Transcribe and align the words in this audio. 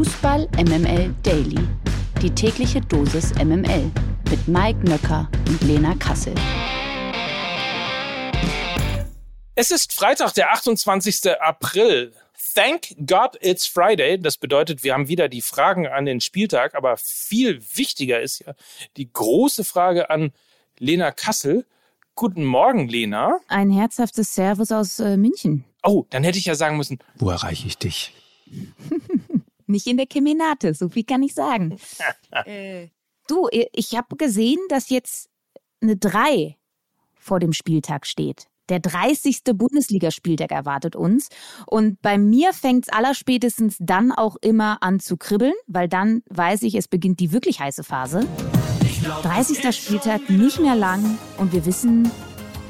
Fußball 0.00 0.48
MML 0.56 1.14
Daily. 1.22 1.58
Die 2.22 2.30
tägliche 2.30 2.80
Dosis 2.80 3.34
MML 3.34 3.90
mit 4.30 4.48
Mike 4.48 4.78
Nöcker 4.88 5.28
und 5.46 5.60
Lena 5.60 5.94
Kassel. 5.96 6.32
Es 9.54 9.70
ist 9.70 9.92
Freitag, 9.92 10.32
der 10.32 10.52
28. 10.52 11.38
April. 11.38 12.14
Thank 12.54 12.96
God 13.06 13.36
it's 13.42 13.66
Friday. 13.66 14.18
Das 14.18 14.38
bedeutet, 14.38 14.82
wir 14.84 14.94
haben 14.94 15.08
wieder 15.08 15.28
die 15.28 15.42
Fragen 15.42 15.86
an 15.86 16.06
den 16.06 16.22
Spieltag, 16.22 16.74
aber 16.74 16.96
viel 16.96 17.60
wichtiger 17.74 18.22
ist 18.22 18.38
ja 18.46 18.54
die 18.96 19.12
große 19.12 19.64
Frage 19.64 20.08
an 20.08 20.32
Lena 20.78 21.10
Kassel. 21.10 21.66
Guten 22.14 22.46
Morgen, 22.46 22.88
Lena. 22.88 23.38
Ein 23.48 23.68
herzhaftes 23.68 24.34
Servus 24.34 24.72
aus 24.72 24.98
äh, 24.98 25.18
München. 25.18 25.66
Oh, 25.82 26.06
dann 26.08 26.24
hätte 26.24 26.38
ich 26.38 26.46
ja 26.46 26.54
sagen 26.54 26.78
müssen, 26.78 27.00
Wo 27.16 27.28
erreiche 27.28 27.66
ich 27.66 27.76
dich? 27.76 28.14
Nicht 29.70 29.86
in 29.86 29.96
der 29.96 30.06
Kemenate, 30.06 30.74
so 30.74 30.88
viel 30.88 31.04
kann 31.04 31.22
ich 31.22 31.34
sagen. 31.34 31.76
äh, 32.44 32.88
du, 33.28 33.48
ich 33.50 33.96
habe 33.96 34.16
gesehen, 34.16 34.58
dass 34.68 34.90
jetzt 34.90 35.30
eine 35.80 35.96
3 35.96 36.56
vor 37.14 37.38
dem 37.38 37.52
Spieltag 37.52 38.06
steht. 38.06 38.46
Der 38.68 38.78
30. 38.78 39.42
Bundesligaspieltag 39.54 40.52
erwartet 40.52 40.94
uns. 40.94 41.28
Und 41.66 42.00
bei 42.02 42.18
mir 42.18 42.52
fängt 42.52 42.86
es 42.86 42.92
allerspätestens 42.92 43.76
dann 43.80 44.12
auch 44.12 44.36
immer 44.40 44.80
an 44.82 45.00
zu 45.00 45.16
kribbeln, 45.16 45.54
weil 45.66 45.88
dann 45.88 46.22
weiß 46.30 46.62
ich, 46.62 46.76
es 46.76 46.86
beginnt 46.86 47.18
die 47.18 47.32
wirklich 47.32 47.58
heiße 47.60 47.82
Phase. 47.82 48.26
30. 49.22 49.74
Spieltag 49.74 50.30
nicht 50.30 50.60
mehr 50.60 50.76
lang 50.76 51.18
und 51.38 51.52
wir 51.52 51.66
wissen, 51.66 52.10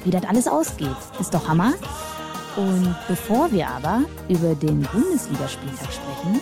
wie 0.05 0.11
das 0.11 0.25
alles 0.25 0.49
ausgeht. 0.49 0.97
Ist 1.21 1.35
doch 1.35 1.49
Hammer. 1.49 1.75
Und 2.57 2.97
bevor 3.07 3.53
wir 3.53 3.69
aber 3.69 4.05
über 4.29 4.55
den 4.55 4.83
Bundesligaspieltag 4.83 5.93
sprechen, 5.93 6.41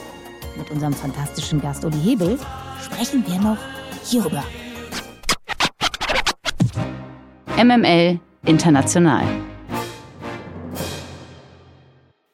mit 0.59 0.71
unserem 0.71 0.93
fantastischen 0.93 1.61
Gast 1.61 1.85
Uli 1.85 1.99
Hebel, 1.99 2.39
sprechen 2.83 3.25
wir 3.27 3.41
noch 3.41 3.59
hierüber. 4.05 4.45
MML 7.57 8.21
International. 8.45 9.25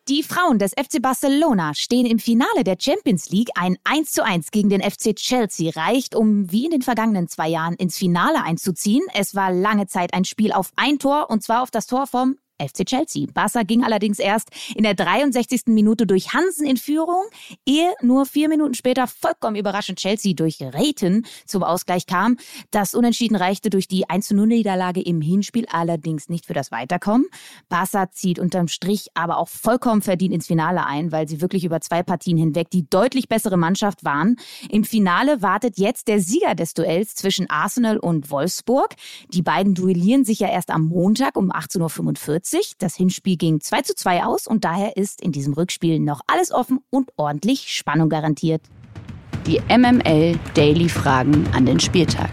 Die 0.06 0.22
Frauen 0.22 0.58
des 0.58 0.72
FC 0.72 1.00
Barcelona 1.00 1.72
stehen 1.72 2.04
im 2.04 2.18
Finale 2.18 2.62
der 2.62 2.76
Champions 2.78 3.30
League. 3.30 3.48
Ein 3.54 3.78
1:1 3.84 4.50
gegen 4.50 4.68
den 4.68 4.82
FC 4.82 5.16
Chelsea 5.16 5.72
reicht, 5.74 6.14
um 6.14 6.52
wie 6.52 6.66
in 6.66 6.72
den 6.72 6.82
vergangenen 6.82 7.26
zwei 7.26 7.48
Jahren 7.48 7.72
ins 7.74 7.96
Finale 7.96 8.42
einzuziehen. 8.42 9.02
Es 9.14 9.34
war 9.34 9.50
lange 9.50 9.86
Zeit 9.86 10.12
ein 10.12 10.26
Spiel 10.26 10.52
auf 10.52 10.72
ein 10.76 10.98
Tor 10.98 11.30
und 11.30 11.42
zwar 11.42 11.62
auf 11.62 11.70
das 11.70 11.86
Tor 11.86 12.06
vom 12.06 12.36
FC 12.58 12.84
Chelsea. 12.86 13.26
Barca 13.32 13.62
ging 13.62 13.84
allerdings 13.84 14.18
erst 14.18 14.50
in 14.74 14.84
der 14.84 14.94
63. 14.94 15.62
Minute 15.66 16.06
durch 16.06 16.32
Hansen 16.32 16.66
in 16.66 16.76
Führung, 16.76 17.24
ehe 17.66 17.92
nur 18.00 18.26
vier 18.26 18.48
Minuten 18.48 18.74
später 18.74 19.06
vollkommen 19.06 19.56
überraschend 19.56 19.98
Chelsea 19.98 20.34
durch 20.34 20.58
Rayton 20.60 21.24
zum 21.46 21.62
Ausgleich 21.62 22.06
kam. 22.06 22.36
Das 22.70 22.94
Unentschieden 22.94 23.36
reichte 23.36 23.70
durch 23.70 23.88
die 23.88 24.06
1-0-Niederlage 24.06 25.00
im 25.02 25.20
Hinspiel 25.20 25.66
allerdings 25.70 26.28
nicht 26.28 26.46
für 26.46 26.54
das 26.54 26.70
Weiterkommen. 26.70 27.26
Barca 27.68 28.10
zieht 28.10 28.38
unterm 28.38 28.68
Strich 28.68 29.08
aber 29.14 29.38
auch 29.38 29.48
vollkommen 29.48 30.02
verdient 30.02 30.34
ins 30.34 30.46
Finale 30.46 30.86
ein, 30.86 31.12
weil 31.12 31.28
sie 31.28 31.40
wirklich 31.40 31.64
über 31.64 31.80
zwei 31.80 32.02
Partien 32.02 32.36
hinweg 32.36 32.70
die 32.70 32.88
deutlich 32.88 33.28
bessere 33.28 33.56
Mannschaft 33.56 34.04
waren. 34.04 34.36
Im 34.70 34.84
Finale 34.84 35.42
wartet 35.42 35.78
jetzt 35.78 36.08
der 36.08 36.20
Sieger 36.20 36.54
des 36.54 36.74
Duells 36.74 37.14
zwischen 37.14 37.50
Arsenal 37.50 37.98
und 37.98 38.30
Wolfsburg. 38.30 38.94
Die 39.28 39.42
beiden 39.42 39.74
duellieren 39.74 40.24
sich 40.24 40.38
ja 40.40 40.48
erst 40.48 40.70
am 40.70 40.84
Montag 40.84 41.36
um 41.36 41.50
18.45 41.50 42.28
Uhr. 42.28 42.43
Das 42.78 42.94
Hinspiel 42.94 43.36
ging 43.36 43.60
2 43.60 43.82
zu 43.82 43.94
2 43.94 44.24
aus 44.24 44.46
und 44.46 44.64
daher 44.64 44.96
ist 44.96 45.22
in 45.22 45.32
diesem 45.32 45.54
Rückspiel 45.54 45.98
noch 45.98 46.20
alles 46.26 46.52
offen 46.52 46.80
und 46.90 47.10
ordentlich 47.16 47.74
Spannung 47.74 48.08
garantiert. 48.08 48.62
Die 49.46 49.60
MML 49.60 50.38
Daily 50.54 50.88
Fragen 50.88 51.46
an 51.54 51.66
den 51.66 51.80
Spieltag. 51.80 52.30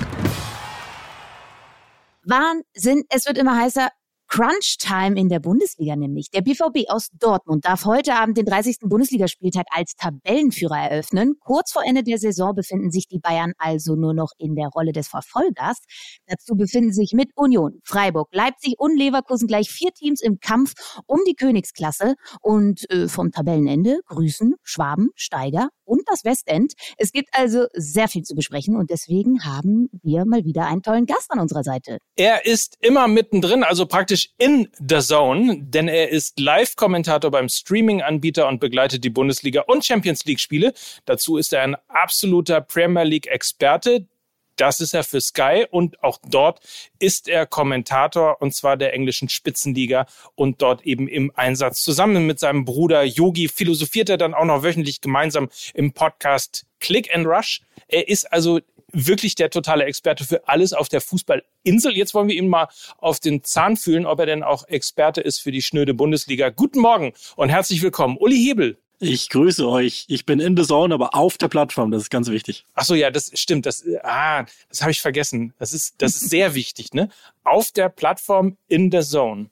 Wahnsinn, 2.23 3.04
es 3.09 3.26
wird 3.26 3.38
immer 3.38 3.58
heißer. 3.58 3.89
Crunch-Time 4.31 5.19
in 5.19 5.27
der 5.27 5.42
Bundesliga 5.42 5.97
nämlich. 5.97 6.31
Der 6.31 6.39
BVB 6.39 6.87
aus 6.89 7.09
Dortmund 7.19 7.65
darf 7.65 7.83
heute 7.83 8.14
Abend 8.14 8.37
den 8.37 8.45
30. 8.45 8.77
Bundesligaspieltag 8.83 9.65
als 9.71 9.95
Tabellenführer 9.95 10.89
eröffnen. 10.89 11.36
Kurz 11.42 11.73
vor 11.73 11.83
Ende 11.86 12.02
der 12.02 12.17
Saison 12.17 12.55
befinden 12.55 12.91
sich 12.91 13.09
die 13.09 13.20
Bayern 13.20 13.52
also 13.58 13.97
nur 13.97 14.14
noch 14.14 14.31
in 14.37 14.55
der 14.55 14.70
Rolle 14.70 14.93
des 14.93 15.09
Verfolgers. 15.09 15.80
Dazu 16.27 16.55
befinden 16.55 16.93
sich 16.93 17.11
mit 17.11 17.31
Union, 17.36 17.81
Freiburg, 17.83 18.30
Leipzig 18.31 18.75
und 18.77 18.95
Leverkusen 18.97 19.49
gleich 19.49 19.70
vier 19.70 19.91
Teams 19.91 20.21
im 20.21 20.39
Kampf 20.39 20.75
um 21.08 21.20
die 21.27 21.36
Königsklasse. 21.36 22.15
Und 22.39 22.89
äh, 22.89 23.09
vom 23.09 23.31
Tabellenende 23.31 23.99
grüßen 24.08 24.55
Schwaben, 24.64 25.09
Steiger 25.14 25.67
und 25.83 26.03
das 26.05 26.23
Westend. 26.23 26.73
Es 26.97 27.11
gibt 27.11 27.30
also 27.33 27.65
sehr 27.73 28.08
viel 28.08 28.23
zu 28.23 28.33
besprechen 28.33 28.77
und 28.77 28.89
deswegen 28.89 29.43
haben 29.43 29.89
wir 30.02 30.23
mal 30.25 30.45
wieder 30.45 30.67
einen 30.67 30.81
tollen 30.81 31.05
Gast 31.05 31.30
an 31.31 31.39
unserer 31.39 31.64
Seite. 31.64 31.97
Er 32.15 32.45
ist 32.45 32.77
immer 32.80 33.09
mittendrin, 33.09 33.64
also 33.64 33.86
praktisch 33.86 34.20
in 34.37 34.70
the 34.77 34.99
Zone, 34.99 35.58
denn 35.61 35.87
er 35.87 36.09
ist 36.09 36.39
Live-Kommentator 36.39 37.32
beim 37.32 37.49
Streaming-Anbieter 37.49 38.48
und 38.48 38.59
begleitet 38.59 39.04
die 39.04 39.09
Bundesliga 39.09 39.61
und 39.61 39.86
Champions 39.86 40.26
League-Spiele. 40.26 40.73
Dazu 41.05 41.37
ist 41.37 41.54
er 41.54 41.61
ein 41.64 41.76
absoluter 41.87 42.61
Premier 42.61 43.04
League-Experte. 43.04 44.08
Das 44.55 44.80
ist 44.80 44.93
er 44.93 45.04
für 45.04 45.21
Sky 45.21 45.65
und 45.71 46.04
auch 46.04 46.20
dort 46.27 46.59
ist 46.99 47.27
er 47.27 47.45
Kommentator 47.45 48.42
und 48.42 48.54
zwar 48.54 48.77
der 48.77 48.93
englischen 48.93 49.30
Spitzenliga 49.30 50.05
und 50.36 50.61
dort 50.61 50.86
eben 50.86 51.08
im 51.08 51.32
Einsatz. 51.36 51.82
Zusammen 51.82 52.27
mit 52.27 52.39
seinem 52.39 52.65
Bruder 52.65 53.03
Yogi 53.03 53.48
philosophiert 53.48 54.09
er 54.09 54.17
dann 54.17 54.33
auch 54.33 54.45
noch 54.45 54.64
wöchentlich 54.64 55.02
gemeinsam 55.02 55.49
im 55.73 55.93
Podcast 55.93 56.65
Click 56.80 57.15
and 57.15 57.26
Rush. 57.26 57.61
Er 57.88 58.08
ist 58.08 58.32
also 58.32 58.59
wirklich 58.93 59.35
der 59.35 59.49
totale 59.49 59.85
Experte 59.85 60.23
für 60.23 60.47
alles 60.47 60.73
auf 60.73 60.89
der 60.89 61.02
Fußballinsel. 61.02 61.95
Jetzt 61.95 62.13
wollen 62.13 62.27
wir 62.27 62.35
ihn 62.35 62.47
mal 62.47 62.67
auf 62.97 63.19
den 63.19 63.43
Zahn 63.43 63.77
fühlen, 63.77 64.05
ob 64.05 64.19
er 64.19 64.25
denn 64.25 64.43
auch 64.43 64.67
Experte 64.67 65.21
ist 65.21 65.39
für 65.39 65.52
die 65.52 65.61
schnöde 65.61 65.93
Bundesliga. 65.93 66.49
Guten 66.49 66.79
Morgen 66.79 67.13
und 67.35 67.49
herzlich 67.49 67.81
willkommen, 67.81 68.17
Uli 68.17 68.37
Hebel. 68.37 68.77
Ich 69.03 69.29
grüße 69.29 69.67
euch. 69.67 70.05
Ich 70.09 70.27
bin 70.27 70.39
in 70.39 70.55
the 70.55 70.63
Zone, 70.63 70.93
aber 70.93 71.15
auf 71.15 71.39
der 71.39 71.47
Plattform. 71.47 71.89
Das 71.89 72.03
ist 72.03 72.11
ganz 72.11 72.29
wichtig. 72.29 72.65
Ach 72.75 72.85
so, 72.85 72.93
ja, 72.93 73.09
das 73.09 73.31
stimmt. 73.33 73.65
Das, 73.65 73.83
ah, 74.03 74.45
das 74.69 74.81
habe 74.81 74.91
ich 74.91 75.02
vergessen. 75.02 75.55
Das 75.58 75.73
ist, 75.73 75.95
das 75.97 76.21
ist 76.21 76.29
sehr 76.29 76.53
wichtig, 76.53 76.93
ne? 76.93 77.09
Auf 77.43 77.71
der 77.71 77.89
Plattform 77.89 78.58
in 78.67 78.91
the 78.91 79.02
Zone. 79.02 79.49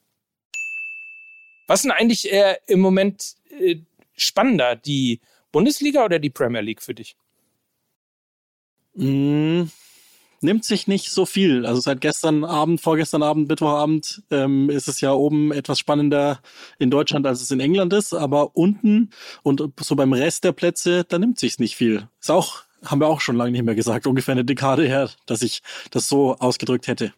Was 1.66 1.82
sind 1.82 1.90
eigentlich 1.90 2.32
äh, 2.32 2.58
im 2.68 2.80
Moment 2.80 3.38
äh, 3.60 3.78
spannender, 4.16 4.76
die 4.76 5.20
Bundesliga 5.52 6.06
oder 6.06 6.20
die 6.20 6.30
Premier 6.30 6.62
League 6.62 6.84
für 6.84 6.94
dich? 6.94 7.16
Mm, 8.96 9.64
nimmt 10.42 10.66
sich 10.66 10.88
nicht 10.88 11.12
so 11.12 11.26
viel. 11.26 11.66
Also 11.66 11.82
seit 11.82 12.02
gestern 12.02 12.44
Abend, 12.44 12.82
vorgestern 12.82 13.24
Abend, 13.24 13.50
Mittwochabend 13.50 14.24
ähm, 14.32 14.70
ist 14.70 14.88
es 14.88 15.02
ja 15.02 15.12
oben 15.12 15.52
etwas 15.52 15.80
spannender 15.80 16.40
in 16.78 16.90
Deutschland, 16.90 17.26
als 17.26 17.42
es 17.42 17.52
in 17.52 17.60
England 17.60 17.94
ist. 17.94 18.14
Aber 18.14 18.56
unten 18.56 19.12
und 19.44 19.62
so 19.80 19.96
beim 19.96 20.14
Rest 20.14 20.44
der 20.44 20.52
Plätze, 20.52 21.04
da 21.04 21.20
nimmt 21.20 21.40
sich's 21.40 21.60
nicht 21.60 21.76
viel. 21.76 22.08
Ist 22.20 22.32
auch, 22.32 22.64
haben 22.86 23.02
wir 23.02 23.08
auch 23.08 23.22
schon 23.22 23.36
lange 23.36 23.52
nicht 23.52 23.64
mehr 23.64 23.76
gesagt, 23.76 24.08
ungefähr 24.08 24.34
eine 24.34 24.46
Dekade 24.46 24.88
her, 24.88 25.10
dass 25.26 25.42
ich 25.42 25.62
das 25.92 26.08
so 26.08 26.36
ausgedrückt 26.36 26.88
hätte. 26.88 27.14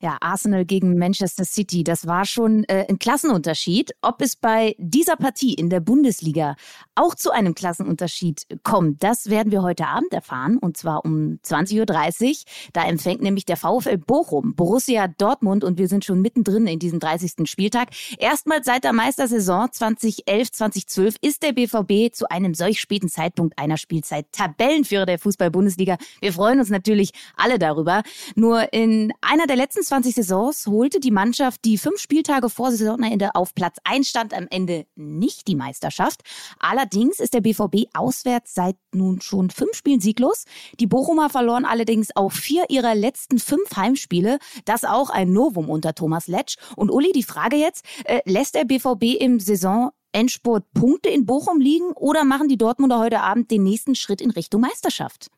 Ja, 0.00 0.16
Arsenal 0.20 0.64
gegen 0.64 0.96
Manchester 0.96 1.44
City, 1.44 1.82
das 1.82 2.06
war 2.06 2.24
schon 2.24 2.62
äh, 2.68 2.86
ein 2.88 3.00
Klassenunterschied. 3.00 3.96
Ob 4.00 4.22
es 4.22 4.36
bei 4.36 4.76
dieser 4.78 5.16
Partie 5.16 5.54
in 5.54 5.70
der 5.70 5.80
Bundesliga 5.80 6.54
auch 6.94 7.16
zu 7.16 7.32
einem 7.32 7.52
Klassenunterschied 7.56 8.46
kommt, 8.62 9.02
das 9.02 9.28
werden 9.28 9.50
wir 9.50 9.62
heute 9.62 9.88
Abend 9.88 10.12
erfahren 10.12 10.58
und 10.58 10.76
zwar 10.76 11.04
um 11.04 11.40
20.30 11.44 12.28
Uhr. 12.28 12.34
Da 12.74 12.84
empfängt 12.84 13.22
nämlich 13.22 13.44
der 13.44 13.56
VfL 13.56 13.98
Bochum 13.98 14.54
Borussia 14.54 15.08
Dortmund 15.08 15.64
und 15.64 15.78
wir 15.78 15.88
sind 15.88 16.04
schon 16.04 16.22
mittendrin 16.22 16.68
in 16.68 16.78
diesem 16.78 17.00
30. 17.00 17.50
Spieltag. 17.50 17.88
Erstmals 18.18 18.66
seit 18.66 18.84
der 18.84 18.92
Meistersaison 18.92 19.70
2011-2012 19.70 21.16
ist 21.22 21.42
der 21.42 21.54
BVB 21.54 22.14
zu 22.14 22.30
einem 22.30 22.54
solch 22.54 22.80
späten 22.80 23.08
Zeitpunkt 23.08 23.58
einer 23.58 23.76
Spielzeit 23.76 24.26
Tabellenführer 24.30 25.06
der 25.06 25.18
Fußball-Bundesliga. 25.18 25.96
Wir 26.20 26.32
freuen 26.32 26.60
uns 26.60 26.70
natürlich 26.70 27.10
alle 27.36 27.58
darüber. 27.58 28.04
Nur 28.36 28.72
in 28.72 29.12
einer 29.22 29.48
der 29.48 29.56
letzten 29.56 29.87
20 29.88 30.14
Saisons 30.14 30.66
holte 30.66 31.00
die 31.00 31.10
Mannschaft, 31.10 31.64
die 31.64 31.78
fünf 31.78 31.98
Spieltage 31.98 32.50
vor 32.50 32.70
Saisonende 32.70 33.34
auf 33.34 33.54
Platz 33.54 33.78
1 33.84 34.06
stand, 34.06 34.34
am 34.34 34.46
Ende 34.50 34.86
nicht 34.96 35.48
die 35.48 35.56
Meisterschaft. 35.56 36.20
Allerdings 36.58 37.20
ist 37.20 37.32
der 37.32 37.40
BVB 37.40 37.86
auswärts 37.94 38.54
seit 38.54 38.76
nun 38.92 39.22
schon 39.22 39.48
fünf 39.48 39.74
Spielen 39.74 40.00
sieglos. 40.00 40.44
Die 40.78 40.86
Bochumer 40.86 41.30
verloren 41.30 41.64
allerdings 41.64 42.14
auch 42.14 42.32
vier 42.32 42.66
ihrer 42.68 42.94
letzten 42.94 43.38
fünf 43.38 43.76
Heimspiele. 43.76 44.38
Das 44.66 44.84
auch 44.84 45.08
ein 45.08 45.32
Novum 45.32 45.70
unter 45.70 45.94
Thomas 45.94 46.26
Letsch. 46.26 46.56
Und 46.76 46.90
Uli, 46.90 47.12
die 47.12 47.22
Frage 47.22 47.56
jetzt, 47.56 47.84
äh, 48.04 48.20
lässt 48.26 48.56
der 48.56 48.64
BVB 48.64 49.18
im 49.18 49.40
Saison 49.40 49.92
Endspurt 50.12 50.64
Punkte 50.74 51.08
in 51.08 51.24
Bochum 51.24 51.60
liegen 51.60 51.92
oder 51.92 52.24
machen 52.24 52.48
die 52.48 52.58
Dortmunder 52.58 52.98
heute 52.98 53.20
Abend 53.20 53.50
den 53.50 53.62
nächsten 53.62 53.94
Schritt 53.94 54.20
in 54.20 54.30
Richtung 54.30 54.60
Meisterschaft? 54.60 55.30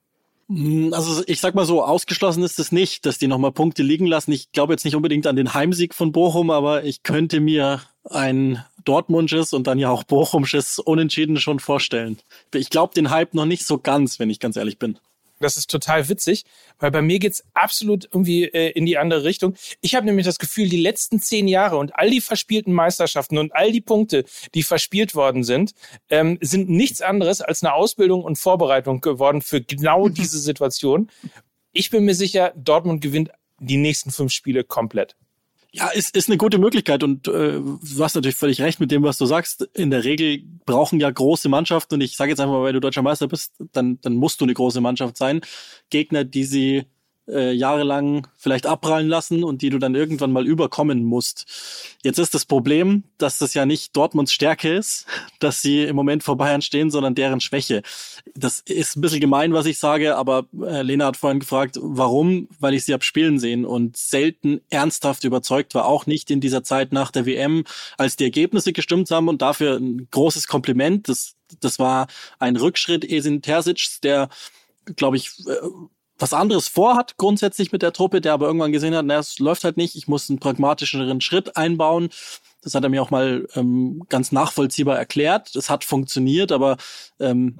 Mm, 0.50 0.92
also 0.92 1.22
ich 1.28 1.40
sag 1.40 1.54
mal 1.54 1.64
so, 1.64 1.84
ausgeschlossen 1.84 2.42
ist 2.42 2.58
es 2.58 2.72
nicht, 2.72 3.06
dass 3.06 3.18
die 3.18 3.28
nochmal 3.28 3.52
Punkte 3.52 3.84
liegen 3.84 4.06
lassen. 4.06 4.32
Ich 4.32 4.50
glaube 4.50 4.72
jetzt 4.72 4.84
nicht 4.84 4.96
unbedingt 4.96 5.28
an 5.28 5.36
den 5.36 5.54
Heimsieg 5.54 5.94
von 5.94 6.10
Bochum, 6.10 6.50
aber 6.50 6.82
ich 6.82 7.04
könnte 7.04 7.38
mir 7.38 7.82
ein 8.04 8.64
Dortmundsches 8.84 9.52
und 9.52 9.68
dann 9.68 9.78
ja 9.78 9.90
auch 9.90 10.02
Bochumsches 10.02 10.80
Unentschieden 10.80 11.36
schon 11.36 11.60
vorstellen. 11.60 12.18
Ich 12.52 12.68
glaube 12.68 12.94
den 12.94 13.10
Hype 13.10 13.34
noch 13.34 13.46
nicht 13.46 13.64
so 13.64 13.78
ganz, 13.78 14.18
wenn 14.18 14.30
ich 14.30 14.40
ganz 14.40 14.56
ehrlich 14.56 14.78
bin. 14.78 14.98
Das 15.40 15.56
ist 15.56 15.70
total 15.70 16.08
witzig, 16.10 16.44
weil 16.78 16.90
bei 16.90 17.00
mir 17.00 17.18
geht's 17.18 17.42
absolut 17.54 18.04
irgendwie 18.04 18.44
äh, 18.44 18.70
in 18.72 18.84
die 18.84 18.98
andere 18.98 19.24
Richtung. 19.24 19.54
Ich 19.80 19.94
habe 19.94 20.04
nämlich 20.04 20.26
das 20.26 20.38
Gefühl, 20.38 20.68
die 20.68 20.80
letzten 20.80 21.18
zehn 21.18 21.48
Jahre 21.48 21.78
und 21.78 21.96
all 21.96 22.10
die 22.10 22.20
verspielten 22.20 22.74
Meisterschaften 22.74 23.38
und 23.38 23.54
all 23.54 23.72
die 23.72 23.80
Punkte, 23.80 24.24
die 24.54 24.62
verspielt 24.62 25.14
worden 25.14 25.42
sind, 25.42 25.72
ähm, 26.10 26.38
sind 26.42 26.68
nichts 26.68 27.00
anderes 27.00 27.40
als 27.40 27.62
eine 27.62 27.72
Ausbildung 27.72 28.22
und 28.22 28.38
Vorbereitung 28.38 29.00
geworden 29.00 29.40
für 29.40 29.62
genau 29.62 30.10
diese 30.10 30.38
Situation. 30.38 31.10
Ich 31.72 31.88
bin 31.88 32.04
mir 32.04 32.14
sicher, 32.14 32.52
Dortmund 32.54 33.00
gewinnt 33.00 33.30
die 33.58 33.78
nächsten 33.78 34.10
fünf 34.10 34.32
Spiele 34.32 34.62
komplett. 34.62 35.16
Ja, 35.72 35.88
ist, 35.88 36.16
ist 36.16 36.28
eine 36.28 36.36
gute 36.36 36.58
Möglichkeit 36.58 37.04
und 37.04 37.28
äh, 37.28 37.60
du 37.60 38.04
hast 38.04 38.14
natürlich 38.16 38.36
völlig 38.36 38.60
recht 38.60 38.80
mit 38.80 38.90
dem, 38.90 39.04
was 39.04 39.18
du 39.18 39.26
sagst. 39.26 39.68
In 39.74 39.90
der 39.90 40.02
Regel 40.02 40.42
brauchen 40.66 40.98
ja 40.98 41.08
große 41.08 41.48
Mannschaften 41.48 41.94
und 41.94 42.00
ich 42.00 42.16
sage 42.16 42.30
jetzt 42.30 42.40
einfach 42.40 42.54
mal, 42.54 42.64
wenn 42.64 42.74
du 42.74 42.80
deutscher 42.80 43.02
Meister 43.02 43.28
bist, 43.28 43.54
dann, 43.72 44.00
dann 44.00 44.14
musst 44.16 44.40
du 44.40 44.44
eine 44.44 44.54
große 44.54 44.80
Mannschaft 44.80 45.16
sein. 45.16 45.42
Gegner, 45.88 46.24
die 46.24 46.44
sie 46.44 46.86
äh, 47.30 47.52
jahrelang 47.52 48.26
vielleicht 48.36 48.66
abprallen 48.66 49.08
lassen 49.08 49.44
und 49.44 49.62
die 49.62 49.70
du 49.70 49.78
dann 49.78 49.94
irgendwann 49.94 50.32
mal 50.32 50.46
überkommen 50.46 51.04
musst. 51.04 51.46
Jetzt 52.02 52.18
ist 52.18 52.34
das 52.34 52.44
Problem, 52.44 53.04
dass 53.18 53.38
das 53.38 53.54
ja 53.54 53.66
nicht 53.66 53.96
Dortmunds 53.96 54.32
Stärke 54.32 54.74
ist, 54.74 55.06
dass 55.38 55.62
sie 55.62 55.84
im 55.84 55.96
Moment 55.96 56.22
vor 56.22 56.36
Bayern 56.36 56.62
stehen, 56.62 56.90
sondern 56.90 57.14
deren 57.14 57.40
Schwäche. 57.40 57.82
Das 58.34 58.60
ist 58.60 58.96
ein 58.96 59.00
bisschen 59.00 59.20
gemein, 59.20 59.52
was 59.52 59.66
ich 59.66 59.78
sage, 59.78 60.16
aber 60.16 60.46
äh, 60.62 60.82
Lena 60.82 61.06
hat 61.06 61.16
vorhin 61.16 61.40
gefragt, 61.40 61.78
warum? 61.80 62.48
Weil 62.58 62.74
ich 62.74 62.84
sie 62.84 62.92
hab 62.92 63.04
spielen 63.04 63.38
sehen 63.38 63.64
und 63.64 63.96
selten 63.96 64.60
ernsthaft 64.70 65.24
überzeugt 65.24 65.74
war, 65.74 65.86
auch 65.86 66.06
nicht 66.06 66.30
in 66.30 66.40
dieser 66.40 66.62
Zeit 66.62 66.92
nach 66.92 67.10
der 67.10 67.26
WM, 67.26 67.64
als 67.96 68.16
die 68.16 68.24
Ergebnisse 68.24 68.72
gestimmt 68.72 69.10
haben 69.10 69.28
und 69.28 69.42
dafür 69.42 69.76
ein 69.76 70.08
großes 70.10 70.46
Kompliment. 70.46 71.08
Das, 71.08 71.34
das 71.60 71.78
war 71.78 72.06
ein 72.38 72.56
Rückschritt 72.56 73.04
Esin 73.04 73.42
Terzic, 73.42 74.00
der 74.02 74.28
glaube 74.96 75.16
ich, 75.16 75.30
äh, 75.46 75.54
was 76.20 76.32
anderes 76.32 76.68
vorhat 76.68 77.16
grundsätzlich 77.16 77.72
mit 77.72 77.82
der 77.82 77.92
Truppe, 77.92 78.20
der 78.20 78.34
aber 78.34 78.46
irgendwann 78.46 78.72
gesehen 78.72 78.94
hat, 78.94 79.06
naja, 79.06 79.20
es 79.20 79.38
läuft 79.38 79.64
halt 79.64 79.76
nicht, 79.76 79.96
ich 79.96 80.08
muss 80.08 80.28
einen 80.28 80.38
pragmatischeren 80.38 81.20
Schritt 81.20 81.56
einbauen. 81.56 82.10
Das 82.62 82.74
hat 82.74 82.84
er 82.84 82.90
mir 82.90 83.02
auch 83.02 83.10
mal 83.10 83.48
ähm, 83.54 84.02
ganz 84.08 84.32
nachvollziehbar 84.32 84.98
erklärt. 84.98 85.56
Das 85.56 85.70
hat 85.70 85.84
funktioniert, 85.84 86.52
aber 86.52 86.76
ähm, 87.18 87.58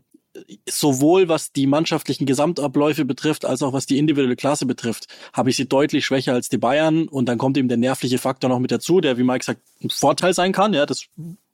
sowohl 0.68 1.28
was 1.28 1.52
die 1.52 1.66
mannschaftlichen 1.66 2.26
Gesamtabläufe 2.26 3.04
betrifft, 3.04 3.44
als 3.44 3.62
auch 3.62 3.72
was 3.72 3.86
die 3.86 3.98
individuelle 3.98 4.36
Klasse 4.36 4.66
betrifft, 4.66 5.06
habe 5.32 5.50
ich 5.50 5.56
sie 5.56 5.68
deutlich 5.68 6.04
schwächer 6.04 6.34
als 6.34 6.48
die 6.48 6.58
Bayern. 6.58 7.08
Und 7.08 7.26
dann 7.26 7.38
kommt 7.38 7.56
eben 7.56 7.68
der 7.68 7.78
nervliche 7.78 8.18
Faktor 8.18 8.50
noch 8.50 8.58
mit 8.58 8.70
dazu, 8.70 9.00
der, 9.00 9.16
wie 9.18 9.24
Mike 9.24 9.44
sagt, 9.44 9.62
ein 9.82 9.90
Vorteil 9.90 10.34
sein 10.34 10.52
kann. 10.52 10.74
Ja, 10.74 10.86
das 10.86 11.06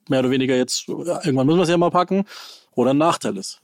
mehr 0.09 0.19
oder 0.19 0.29
weniger 0.29 0.55
jetzt, 0.55 0.87
irgendwann 0.87 1.47
müssen 1.47 1.59
wir 1.59 1.63
es 1.63 1.69
ja 1.69 1.77
mal 1.77 1.89
packen, 1.89 2.25
oder 2.75 2.91
ein 2.91 2.97
Nachteil 2.97 3.37
ist. 3.37 3.61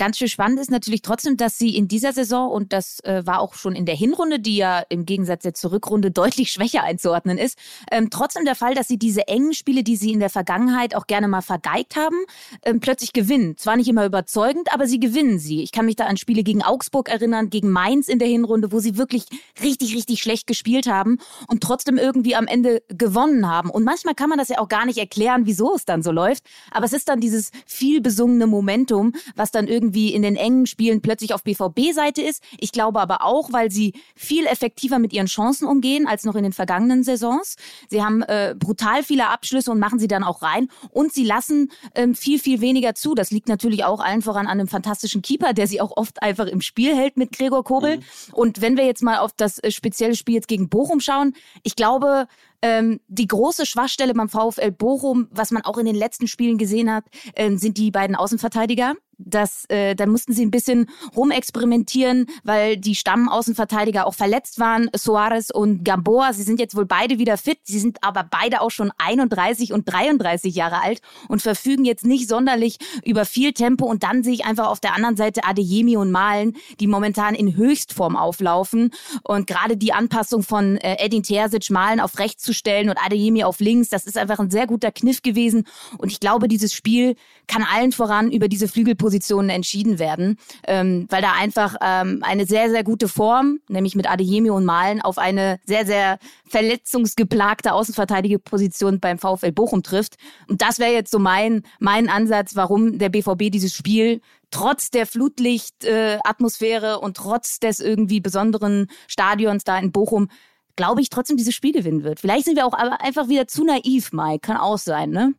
Ganz 0.00 0.16
schön 0.16 0.28
spannend 0.28 0.58
ist 0.58 0.70
natürlich 0.70 1.02
trotzdem, 1.02 1.36
dass 1.36 1.58
sie 1.58 1.76
in 1.76 1.86
dieser 1.86 2.14
Saison, 2.14 2.50
und 2.50 2.72
das 2.72 3.00
äh, 3.00 3.20
war 3.26 3.38
auch 3.38 3.52
schon 3.52 3.74
in 3.74 3.84
der 3.84 3.94
Hinrunde, 3.94 4.40
die 4.40 4.56
ja 4.56 4.82
im 4.88 5.04
Gegensatz 5.04 5.46
zur 5.60 5.72
Rückrunde 5.72 6.10
deutlich 6.20 6.52
schwächer 6.52 6.82
einzuordnen 6.82 7.36
ist, 7.36 7.58
ähm, 7.92 8.08
trotzdem 8.08 8.46
der 8.46 8.54
Fall, 8.54 8.74
dass 8.74 8.88
sie 8.88 8.96
diese 8.96 9.28
engen 9.28 9.52
Spiele, 9.52 9.82
die 9.82 9.96
sie 9.96 10.10
in 10.10 10.18
der 10.18 10.30
Vergangenheit 10.30 10.94
auch 10.94 11.06
gerne 11.06 11.28
mal 11.28 11.42
vergeigt 11.42 11.96
haben, 11.96 12.16
ähm, 12.64 12.80
plötzlich 12.80 13.12
gewinnen. 13.12 13.58
Zwar 13.58 13.76
nicht 13.76 13.88
immer 13.88 14.06
überzeugend, 14.06 14.72
aber 14.72 14.86
sie 14.86 15.00
gewinnen 15.00 15.38
sie. 15.38 15.62
Ich 15.62 15.70
kann 15.70 15.84
mich 15.84 15.96
da 15.96 16.06
an 16.06 16.16
Spiele 16.16 16.44
gegen 16.44 16.62
Augsburg 16.62 17.10
erinnern, 17.10 17.50
gegen 17.50 17.68
Mainz 17.68 18.08
in 18.08 18.18
der 18.18 18.28
Hinrunde, 18.28 18.72
wo 18.72 18.80
sie 18.80 18.96
wirklich 18.96 19.26
richtig, 19.62 19.94
richtig 19.94 20.22
schlecht 20.22 20.46
gespielt 20.46 20.86
haben 20.86 21.18
und 21.46 21.62
trotzdem 21.62 21.98
irgendwie 21.98 22.36
am 22.36 22.46
Ende 22.46 22.82
gewonnen 22.88 23.46
haben. 23.46 23.68
Und 23.68 23.84
manchmal 23.84 24.14
kann 24.14 24.30
man 24.30 24.38
das 24.38 24.48
ja 24.48 24.60
auch 24.60 24.68
gar 24.68 24.86
nicht 24.86 24.96
erklären, 24.96 25.42
wieso 25.44 25.74
es 25.74 25.84
dann 25.84 26.02
so 26.02 26.10
läuft. 26.10 26.44
Aber 26.70 26.86
es 26.86 26.94
ist 26.94 27.10
dann 27.10 27.20
dieses 27.20 27.50
viel 27.66 28.00
besungene 28.00 28.46
Momentum, 28.46 29.12
was 29.36 29.50
dann 29.50 29.68
irgendwie 29.68 29.89
irgendwie 29.90 30.14
in 30.14 30.22
den 30.22 30.36
engen 30.36 30.66
Spielen 30.66 31.02
plötzlich 31.02 31.34
auf 31.34 31.42
BVB-Seite 31.42 32.22
ist. 32.22 32.42
Ich 32.58 32.72
glaube 32.72 33.00
aber 33.00 33.24
auch, 33.24 33.52
weil 33.52 33.70
sie 33.70 33.92
viel 34.14 34.46
effektiver 34.46 34.98
mit 34.98 35.12
ihren 35.12 35.26
Chancen 35.26 35.66
umgehen 35.66 36.06
als 36.06 36.24
noch 36.24 36.36
in 36.36 36.44
den 36.44 36.52
vergangenen 36.52 37.02
Saisons. 37.02 37.56
Sie 37.88 38.02
haben 38.02 38.22
äh, 38.22 38.54
brutal 38.56 39.02
viele 39.02 39.28
Abschlüsse 39.28 39.70
und 39.70 39.78
machen 39.78 39.98
sie 39.98 40.06
dann 40.06 40.22
auch 40.22 40.42
rein. 40.42 40.68
Und 40.90 41.12
sie 41.12 41.24
lassen 41.24 41.70
ähm, 41.94 42.14
viel, 42.14 42.38
viel 42.38 42.60
weniger 42.60 42.94
zu. 42.94 43.14
Das 43.14 43.30
liegt 43.30 43.48
natürlich 43.48 43.84
auch 43.84 44.00
allen 44.00 44.22
voran 44.22 44.46
an 44.46 44.60
einem 44.60 44.68
fantastischen 44.68 45.22
Keeper, 45.22 45.52
der 45.52 45.66
sie 45.66 45.80
auch 45.80 45.96
oft 45.96 46.22
einfach 46.22 46.46
im 46.46 46.60
Spiel 46.60 46.94
hält 46.96 47.16
mit 47.16 47.32
Gregor 47.32 47.64
Kobel. 47.64 47.98
Mhm. 47.98 48.02
Und 48.32 48.60
wenn 48.60 48.76
wir 48.76 48.86
jetzt 48.86 49.02
mal 49.02 49.18
auf 49.18 49.32
das 49.36 49.58
äh, 49.58 49.70
spezielle 49.70 50.14
Spiel 50.14 50.36
jetzt 50.36 50.48
gegen 50.48 50.68
Bochum 50.68 51.00
schauen, 51.00 51.34
ich 51.64 51.74
glaube, 51.74 52.26
ähm, 52.62 53.00
die 53.08 53.26
große 53.26 53.66
Schwachstelle 53.66 54.14
beim 54.14 54.28
VfL 54.28 54.70
Bochum, 54.70 55.28
was 55.30 55.50
man 55.50 55.62
auch 55.62 55.78
in 55.78 55.86
den 55.86 55.94
letzten 55.94 56.26
Spielen 56.28 56.58
gesehen 56.58 56.92
hat, 56.92 57.04
äh, 57.34 57.56
sind 57.56 57.78
die 57.78 57.90
beiden 57.90 58.14
Außenverteidiger 58.16 58.94
dass 59.24 59.64
äh, 59.68 59.94
dann 59.94 60.10
mussten 60.10 60.32
sie 60.32 60.44
ein 60.44 60.50
bisschen 60.50 60.88
rumexperimentieren, 61.16 62.26
weil 62.42 62.76
die 62.76 62.94
Stammaußenverteidiger 62.94 64.06
auch 64.06 64.14
verletzt 64.14 64.58
waren, 64.58 64.90
Soares 64.94 65.50
und 65.50 65.84
Gamboa. 65.84 66.32
Sie 66.32 66.42
sind 66.42 66.58
jetzt 66.58 66.74
wohl 66.74 66.86
beide 66.86 67.18
wieder 67.18 67.36
fit. 67.36 67.58
Sie 67.64 67.78
sind 67.78 68.02
aber 68.02 68.26
beide 68.28 68.60
auch 68.60 68.70
schon 68.70 68.92
31 68.98 69.72
und 69.72 69.84
33 69.84 70.54
Jahre 70.54 70.82
alt 70.82 71.00
und 71.28 71.42
verfügen 71.42 71.84
jetzt 71.84 72.04
nicht 72.04 72.28
sonderlich 72.28 72.78
über 73.04 73.24
viel 73.24 73.52
Tempo. 73.52 73.86
Und 73.86 74.02
dann 74.02 74.22
sehe 74.22 74.34
ich 74.34 74.44
einfach 74.44 74.68
auf 74.68 74.80
der 74.80 74.94
anderen 74.94 75.16
Seite 75.16 75.44
Adeyemi 75.44 75.96
und 75.96 76.10
Malen, 76.10 76.56
die 76.80 76.86
momentan 76.86 77.34
in 77.34 77.56
Höchstform 77.56 78.16
auflaufen. 78.16 78.90
Und 79.22 79.46
gerade 79.46 79.76
die 79.76 79.92
Anpassung 79.92 80.42
von 80.42 80.76
äh, 80.78 80.96
Edin 81.04 81.22
Terzic, 81.22 81.70
Malen 81.70 82.00
auf 82.00 82.18
rechts 82.18 82.42
zu 82.42 82.54
stellen 82.54 82.88
und 82.88 82.96
Adeyemi 83.04 83.44
auf 83.44 83.60
links, 83.60 83.88
das 83.90 84.06
ist 84.06 84.16
einfach 84.16 84.38
ein 84.38 84.50
sehr 84.50 84.66
guter 84.66 84.92
Kniff 84.92 85.22
gewesen. 85.22 85.64
Und 85.98 86.10
ich 86.10 86.20
glaube, 86.20 86.48
dieses 86.48 86.72
Spiel 86.72 87.16
kann 87.46 87.64
allen 87.64 87.92
voran 87.92 88.30
über 88.30 88.48
diese 88.48 88.68
Flügelposition 88.68 89.09
Positionen 89.10 89.50
entschieden 89.50 89.98
werden, 89.98 90.36
ähm, 90.68 91.06
weil 91.10 91.20
da 91.20 91.32
einfach 91.32 91.74
ähm, 91.82 92.20
eine 92.22 92.46
sehr, 92.46 92.70
sehr 92.70 92.84
gute 92.84 93.08
Form, 93.08 93.58
nämlich 93.68 93.96
mit 93.96 94.08
Adeyemi 94.08 94.50
und 94.50 94.64
Malen, 94.64 95.02
auf 95.02 95.18
eine 95.18 95.58
sehr, 95.66 95.84
sehr 95.84 96.20
verletzungsgeplagte 96.48 97.72
Außenverteidigerposition 97.72 99.00
beim 99.00 99.18
VfL 99.18 99.50
Bochum 99.50 99.82
trifft. 99.82 100.14
Und 100.46 100.62
das 100.62 100.78
wäre 100.78 100.92
jetzt 100.92 101.10
so 101.10 101.18
mein, 101.18 101.64
mein 101.80 102.08
Ansatz, 102.08 102.54
warum 102.54 102.98
der 102.98 103.08
BVB 103.08 103.50
dieses 103.50 103.74
Spiel 103.74 104.20
trotz 104.52 104.90
der 104.90 105.06
Flutlichtatmosphäre 105.06 106.92
äh, 106.92 107.04
und 107.04 107.16
trotz 107.16 107.58
des 107.58 107.80
irgendwie 107.80 108.20
besonderen 108.20 108.86
Stadions 109.08 109.64
da 109.64 109.76
in 109.76 109.90
Bochum 109.90 110.28
glaube 110.76 111.02
ich, 111.02 111.10
trotzdem 111.10 111.36
dieses 111.36 111.54
Spiel 111.54 111.72
gewinnen 111.72 112.04
wird. 112.04 112.20
Vielleicht 112.20 112.46
sind 112.46 112.56
wir 112.56 112.64
auch 112.64 112.72
einfach 112.72 113.28
wieder 113.28 113.46
zu 113.46 113.64
naiv, 113.64 114.12
Mike. 114.12 114.38
Kann 114.38 114.56
auch 114.56 114.78
sein, 114.78 115.10
ne? 115.10 115.34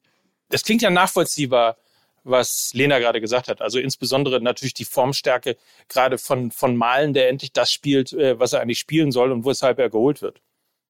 Das 0.50 0.62
klingt 0.64 0.84
ja 0.84 0.92
nachvollziehbar 0.92 1.78
was 2.24 2.72
Lena 2.74 3.00
gerade 3.00 3.22
gesagt 3.22 3.48
hat. 3.48 3.62
Also 3.62 3.80
insbesondere 3.80 4.42
natürlich 4.42 4.74
die 4.74 4.86
Formstärke 4.86 5.58
gerade 5.88 6.18
von, 6.18 6.52
von 6.52 6.76
Malen, 6.76 7.14
der 7.14 7.30
endlich 7.30 7.52
das 7.54 7.72
spielt, 7.72 8.14
äh, 8.14 8.40
was 8.40 8.54
er 8.54 8.62
eigentlich 8.62 8.80
spielen 8.80 9.12
soll 9.12 9.32
und 9.32 9.46
weshalb 9.46 9.80
er 9.80 9.90
geholt 9.90 10.22
wird. 10.22 10.42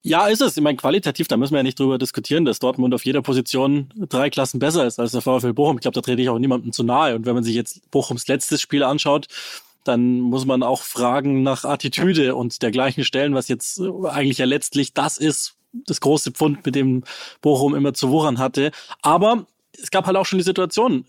Ja, 0.04 0.28
ist 0.28 0.42
es. 0.42 0.58
Ich 0.58 0.64
meine, 0.64 0.78
qualitativ, 0.78 1.28
da 1.28 1.38
müssen 1.38 1.54
wir 1.54 1.60
ja 1.60 1.64
nicht 1.64 1.80
drüber 1.80 2.00
diskutieren, 2.00 2.44
dass 2.44 2.58
Dortmund 2.58 2.94
auf 2.96 3.06
jeder 3.06 3.22
Position 3.22 3.94
drei 3.96 4.32
Klassen 4.32 4.60
besser 4.60 4.88
ist 4.88 5.00
als 5.00 5.12
der 5.12 5.22
VfL 5.22 5.54
Bochum. 5.54 5.78
Ich 5.78 5.82
glaube, 5.82 5.94
da 5.94 6.02
trete 6.02 6.22
ich 6.22 6.30
auch 6.30 6.40
niemandem 6.40 6.72
zu 6.72 6.84
nahe. 6.84 7.16
Und 7.16 7.28
wenn 7.28 7.36
man 7.36 7.44
sich 7.44 7.54
jetzt 7.54 7.90
Bochums 7.92 8.28
letztes 8.28 8.62
Spiel 8.62 8.82
anschaut, 8.82 9.28
dann 9.84 10.20
muss 10.20 10.46
man 10.46 10.64
auch 10.64 10.82
fragen 10.82 11.44
nach 11.44 11.66
Attitüde 11.66 12.36
und 12.36 12.64
dergleichen 12.64 13.04
Stellen, 13.04 13.36
was 13.36 13.48
jetzt 13.48 13.80
eigentlich 14.06 14.40
ja 14.40 14.46
letztlich 14.46 14.94
das 14.94 15.20
ist, 15.20 15.56
das 15.72 16.02
große 16.02 16.32
Pfund, 16.32 16.66
mit 16.66 16.76
dem 16.76 17.04
Bochum 17.42 17.76
immer 17.76 17.94
zu 17.94 18.10
wuchern 18.10 18.40
hatte. 18.40 18.72
Aber 19.04 19.46
es 19.80 19.92
gab 19.92 20.08
halt 20.08 20.18
auch 20.18 20.26
schon 20.26 20.40
die 20.40 20.44
Situation, 20.44 21.06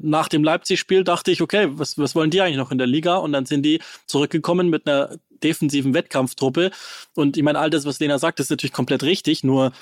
nach 0.00 0.28
dem 0.28 0.44
Leipzig-Spiel 0.44 1.04
dachte 1.04 1.30
ich, 1.30 1.42
okay, 1.42 1.68
was, 1.70 1.98
was 1.98 2.14
wollen 2.14 2.30
die 2.30 2.40
eigentlich 2.40 2.56
noch 2.56 2.70
in 2.70 2.78
der 2.78 2.86
Liga? 2.86 3.16
Und 3.16 3.32
dann 3.32 3.46
sind 3.46 3.62
die 3.62 3.80
zurückgekommen 4.06 4.68
mit 4.68 4.86
einer 4.86 5.16
defensiven 5.42 5.94
Wettkampftruppe. 5.94 6.70
Und 7.14 7.36
ich 7.36 7.42
meine, 7.42 7.58
all 7.58 7.70
das, 7.70 7.84
was 7.84 8.00
Lena 8.00 8.18
sagt, 8.18 8.40
ist 8.40 8.50
natürlich 8.50 8.72
komplett 8.72 9.02
richtig. 9.02 9.44
Nur 9.44 9.72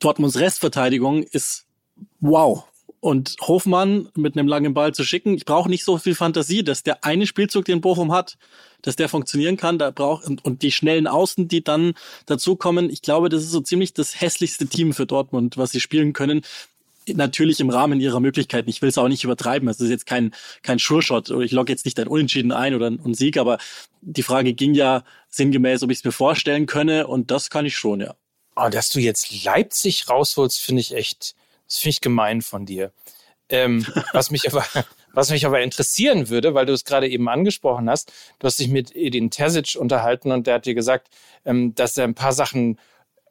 Dortmunds 0.00 0.38
Restverteidigung 0.38 1.22
ist 1.22 1.66
wow. 2.20 2.64
Und 3.00 3.36
Hofmann 3.40 4.08
mit 4.14 4.36
einem 4.36 4.46
langen 4.46 4.74
Ball 4.74 4.92
zu 4.92 5.04
schicken, 5.04 5.34
ich 5.34 5.46
brauche 5.46 5.70
nicht 5.70 5.84
so 5.84 5.96
viel 5.96 6.14
Fantasie, 6.14 6.62
dass 6.62 6.82
der 6.82 7.02
eine 7.02 7.26
Spielzug, 7.26 7.64
den 7.64 7.80
Bochum 7.80 8.12
hat, 8.12 8.36
dass 8.82 8.96
der 8.96 9.08
funktionieren 9.08 9.56
kann. 9.56 9.78
Da 9.78 9.90
braucht 9.90 10.26
und, 10.26 10.44
und 10.44 10.62
die 10.62 10.70
schnellen 10.70 11.06
Außen, 11.06 11.48
die 11.48 11.64
dann 11.64 11.94
dazukommen. 12.26 12.90
Ich 12.90 13.00
glaube, 13.00 13.30
das 13.30 13.42
ist 13.42 13.52
so 13.52 13.60
ziemlich 13.60 13.94
das 13.94 14.20
hässlichste 14.20 14.66
Team 14.66 14.92
für 14.92 15.06
Dortmund, 15.06 15.56
was 15.56 15.72
sie 15.72 15.80
spielen 15.80 16.12
können 16.12 16.42
natürlich 17.08 17.60
im 17.60 17.70
Rahmen 17.70 18.00
ihrer 18.00 18.20
Möglichkeiten. 18.20 18.68
Ich 18.68 18.82
will 18.82 18.88
es 18.88 18.98
auch 18.98 19.08
nicht 19.08 19.24
übertreiben. 19.24 19.68
Es 19.68 19.80
ist 19.80 19.90
jetzt 19.90 20.06
kein, 20.06 20.32
kein 20.62 20.78
Sure-Shot 20.78 21.30
oder 21.30 21.44
ich 21.44 21.52
logge 21.52 21.72
jetzt 21.72 21.84
nicht 21.84 21.98
ein 21.98 22.08
Unentschieden 22.08 22.52
ein 22.52 22.74
oder 22.74 22.86
einen 22.86 23.14
Sieg, 23.14 23.36
aber 23.36 23.58
die 24.00 24.22
Frage 24.22 24.54
ging 24.54 24.74
ja 24.74 25.04
sinngemäß, 25.28 25.82
ob 25.82 25.90
ich 25.90 25.98
es 25.98 26.04
mir 26.04 26.12
vorstellen 26.12 26.66
könne 26.66 27.06
und 27.06 27.30
das 27.30 27.50
kann 27.50 27.66
ich 27.66 27.76
schon, 27.76 28.00
ja. 28.00 28.14
Oh, 28.56 28.68
dass 28.68 28.90
du 28.90 29.00
jetzt 29.00 29.44
Leipzig 29.44 30.08
rausholst, 30.08 30.60
finde 30.60 30.80
ich 30.80 30.94
echt, 30.94 31.34
das 31.66 31.78
finde 31.78 31.92
ich 31.94 32.00
gemein 32.00 32.42
von 32.42 32.66
dir. 32.66 32.92
Ähm, 33.48 33.86
was 34.12 34.30
mich 34.30 34.50
aber, 34.50 34.64
was 35.12 35.30
mich 35.30 35.46
aber 35.46 35.60
interessieren 35.60 36.28
würde, 36.28 36.54
weil 36.54 36.66
du 36.66 36.72
es 36.72 36.84
gerade 36.84 37.08
eben 37.08 37.28
angesprochen 37.28 37.88
hast, 37.88 38.12
du 38.38 38.46
hast 38.46 38.58
dich 38.58 38.68
mit 38.68 38.94
Edin 38.94 39.30
Terzic 39.30 39.76
unterhalten 39.78 40.32
und 40.32 40.46
der 40.46 40.54
hat 40.54 40.66
dir 40.66 40.74
gesagt, 40.74 41.08
ähm, 41.44 41.74
dass 41.74 41.96
er 41.96 42.04
ein 42.04 42.14
paar 42.14 42.32
Sachen 42.32 42.78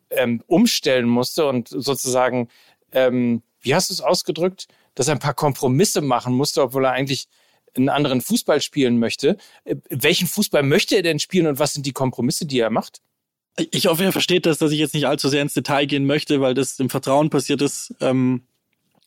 ähm, 0.09 0.41
umstellen 0.47 1.07
musste 1.07 1.45
und 1.45 1.67
sozusagen 1.67 2.49
ähm, 2.91 3.43
wie 3.61 3.75
hast 3.75 3.89
du 3.89 3.93
es 3.93 4.01
ausgedrückt, 4.01 4.67
dass 4.95 5.07
er 5.07 5.15
ein 5.15 5.19
paar 5.19 5.33
Kompromisse 5.33 6.01
machen 6.01 6.33
musste, 6.33 6.61
obwohl 6.61 6.85
er 6.85 6.91
eigentlich 6.91 7.27
einen 7.75 7.89
anderen 7.89 8.21
Fußball 8.21 8.61
spielen 8.61 8.99
möchte. 8.99 9.37
Äh, 9.63 9.75
welchen 9.89 10.27
Fußball 10.27 10.63
möchte 10.63 10.95
er 10.95 11.03
denn 11.03 11.19
spielen 11.19 11.47
und 11.47 11.59
was 11.59 11.73
sind 11.73 11.85
die 11.85 11.93
Kompromisse, 11.93 12.45
die 12.45 12.59
er 12.59 12.69
macht? 12.69 13.01
Ich 13.71 13.87
hoffe, 13.87 14.05
er 14.05 14.11
versteht 14.11 14.45
das, 14.45 14.57
dass 14.57 14.71
ich 14.71 14.79
jetzt 14.79 14.93
nicht 14.93 15.07
allzu 15.07 15.27
sehr 15.27 15.41
ins 15.41 15.53
Detail 15.53 15.85
gehen 15.85 16.05
möchte, 16.05 16.39
weil 16.41 16.53
das 16.53 16.79
im 16.79 16.89
Vertrauen 16.89 17.29
passiert 17.29 17.61
ist. 17.61 17.93
Ähm, 17.99 18.43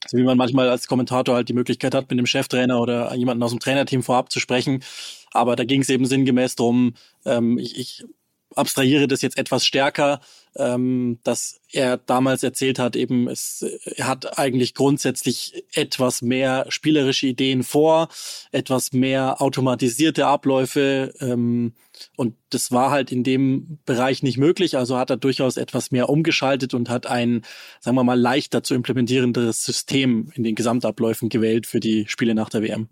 so 0.08 0.18
wie 0.18 0.24
man 0.24 0.36
manchmal 0.36 0.68
als 0.68 0.88
Kommentator 0.88 1.36
halt 1.36 1.48
die 1.48 1.54
Möglichkeit 1.54 1.94
hat, 1.94 2.10
mit 2.10 2.18
dem 2.18 2.26
Cheftrainer 2.26 2.80
oder 2.80 3.14
jemanden 3.14 3.42
aus 3.42 3.50
dem 3.50 3.60
Trainerteam 3.60 4.02
vorab 4.02 4.32
zu 4.32 4.40
sprechen. 4.40 4.82
Aber 5.30 5.54
da 5.54 5.64
ging 5.64 5.80
es 5.80 5.88
eben 5.88 6.06
sinngemäß 6.06 6.56
drum, 6.56 6.94
ähm, 7.24 7.56
ich, 7.58 7.78
ich 7.78 8.04
abstrahiere 8.56 9.08
das 9.08 9.22
jetzt 9.22 9.38
etwas 9.38 9.64
stärker, 9.64 10.20
ähm, 10.56 11.18
dass 11.24 11.60
er 11.70 11.96
damals 11.96 12.42
erzählt 12.42 12.78
hat, 12.78 12.96
eben 12.96 13.28
es 13.28 13.64
er 13.96 14.06
hat 14.06 14.38
eigentlich 14.38 14.74
grundsätzlich 14.74 15.64
etwas 15.72 16.22
mehr 16.22 16.66
spielerische 16.68 17.26
Ideen 17.26 17.62
vor, 17.62 18.08
etwas 18.50 18.92
mehr 18.92 19.40
automatisierte 19.40 20.26
Abläufe 20.26 21.14
ähm, 21.20 21.72
und 22.16 22.34
das 22.50 22.72
war 22.72 22.90
halt 22.90 23.12
in 23.12 23.24
dem 23.24 23.78
Bereich 23.84 24.22
nicht 24.22 24.38
möglich. 24.38 24.76
Also 24.76 24.98
hat 24.98 25.10
er 25.10 25.16
durchaus 25.16 25.56
etwas 25.56 25.90
mehr 25.90 26.08
umgeschaltet 26.08 26.74
und 26.74 26.88
hat 26.88 27.06
ein, 27.06 27.42
sagen 27.80 27.96
wir 27.96 28.04
mal, 28.04 28.18
leichter 28.18 28.62
zu 28.62 28.74
implementierendes 28.74 29.64
System 29.64 30.30
in 30.34 30.42
den 30.44 30.54
Gesamtabläufen 30.54 31.28
gewählt 31.28 31.66
für 31.66 31.80
die 31.80 32.06
Spiele 32.08 32.34
nach 32.34 32.48
der 32.48 32.62
WM. 32.62 32.88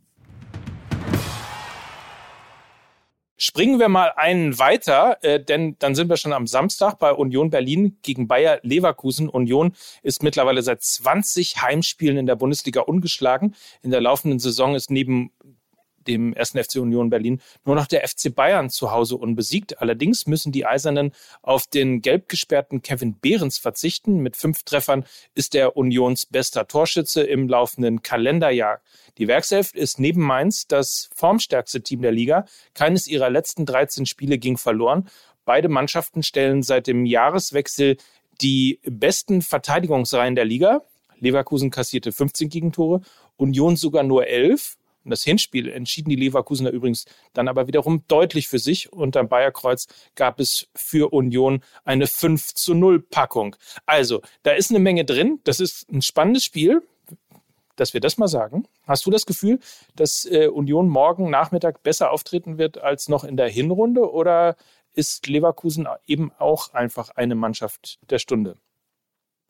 Springen 3.43 3.81
wir 3.81 3.89
mal 3.89 4.13
einen 4.17 4.59
weiter, 4.59 5.17
äh, 5.23 5.43
denn 5.43 5.75
dann 5.79 5.95
sind 5.95 6.11
wir 6.11 6.19
schon 6.19 6.35
am 6.35 6.47
Samstag 6.47 6.99
bei 6.99 7.11
Union 7.11 7.49
Berlin 7.49 7.97
gegen 8.03 8.29
Bayer 8.29 8.61
Leverkusen. 8.63 9.31
Union 9.31 9.73
ist 10.03 10.23
mittlerweile 10.23 10.61
seit 10.61 10.83
20 10.83 11.63
Heimspielen 11.63 12.19
in 12.19 12.27
der 12.27 12.37
Bundesliga 12.37 12.83
ungeschlagen. 12.83 13.55
In 13.81 13.93
der 13.93 14.03
laufenden 14.03 14.41
Saison 14.41 14.75
ist 14.75 14.91
neben 14.91 15.33
dem 16.11 16.33
ersten 16.35 16.63
FC 16.63 16.77
Union 16.77 17.09
Berlin 17.09 17.41
nur 17.65 17.77
noch 17.77 17.87
der 17.87 18.07
FC 18.07 18.35
Bayern 18.35 18.69
zu 18.69 18.91
Hause 18.91 19.17
unbesiegt. 19.17 19.81
Allerdings 19.81 20.27
müssen 20.27 20.53
die 20.53 20.67
Eisernen 20.67 21.13
auf 21.43 21.67
den 21.67 22.03
gelb 22.03 22.29
gesperrten 22.29 22.83
Kevin 22.83 23.15
Behrens 23.19 23.59
verzichten. 23.59 24.19
Mit 24.19 24.37
fünf 24.37 24.65
Treffern 24.65 25.05
ist 25.35 25.55
er 25.55 25.77
Unions 25.77 26.27
bester 26.27 26.67
Torschütze 26.67 27.23
im 27.23 27.49
laufenden 27.49 28.03
Kalenderjahr. 28.03 28.81
Die 29.19 29.29
Werkself 29.29 29.75
ist 29.75 30.01
neben 30.01 30.23
Mainz 30.23 30.67
das 30.67 31.11
formstärkste 31.15 31.83
Team 31.83 32.03
der 32.03 32.13
Liga. 32.13 32.45
Keines 32.75 33.07
ihrer 33.07 33.31
letzten 33.31 33.67
13 33.67 34.07
Spiele 34.07 34.39
ging 34.39 34.59
verloren. 34.59 35.09
Beide 35.45 35.69
Mannschaften 35.69 36.23
stellen 36.23 36.63
seit 36.63 36.87
dem 36.87 37.07
Jahreswechsel 37.07 37.97
die 38.41 38.81
besten 38.85 39.43
Verteidigungsreihen 39.43 40.35
der 40.35 40.45
Liga. 40.45 40.83
Leverkusen 41.19 41.71
kassierte 41.71 42.13
15 42.13 42.49
Gegentore, 42.49 43.01
Union 43.37 43.77
sogar 43.77 44.03
nur 44.03 44.27
11. 44.27 44.77
Und 45.05 45.11
das 45.11 45.23
Hinspiel 45.23 45.69
entschieden 45.69 46.11
die 46.11 46.17
Leverkusener 46.17 46.71
übrigens 46.71 47.07
dann 47.33 47.49
aber 47.49 47.67
wiederum 47.67 48.05
deutlich 48.09 48.49
für 48.49 48.59
sich. 48.59 48.93
Unterm 48.93 49.29
Bayerkreuz 49.29 49.87
gab 50.15 50.41
es 50.41 50.69
für 50.75 51.13
Union 51.13 51.63
eine 51.85 52.07
5 52.07 52.55
zu 52.55 52.75
0 52.75 53.01
Packung. 53.01 53.57
Also, 53.87 54.21
da 54.43 54.53
ist 54.53 54.71
eine 54.71 54.79
Menge 54.79 55.05
drin. 55.05 55.41
Das 55.45 55.61
ist 55.61 55.91
ein 55.91 56.03
spannendes 56.03 56.45
Spiel, 56.45 56.83
dass 57.77 57.95
wir 57.95 58.01
das 58.01 58.19
mal 58.19 58.29
sagen. 58.29 58.69
Hast 58.87 59.07
du 59.07 59.11
das 59.11 59.25
Gefühl, 59.25 59.59
dass 59.97 60.27
äh, 60.27 60.49
Union 60.49 60.89
morgen 60.89 61.31
Nachmittag 61.31 61.83
besser 61.83 62.11
auftreten 62.11 62.59
wird 62.59 62.79
als 62.79 63.09
noch 63.09 63.25
in 63.25 63.37
der 63.37 63.49
Hinrunde? 63.49 64.13
Oder 64.13 64.57
ist 64.93 65.27
Leverkusen 65.27 65.89
eben 66.07 66.31
auch 66.39 66.75
einfach 66.75 67.11
eine 67.11 67.35
Mannschaft 67.35 67.99
der 68.11 68.19
Stunde? 68.19 68.57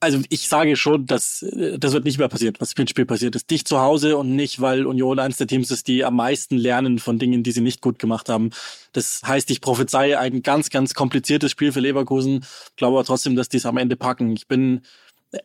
Also 0.01 0.21
ich 0.31 0.49
sage 0.49 0.77
schon, 0.77 1.07
dass 1.07 1.43
äh, 1.43 1.79
das 1.79 1.93
wird 1.93 2.05
nicht 2.05 2.19
mehr 2.19 2.29
passieren, 2.29 2.55
was 2.59 2.73
im 2.73 2.87
Spiel 2.87 3.07
passiert 3.07 3.37
ist. 3.37 3.51
Dich 3.51 3.67
zu 3.67 3.81
Hause 3.81 4.17
und 4.17 4.35
nicht, 4.35 4.61
weil 4.61 4.87
Union 4.87 5.19
eines 5.19 5.37
der 5.37 5.47
Teams 5.47 5.71
ist, 5.71 5.87
die 5.89 6.05
am 6.05 6.17
meisten 6.17 6.57
lernen 6.57 6.99
von 6.99 7.19
Dingen, 7.19 7.43
die 7.43 7.53
sie 7.53 7.61
nicht 7.61 7.83
gut 7.83 7.99
gemacht 7.99 8.29
haben. 8.29 8.51
Das 8.93 9.21
heißt, 9.25 9.51
ich 9.51 9.61
prophezeie 9.61 10.19
ein 10.19 10.43
ganz, 10.43 10.71
ganz 10.71 10.95
kompliziertes 10.95 11.51
Spiel 11.51 11.73
für 11.73 11.81
Leverkusen, 11.81 12.45
glaube 12.77 12.97
aber 12.97 13.05
trotzdem, 13.05 13.37
dass 13.37 13.49
die 13.49 13.59
es 13.59 13.67
am 13.67 13.77
Ende 13.77 13.97
packen. 13.97 14.33
Ich 14.33 14.49
bin 14.49 14.81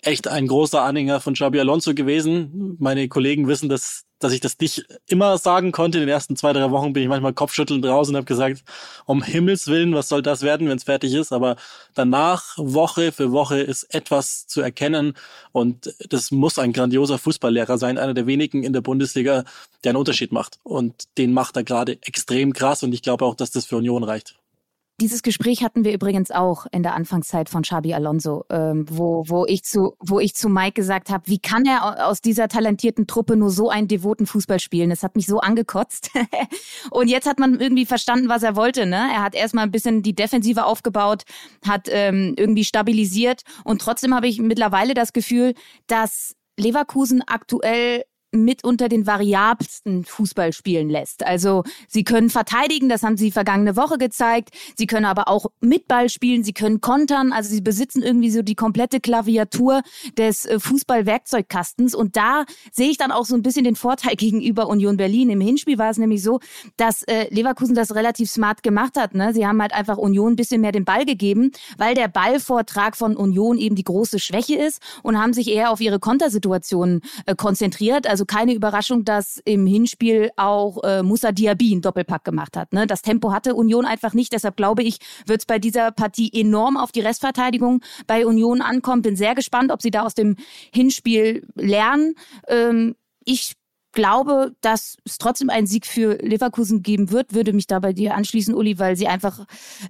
echt 0.02 0.28
ein 0.28 0.48
großer 0.48 0.82
Anhänger 0.82 1.20
von 1.20 1.34
Xabi 1.36 1.60
Alonso 1.60 1.94
gewesen. 1.94 2.76
Meine 2.80 3.08
Kollegen 3.08 3.48
wissen, 3.48 3.70
dass, 3.70 4.06
dass 4.20 4.34
ich 4.34 4.40
das 4.40 4.58
nicht 4.60 4.86
immer 5.08 5.38
sagen 5.38 5.72
konnte. 5.72 6.00
In 6.00 6.04
den 6.04 6.10
ersten 6.10 6.36
zwei, 6.36 6.54
drei 6.54 6.72
Wochen 6.72 6.94
bin 6.94 7.04
ich 7.04 7.10
manchmal 7.10 7.34
kopfschüttelnd 7.34 7.86
raus 7.86 8.10
und 8.10 8.16
habe 8.16 8.26
gesagt, 8.26 8.64
um 9.06 9.22
Himmels 9.22 9.68
Willen, 9.68 9.94
was 9.94 10.10
soll 10.10 10.24
das 10.24 10.42
werden, 10.42 10.68
wenn 10.70 10.78
es 10.78 10.86
fertig 10.86 11.14
ist? 11.14 11.32
Aber 11.32 11.56
danach, 11.94 12.58
Woche 12.58 13.12
für 13.12 13.32
Woche, 13.32 13.60
ist 13.60 13.84
etwas 13.94 14.48
zu 14.48 14.62
erkennen. 14.62 15.14
Und 15.52 15.94
das 16.10 16.32
muss 16.32 16.58
ein 16.58 16.74
grandioser 16.74 17.20
Fußballlehrer 17.20 17.78
sein, 17.78 18.00
einer 18.00 18.16
der 18.16 18.26
wenigen 18.26 18.64
in 18.64 18.74
der 18.74 18.82
Bundesliga, 18.82 19.44
der 19.84 19.92
einen 19.92 19.98
Unterschied 19.98 20.32
macht. 20.32 20.60
Und 20.64 21.04
den 21.18 21.32
macht 21.32 21.56
er 21.58 21.64
gerade 21.64 22.00
extrem 22.02 22.54
krass. 22.54 22.82
Und 22.82 22.94
ich 22.94 23.04
glaube 23.04 23.26
auch, 23.26 23.36
dass 23.36 23.52
das 23.52 23.66
für 23.66 23.78
Union 23.78 24.04
reicht. 24.04 24.36
Dieses 25.02 25.24
Gespräch 25.24 25.62
hatten 25.62 25.84
wir 25.84 25.92
übrigens 25.92 26.32
auch 26.32 26.68
in 26.72 26.82
der 26.82 26.94
Anfangszeit 26.94 27.50
von 27.50 27.64
Xabi 27.64 27.94
Alonso, 27.94 28.46
ähm, 28.50 28.86
wo, 28.90 29.26
wo, 29.28 29.46
ich 29.46 29.64
zu, 29.64 29.98
wo 30.00 30.22
ich 30.22 30.36
zu 30.36 30.48
Mike 30.48 30.72
gesagt 30.72 31.10
habe, 31.10 31.28
wie 31.28 31.40
kann 31.40 31.66
er 31.66 32.08
aus 32.08 32.22
dieser 32.22 32.48
talentierten 32.48 33.06
Truppe 33.06 33.36
nur 33.36 33.50
so 33.50 33.70
einen 33.70 33.90
devoten 33.90 34.26
Fußball 34.26 34.62
spielen? 34.62 34.90
Das 34.90 35.04
hat 35.04 35.18
mich 35.18 35.26
so 35.26 35.40
angekotzt. 35.40 36.12
und 36.92 37.10
jetzt 37.10 37.28
hat 37.28 37.40
man 37.40 37.60
irgendwie 37.60 37.86
verstanden, 37.86 38.30
was 38.30 38.44
er 38.44 38.56
wollte. 38.56 38.86
Ne? 38.86 38.96
Er 38.96 39.22
hat 39.22 39.36
erstmal 39.36 39.66
ein 39.66 39.72
bisschen 39.72 40.02
die 40.02 40.16
Defensive 40.16 40.64
aufgebaut, 40.64 41.24
hat 41.68 41.90
ähm, 41.92 42.34
irgendwie 42.38 42.64
stabilisiert 42.64 43.42
und 43.66 43.82
trotzdem 43.82 44.16
habe 44.16 44.30
ich 44.30 44.40
mittlerweile 44.40 44.94
das 44.94 45.12
Gefühl, 45.12 45.56
dass 45.88 46.38
Leverkusen 46.58 47.22
aktuell 47.22 48.04
mit 48.44 48.64
unter 48.64 48.90
den 48.90 49.08
variabelsten 49.08 50.06
Fußball 50.06 50.54
spielen 50.54 50.90
lässt. 50.90 51.26
Also 51.26 51.64
sie 51.88 52.04
können 52.04 52.30
verteidigen, 52.30 52.90
das 52.90 53.04
haben 53.04 53.18
sie 53.18 53.32
vergangene 53.32 53.76
Woche 53.76 53.98
gezeigt. 53.98 54.50
Sie 54.76 54.88
können 54.88 55.06
aber 55.06 55.28
auch 55.28 55.48
mit 55.60 55.88
Ball 55.88 56.10
spielen, 56.10 56.44
sie 56.44 56.54
können 56.54 56.82
kontern. 56.82 57.32
Also 57.32 57.50
sie 57.50 57.62
besitzen 57.62 58.02
irgendwie 58.02 58.32
so 58.32 58.42
die 58.42 58.56
komplette 58.56 59.00
Klaviatur 59.00 59.82
des 60.18 60.46
äh, 60.46 60.60
Fußballwerkzeugkastens. 60.60 61.96
Und 61.96 62.16
da 62.16 62.46
sehe 62.72 62.90
ich 62.90 62.98
dann 62.98 63.12
auch 63.12 63.26
so 63.26 63.36
ein 63.36 63.42
bisschen 63.42 63.64
den 63.64 63.76
Vorteil 63.76 64.16
gegenüber 64.18 64.68
Union 64.68 64.98
Berlin. 64.98 65.30
Im 65.30 65.42
Hinspiel 65.42 65.78
war 65.78 65.90
es 65.90 65.98
nämlich 65.98 66.24
so, 66.24 66.40
dass 66.78 67.04
äh, 67.04 67.28
Leverkusen 67.34 67.76
das 67.76 67.96
relativ 67.96 68.30
smart 68.30 68.64
gemacht 68.64 68.98
hat. 68.98 69.16
Ne? 69.16 69.34
Sie 69.34 69.46
haben 69.46 69.62
halt 69.62 69.74
einfach 69.74 69.98
Union 69.98 70.34
ein 70.34 70.36
bisschen 70.36 70.62
mehr 70.62 70.72
den 70.72 70.86
Ball 70.86 71.06
gegeben, 71.06 71.52
weil 71.78 71.96
der 71.96 72.08
Ballvortrag 72.08 72.96
von 72.96 73.16
Union 73.16 73.58
eben 73.58 73.76
die 73.76 73.84
große 73.84 74.20
Schwäche 74.20 74.56
ist 74.56 74.82
und 75.04 75.20
haben 75.20 75.34
sich 75.34 75.50
eher 75.50 75.72
auf 75.72 75.82
ihre 75.82 76.00
Kontersituationen 76.00 77.02
äh, 77.26 77.36
konzentriert. 77.36 78.08
Also 78.08 78.25
keine 78.28 78.54
Überraschung, 78.54 79.06
dass 79.06 79.42
im 79.46 79.66
Hinspiel 79.66 80.32
auch 80.38 80.84
äh, 80.84 81.04
Musa 81.04 81.32
Diaby 81.32 81.74
einen 81.74 81.82
Doppelpack 81.82 82.24
gemacht 82.24 82.58
hat. 82.58 82.74
Ne? 82.74 82.88
Das 82.88 83.02
Tempo 83.02 83.32
hatte 83.32 83.56
Union 83.56 83.86
einfach 83.86 84.14
nicht. 84.14 84.34
Deshalb 84.34 84.58
glaube 84.58 84.84
ich, 84.84 85.00
wird 85.26 85.42
es 85.42 85.46
bei 85.46 85.60
dieser 85.60 85.92
Partie 85.92 86.32
enorm 86.34 86.78
auf 86.78 86.92
die 86.92 87.02
Restverteidigung 87.02 87.82
bei 88.08 88.26
Union 88.26 88.62
ankommen. 88.62 89.02
Bin 89.02 89.16
sehr 89.16 89.36
gespannt, 89.36 89.72
ob 89.72 89.82
sie 89.82 89.92
da 89.92 90.04
aus 90.04 90.14
dem 90.14 90.36
Hinspiel 90.74 91.48
lernen. 91.56 92.16
Ähm, 92.48 92.96
ich 93.24 93.56
glaube, 93.96 94.56
dass 94.62 94.98
es 95.06 95.18
trotzdem 95.18 95.50
einen 95.50 95.66
Sieg 95.66 95.88
für 95.88 96.18
Leverkusen 96.22 96.84
geben 96.84 97.10
wird, 97.10 97.34
würde 97.34 97.54
mich 97.54 97.66
da 97.66 97.80
bei 97.80 97.94
dir 97.94 98.14
anschließen, 98.14 98.54
Uli, 98.54 98.78
weil 98.78 98.96
sie 98.96 99.08
einfach 99.08 99.46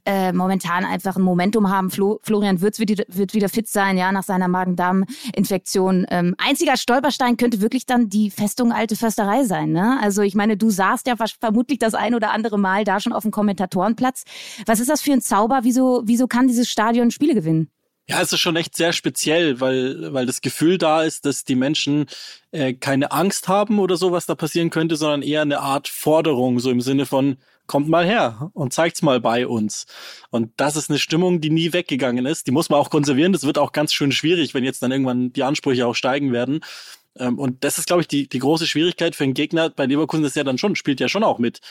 äh, 0.06 0.32
momentan 0.32 0.86
einfach 0.86 1.18
ein 1.18 1.24
Momentum 1.24 1.70
haben. 1.70 1.90
Flo, 1.92 2.20
Florian 2.24 2.62
Würz 2.62 2.80
wird, 2.80 3.04
wird, 3.10 3.34
wieder 3.34 3.50
fit 3.50 3.68
sein, 3.68 3.98
ja, 3.98 4.14
nach 4.14 4.24
seiner 4.24 4.48
Magen-Darm-Infektion. 4.48 6.06
Ähm, 6.10 6.36
einziger 6.38 6.78
Stolperstein 6.78 7.36
könnte 7.36 7.60
wirklich 7.60 7.86
dann 7.86 8.08
die 8.08 8.32
Festung 8.32 8.72
Alte 8.72 8.96
Försterei 8.96 9.44
sein. 9.44 9.72
Ne? 9.72 10.00
Also 10.02 10.22
ich 10.22 10.36
meine, 10.36 10.56
du 10.56 10.70
saßt 10.70 11.08
ja 11.08 11.16
vermutlich 11.42 11.80
das 11.80 11.96
ein 11.96 12.16
oder 12.16 12.32
andere 12.32 12.58
Mal 12.58 12.86
da 12.86 13.00
schon 13.02 13.12
auf 13.12 13.24
dem 13.24 13.32
Kommentatorenplatz. 13.32 14.24
Was 14.66 14.80
ist 14.80 14.90
das 14.90 15.02
für 15.02 15.12
ein 15.12 15.22
Zauber? 15.22 15.60
Wieso, 15.64 16.04
wieso 16.06 16.28
kann 16.28 16.48
dieses 16.48 16.70
Stadion 16.70 17.12
Spiele 17.12 17.34
gewinnen? 17.34 17.70
Ja, 18.08 18.22
es 18.22 18.32
ist 18.32 18.40
schon 18.40 18.56
echt 18.56 18.76
sehr 18.76 18.94
speziell, 18.94 19.60
weil, 19.60 20.14
weil 20.14 20.28
das 20.28 20.42
Gefühl 20.42 20.78
da 20.78 21.02
ist, 21.02 21.26
dass 21.26 21.44
die 21.44 21.56
Menschen 21.56 22.06
äh, 22.52 22.74
keine 22.74 23.12
Angst 23.12 23.48
haben 23.48 23.80
oder 23.80 23.98
so, 23.98 24.12
was 24.12 24.28
da 24.28 24.36
passieren 24.36 24.70
könnte, 24.70 24.96
sondern 24.96 25.24
eher 25.24 25.42
eine 25.42 25.60
Art 25.60 25.88
Forderung, 25.88 26.60
so 26.60 26.70
im 26.70 26.82
Sinne 26.82 27.08
von, 27.08 27.38
kommt 27.66 27.90
mal 27.90 28.06
her 28.06 28.52
und 28.54 28.74
zeigt's 28.74 29.02
mal 29.02 29.20
bei 29.20 29.48
uns. 29.48 29.88
Und 30.30 30.52
das 30.58 30.76
ist 30.76 30.90
eine 30.90 31.00
Stimmung, 31.00 31.42
die 31.42 31.50
nie 31.50 31.74
weggegangen 31.74 32.28
ist. 32.28 32.46
Die 32.46 32.52
muss 32.52 32.70
man 32.70 32.80
auch 32.80 32.92
konservieren. 32.92 33.34
Das 33.34 33.44
wird 33.44 33.58
auch 33.58 33.72
ganz 33.72 33.92
schön 33.92 34.12
schwierig, 34.12 34.54
wenn 34.54 34.64
jetzt 34.64 34.84
dann 34.84 34.92
irgendwann 34.92 35.34
die 35.34 35.44
Ansprüche 35.44 35.88
auch 35.88 35.96
steigen 35.96 36.32
werden. 36.32 36.60
Ähm, 37.18 37.40
und 37.40 37.64
das 37.64 37.78
ist, 37.78 37.88
glaube 37.88 38.02
ich, 38.02 38.08
die, 38.08 38.28
die 38.28 38.40
große 38.40 38.68
Schwierigkeit 38.68 39.16
für 39.16 39.24
einen 39.24 39.34
Gegner. 39.34 39.70
Bei 39.70 39.86
Leverkusen 39.86 40.26
ist 40.26 40.36
ja 40.36 40.44
dann 40.44 40.58
schon, 40.58 40.76
spielt 40.76 41.00
ja 41.00 41.10
schon 41.10 41.24
auch 41.24 41.40
mit. 41.40 41.62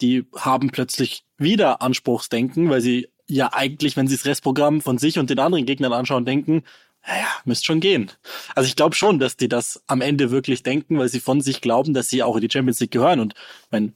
Die 0.00 0.24
haben 0.36 0.70
plötzlich 0.70 1.24
wieder 1.36 1.82
Anspruchsdenken, 1.82 2.70
weil 2.70 2.80
sie 2.80 3.08
ja 3.34 3.52
eigentlich, 3.52 3.96
wenn 3.96 4.08
sie 4.08 4.16
das 4.16 4.26
Restprogramm 4.26 4.80
von 4.80 4.98
sich 4.98 5.18
und 5.18 5.30
den 5.30 5.38
anderen 5.38 5.66
Gegnern 5.66 5.92
anschauen, 5.92 6.24
denken, 6.24 6.62
naja, 7.06 7.26
müsste 7.44 7.66
schon 7.66 7.80
gehen. 7.80 8.10
Also 8.54 8.68
ich 8.68 8.76
glaube 8.76 8.94
schon, 8.94 9.18
dass 9.18 9.36
die 9.36 9.48
das 9.48 9.82
am 9.86 10.00
Ende 10.00 10.30
wirklich 10.30 10.62
denken, 10.62 10.98
weil 10.98 11.08
sie 11.08 11.20
von 11.20 11.40
sich 11.40 11.60
glauben, 11.60 11.94
dass 11.94 12.08
sie 12.08 12.22
auch 12.22 12.36
in 12.36 12.42
die 12.42 12.50
Champions 12.50 12.78
League 12.80 12.92
gehören. 12.92 13.20
Und 13.20 13.34
mein 13.70 13.94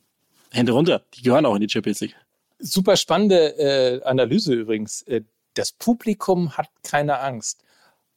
Hände 0.50 0.72
runter, 0.72 1.02
die 1.14 1.22
gehören 1.22 1.46
auch 1.46 1.54
in 1.54 1.60
die 1.60 1.68
Champions 1.68 2.00
League. 2.00 2.16
Super 2.58 2.96
spannende 2.96 3.58
äh, 3.58 4.02
Analyse 4.02 4.54
übrigens. 4.54 5.02
Äh, 5.02 5.22
das 5.54 5.72
Publikum 5.72 6.56
hat 6.56 6.68
keine 6.82 7.20
Angst. 7.20 7.62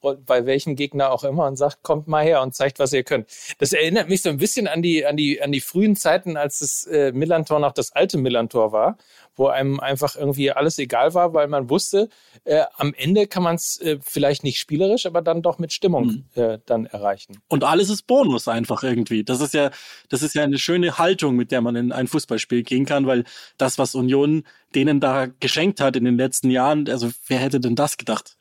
Bei 0.01 0.45
welchem 0.45 0.75
Gegner 0.75 1.11
auch 1.11 1.23
immer 1.23 1.45
und 1.47 1.57
sagt, 1.57 1.83
kommt 1.83 2.07
mal 2.07 2.23
her 2.23 2.41
und 2.41 2.55
zeigt, 2.55 2.79
was 2.79 2.93
ihr 2.93 3.03
könnt. 3.03 3.27
Das 3.57 3.73
erinnert 3.73 4.09
mich 4.09 4.21
so 4.21 4.29
ein 4.29 4.37
bisschen 4.37 4.67
an 4.67 4.81
die, 4.81 5.05
an 5.05 5.17
die, 5.17 5.41
an 5.41 5.51
die 5.51 5.61
frühen 5.61 5.95
Zeiten, 5.95 6.37
als 6.37 6.59
das 6.59 6.85
äh, 6.85 7.11
Millantor 7.11 7.59
noch 7.59 7.73
das 7.73 7.91
alte 7.91 8.17
Millantor 8.17 8.71
war, 8.71 8.97
wo 9.35 9.47
einem 9.47 9.79
einfach 9.79 10.15
irgendwie 10.15 10.51
alles 10.51 10.77
egal 10.79 11.13
war, 11.13 11.33
weil 11.33 11.47
man 11.47 11.69
wusste, 11.69 12.09
äh, 12.45 12.63
am 12.77 12.93
Ende 12.93 13.27
kann 13.27 13.43
man 13.43 13.55
es 13.55 13.79
äh, 13.81 13.99
vielleicht 14.01 14.43
nicht 14.43 14.59
spielerisch, 14.59 15.05
aber 15.05 15.21
dann 15.21 15.41
doch 15.41 15.59
mit 15.59 15.73
Stimmung 15.73 16.25
mhm. 16.35 16.41
äh, 16.41 16.59
dann 16.65 16.85
erreichen. 16.85 17.41
Und 17.47 17.63
alles 17.63 17.89
ist 17.89 18.07
Bonus 18.07 18.47
einfach 18.47 18.83
irgendwie. 18.83 19.23
Das 19.23 19.41
ist 19.41 19.53
ja, 19.53 19.71
das 20.09 20.21
ist 20.21 20.35
ja 20.35 20.43
eine 20.43 20.57
schöne 20.57 20.97
Haltung, 20.97 21.35
mit 21.35 21.51
der 21.51 21.61
man 21.61 21.75
in 21.75 21.91
ein 21.91 22.07
Fußballspiel 22.07 22.63
gehen 22.63 22.85
kann, 22.85 23.05
weil 23.07 23.25
das, 23.57 23.77
was 23.77 23.95
Union 23.95 24.43
denen 24.75 24.99
da 24.99 25.27
geschenkt 25.39 25.81
hat 25.81 25.95
in 25.95 26.05
den 26.05 26.17
letzten 26.17 26.49
Jahren, 26.49 26.87
also 26.89 27.09
wer 27.27 27.39
hätte 27.39 27.59
denn 27.59 27.75
das 27.75 27.97
gedacht? 27.97 28.38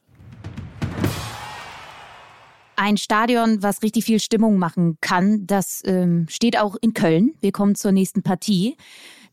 Ein 2.81 2.97
Stadion, 2.97 3.61
was 3.61 3.83
richtig 3.83 4.05
viel 4.05 4.21
Stimmung 4.21 4.57
machen 4.57 4.99
kann, 5.01 5.49
das 5.49 5.83
ähm, 5.85 6.27
steht 6.29 6.57
auch 6.61 6.77
in 6.81 6.95
Köln. 6.95 7.35
Wir 7.41 7.51
kommen 7.51 7.75
zur 7.75 7.91
nächsten 7.91 8.23
Partie. 8.23 8.77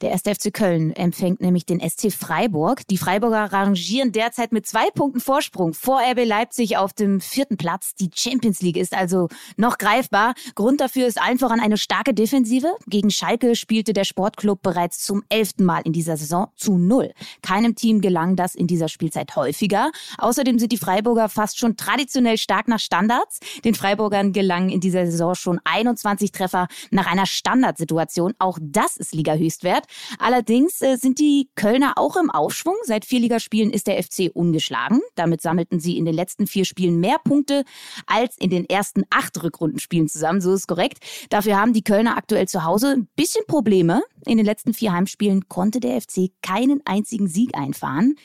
Der 0.01 0.11
1. 0.11 0.23
FC 0.23 0.53
Köln 0.53 0.91
empfängt 0.91 1.39
nämlich 1.39 1.65
den 1.65 1.79
SC 1.79 2.11
Freiburg. 2.11 2.85
Die 2.87 2.97
Freiburger 2.97 3.53
rangieren 3.53 4.11
derzeit 4.11 4.51
mit 4.51 4.67
zwei 4.67 4.89
Punkten 4.91 5.21
Vorsprung 5.21 5.73
vor 5.73 6.01
RB 6.01 6.25
Leipzig 6.25 6.77
auf 6.77 6.91
dem 6.91 7.21
vierten 7.21 7.55
Platz. 7.55 7.95
Die 7.95 8.09
Champions 8.13 8.61
League 8.61 8.75
ist 8.75 8.93
also 8.93 9.29
noch 9.55 9.77
greifbar. 9.77 10.33
Grund 10.55 10.81
dafür 10.81 11.07
ist 11.07 11.21
allen 11.21 11.39
voran 11.39 11.61
eine 11.61 11.77
starke 11.77 12.13
Defensive. 12.13 12.75
Gegen 12.87 13.09
Schalke 13.09 13.55
spielte 13.55 13.93
der 13.93 14.03
Sportclub 14.03 14.61
bereits 14.61 14.99
zum 14.99 15.23
elften 15.29 15.63
Mal 15.63 15.81
in 15.85 15.93
dieser 15.93 16.17
Saison 16.17 16.47
zu 16.57 16.77
null. 16.77 17.13
Keinem 17.41 17.75
Team 17.75 18.01
gelang 18.01 18.35
das 18.35 18.53
in 18.53 18.67
dieser 18.67 18.89
Spielzeit 18.89 19.35
häufiger. 19.37 19.91
Außerdem 20.17 20.59
sind 20.59 20.73
die 20.73 20.77
Freiburger 20.77 21.29
fast 21.29 21.57
schon 21.57 21.77
traditionell 21.77 22.37
stark 22.37 22.67
nach 22.67 22.79
Standards. 22.79 23.39
Den 23.63 23.75
Freiburgern 23.75 24.33
gelangen 24.33 24.69
in 24.69 24.81
dieser 24.81 25.05
Saison 25.05 25.35
schon 25.35 25.59
21 25.63 26.31
Treffer 26.31 26.67
nach 26.91 27.07
einer 27.07 27.25
Standardsituation. 27.25 28.33
Auch 28.39 28.59
das 28.61 28.97
ist 28.97 29.15
Liga-Höchstwert. 29.15 29.84
Allerdings 30.19 30.81
äh, 30.81 30.97
sind 30.97 31.19
die 31.19 31.49
Kölner 31.55 31.93
auch 31.97 32.15
im 32.17 32.29
Aufschwung. 32.29 32.75
Seit 32.83 33.05
vier 33.05 33.19
Ligaspielen 33.19 33.71
ist 33.71 33.87
der 33.87 34.01
FC 34.01 34.31
ungeschlagen. 34.33 35.01
Damit 35.15 35.41
sammelten 35.41 35.79
sie 35.79 35.97
in 35.97 36.05
den 36.05 36.15
letzten 36.15 36.47
vier 36.47 36.65
Spielen 36.65 36.99
mehr 36.99 37.17
Punkte 37.23 37.63
als 38.05 38.37
in 38.37 38.49
den 38.49 38.69
ersten 38.69 39.03
acht 39.09 39.41
Rückrundenspielen 39.41 40.07
zusammen. 40.07 40.41
So 40.41 40.53
ist 40.53 40.67
korrekt. 40.67 40.99
Dafür 41.29 41.57
haben 41.57 41.73
die 41.73 41.83
Kölner 41.83 42.17
aktuell 42.17 42.47
zu 42.47 42.63
Hause 42.63 42.89
ein 42.89 43.07
bisschen 43.15 43.45
Probleme. 43.47 44.03
In 44.25 44.37
den 44.37 44.45
letzten 44.45 44.73
vier 44.73 44.93
Heimspielen 44.93 45.47
konnte 45.49 45.79
der 45.79 46.01
FC 46.01 46.31
keinen 46.41 46.81
einzigen 46.85 47.27
Sieg 47.27 47.55
einfahren. 47.55 48.15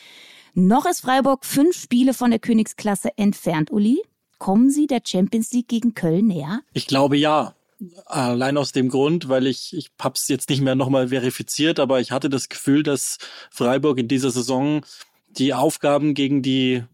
Noch 0.54 0.86
ist 0.86 1.00
Freiburg 1.00 1.44
fünf 1.44 1.76
Spiele 1.76 2.12
von 2.12 2.30
der 2.30 2.40
Königsklasse 2.40 3.10
entfernt, 3.16 3.70
Uli. 3.70 4.02
Kommen 4.38 4.70
Sie 4.70 4.86
der 4.86 5.00
Champions 5.04 5.52
League 5.52 5.68
gegen 5.68 5.94
Köln 5.94 6.26
näher? 6.26 6.60
Ich 6.72 6.86
glaube 6.86 7.16
ja. 7.16 7.54
Allein 8.04 8.58
aus 8.58 8.72
dem 8.72 8.88
Grund, 8.88 9.28
weil 9.28 9.46
ich, 9.46 9.74
ich 9.74 9.90
habe 10.00 10.14
es 10.14 10.28
jetzt 10.28 10.50
nicht 10.50 10.60
mehr 10.60 10.74
nochmal 10.74 11.08
verifiziert, 11.08 11.80
aber 11.80 12.00
ich 12.00 12.12
hatte 12.12 12.28
das 12.28 12.48
Gefühl, 12.48 12.82
dass 12.82 13.18
Freiburg 13.50 13.98
in 13.98 14.08
dieser 14.08 14.30
Saison 14.30 14.84
die 15.28 15.54
Aufgaben 15.54 16.14
gegen 16.14 16.42
die 16.42 16.84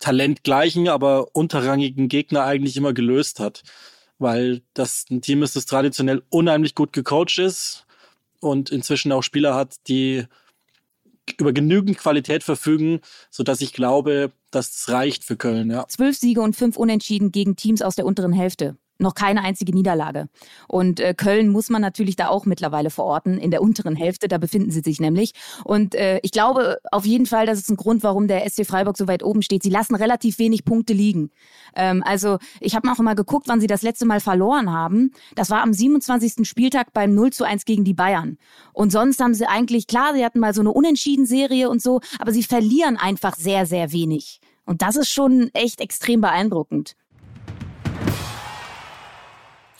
talentgleichen, 0.00 0.88
aber 0.88 1.34
unterrangigen 1.34 2.08
Gegner 2.08 2.44
eigentlich 2.44 2.76
immer 2.76 2.92
gelöst 2.92 3.40
hat. 3.40 3.62
Weil 4.18 4.62
das 4.74 5.06
ein 5.10 5.22
Team 5.22 5.42
ist, 5.42 5.56
das 5.56 5.66
traditionell 5.66 6.22
unheimlich 6.28 6.74
gut 6.74 6.92
gecoacht 6.92 7.38
ist 7.38 7.86
und 8.40 8.70
inzwischen 8.70 9.10
auch 9.12 9.22
Spieler 9.22 9.54
hat, 9.54 9.76
die 9.88 10.26
über 11.38 11.52
genügend 11.52 11.98
Qualität 11.98 12.42
verfügen, 12.42 13.00
so 13.30 13.42
dass 13.42 13.60
ich 13.60 13.72
glaube, 13.72 14.32
dass 14.50 14.74
es 14.76 14.88
reicht 14.88 15.24
für 15.24 15.36
Köln. 15.36 15.70
Ja. 15.70 15.86
Zwölf 15.88 16.16
Siege 16.16 16.42
und 16.42 16.54
fünf 16.54 16.76
Unentschieden 16.76 17.32
gegen 17.32 17.56
Teams 17.56 17.82
aus 17.82 17.96
der 17.96 18.04
unteren 18.04 18.32
Hälfte 18.32 18.76
noch 19.02 19.14
keine 19.14 19.42
einzige 19.42 19.72
Niederlage. 19.72 20.28
Und 20.68 21.00
äh, 21.00 21.14
Köln 21.14 21.48
muss 21.48 21.68
man 21.68 21.82
natürlich 21.82 22.16
da 22.16 22.28
auch 22.28 22.46
mittlerweile 22.46 22.90
verorten, 22.90 23.38
in 23.38 23.50
der 23.50 23.62
unteren 23.62 23.96
Hälfte, 23.96 24.28
da 24.28 24.38
befinden 24.38 24.70
sie 24.70 24.80
sich 24.80 25.00
nämlich. 25.00 25.32
Und 25.64 25.94
äh, 25.94 26.20
ich 26.22 26.32
glaube 26.32 26.78
auf 26.90 27.04
jeden 27.04 27.26
Fall, 27.26 27.46
das 27.46 27.58
ist 27.58 27.70
ein 27.70 27.76
Grund, 27.76 28.02
warum 28.02 28.28
der 28.28 28.48
SC 28.48 28.66
Freiburg 28.66 28.96
so 28.96 29.08
weit 29.08 29.22
oben 29.22 29.42
steht. 29.42 29.62
Sie 29.62 29.70
lassen 29.70 29.94
relativ 29.94 30.38
wenig 30.38 30.64
Punkte 30.64 30.92
liegen. 30.92 31.30
Ähm, 31.76 32.02
also 32.06 32.38
ich 32.60 32.74
habe 32.74 32.90
auch 32.90 32.98
immer 32.98 33.14
geguckt, 33.14 33.48
wann 33.48 33.60
sie 33.60 33.66
das 33.66 33.82
letzte 33.82 34.06
Mal 34.06 34.20
verloren 34.20 34.72
haben. 34.72 35.12
Das 35.34 35.50
war 35.50 35.62
am 35.62 35.72
27. 35.72 36.48
Spieltag 36.48 36.92
beim 36.92 37.14
0 37.14 37.32
zu 37.32 37.44
1 37.44 37.64
gegen 37.64 37.84
die 37.84 37.94
Bayern. 37.94 38.38
Und 38.72 38.92
sonst 38.92 39.20
haben 39.20 39.34
sie 39.34 39.46
eigentlich, 39.46 39.86
klar, 39.86 40.14
sie 40.14 40.24
hatten 40.24 40.40
mal 40.40 40.54
so 40.54 40.60
eine 40.60 40.72
Unentschieden-Serie 40.72 41.68
und 41.68 41.82
so, 41.82 42.00
aber 42.18 42.32
sie 42.32 42.42
verlieren 42.42 42.96
einfach 42.96 43.36
sehr, 43.36 43.66
sehr 43.66 43.92
wenig. 43.92 44.40
Und 44.64 44.82
das 44.82 44.96
ist 44.96 45.10
schon 45.10 45.50
echt 45.54 45.80
extrem 45.80 46.20
beeindruckend. 46.20 46.94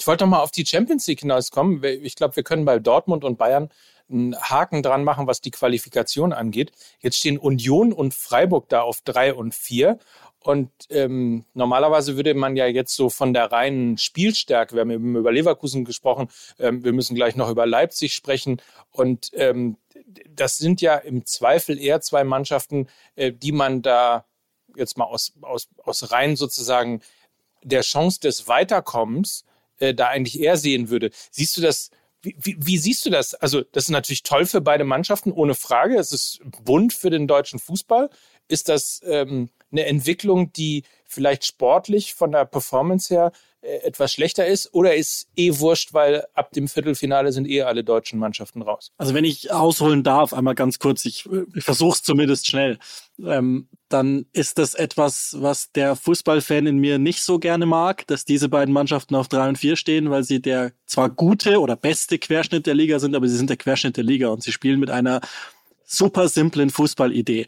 Ich 0.02 0.08
wollte 0.08 0.24
noch 0.24 0.30
mal 0.30 0.42
auf 0.42 0.50
die 0.50 0.66
Champions 0.66 1.06
League 1.06 1.20
hinauskommen. 1.20 1.80
Ich 1.84 2.16
glaube, 2.16 2.34
wir 2.34 2.42
können 2.42 2.64
bei 2.64 2.80
Dortmund 2.80 3.22
und 3.22 3.38
Bayern 3.38 3.68
einen 4.10 4.34
Haken 4.36 4.82
dran 4.82 5.04
machen, 5.04 5.28
was 5.28 5.40
die 5.40 5.52
Qualifikation 5.52 6.32
angeht. 6.32 6.72
Jetzt 6.98 7.18
stehen 7.18 7.38
Union 7.38 7.92
und 7.92 8.12
Freiburg 8.12 8.68
da 8.68 8.82
auf 8.82 9.02
drei 9.02 9.32
und 9.32 9.54
vier. 9.54 10.00
Und 10.40 10.72
ähm, 10.90 11.44
normalerweise 11.54 12.16
würde 12.16 12.34
man 12.34 12.56
ja 12.56 12.66
jetzt 12.66 12.96
so 12.96 13.10
von 13.10 13.32
der 13.32 13.52
reinen 13.52 13.96
Spielstärke, 13.96 14.74
wir 14.74 14.80
haben 14.80 14.90
eben 14.90 15.14
über 15.14 15.30
Leverkusen 15.30 15.84
gesprochen, 15.84 16.30
ähm, 16.58 16.82
wir 16.82 16.92
müssen 16.92 17.14
gleich 17.14 17.36
noch 17.36 17.48
über 17.48 17.64
Leipzig 17.64 18.12
sprechen. 18.12 18.60
Und 18.90 19.30
ähm, 19.34 19.76
das 20.28 20.58
sind 20.58 20.80
ja 20.80 20.96
im 20.96 21.26
Zweifel 21.26 21.78
eher 21.78 22.00
zwei 22.00 22.24
Mannschaften, 22.24 22.88
äh, 23.14 23.32
die 23.32 23.52
man 23.52 23.82
da 23.82 24.24
jetzt 24.74 24.98
mal 24.98 25.04
aus, 25.04 25.32
aus, 25.42 25.68
aus 25.84 26.10
rein 26.10 26.34
sozusagen 26.34 27.02
der 27.62 27.82
Chance 27.82 28.18
des 28.18 28.48
Weiterkommens 28.48 29.44
äh, 29.82 29.94
da 29.94 30.08
eigentlich 30.08 30.40
eher 30.40 30.56
sehen 30.56 30.88
würde. 30.88 31.10
Siehst 31.30 31.56
du 31.56 31.60
das? 31.60 31.90
Wie, 32.22 32.36
wie, 32.38 32.56
wie, 32.58 32.78
siehst 32.78 33.04
du 33.04 33.10
das? 33.10 33.34
Also, 33.34 33.62
das 33.72 33.84
ist 33.84 33.90
natürlich 33.90 34.22
toll 34.22 34.46
für 34.46 34.60
beide 34.60 34.84
Mannschaften, 34.84 35.32
ohne 35.32 35.54
Frage. 35.54 35.98
Es 35.98 36.12
ist 36.12 36.40
bunt 36.64 36.92
für 36.92 37.10
den 37.10 37.26
deutschen 37.26 37.58
Fußball. 37.58 38.10
Ist 38.48 38.68
das 38.68 39.00
ähm, 39.04 39.48
eine 39.72 39.86
Entwicklung, 39.86 40.52
die 40.52 40.84
vielleicht 41.06 41.44
sportlich 41.44 42.14
von 42.14 42.32
der 42.32 42.44
Performance 42.44 43.12
her 43.12 43.32
äh, 43.60 43.76
etwas 43.78 44.12
schlechter 44.12 44.46
ist? 44.46 44.72
Oder 44.72 44.94
ist 44.94 45.28
eh 45.36 45.58
wurscht, 45.58 45.92
weil 45.94 46.24
ab 46.34 46.52
dem 46.52 46.68
Viertelfinale 46.68 47.32
sind 47.32 47.48
eh 47.48 47.62
alle 47.62 47.84
deutschen 47.84 48.18
Mannschaften 48.18 48.62
raus? 48.62 48.92
Also 48.98 49.14
wenn 49.14 49.24
ich 49.24 49.52
ausholen 49.52 50.02
darf, 50.02 50.32
einmal 50.32 50.54
ganz 50.54 50.78
kurz, 50.78 51.04
ich, 51.04 51.28
ich 51.54 51.64
versuche 51.64 51.96
es 51.96 52.02
zumindest 52.02 52.46
schnell, 52.46 52.78
ähm, 53.24 53.68
dann 53.88 54.26
ist 54.32 54.58
das 54.58 54.74
etwas, 54.74 55.36
was 55.38 55.70
der 55.72 55.96
Fußballfan 55.96 56.66
in 56.66 56.78
mir 56.78 56.98
nicht 56.98 57.22
so 57.22 57.38
gerne 57.38 57.66
mag, 57.66 58.06
dass 58.06 58.24
diese 58.24 58.48
beiden 58.48 58.72
Mannschaften 58.72 59.14
auf 59.14 59.28
drei 59.28 59.48
und 59.48 59.58
vier 59.58 59.76
stehen, 59.76 60.10
weil 60.10 60.24
sie 60.24 60.40
der 60.40 60.72
zwar 60.86 61.10
gute 61.10 61.60
oder 61.60 61.76
beste 61.76 62.18
Querschnitt 62.18 62.66
der 62.66 62.74
Liga 62.74 62.98
sind, 62.98 63.14
aber 63.14 63.28
sie 63.28 63.36
sind 63.36 63.50
der 63.50 63.58
Querschnitt 63.58 63.96
der 63.96 64.04
Liga 64.04 64.28
und 64.28 64.42
sie 64.42 64.52
spielen 64.52 64.80
mit 64.80 64.90
einer 64.90 65.20
super 65.84 66.28
simplen 66.28 66.70
Fußballidee 66.70 67.46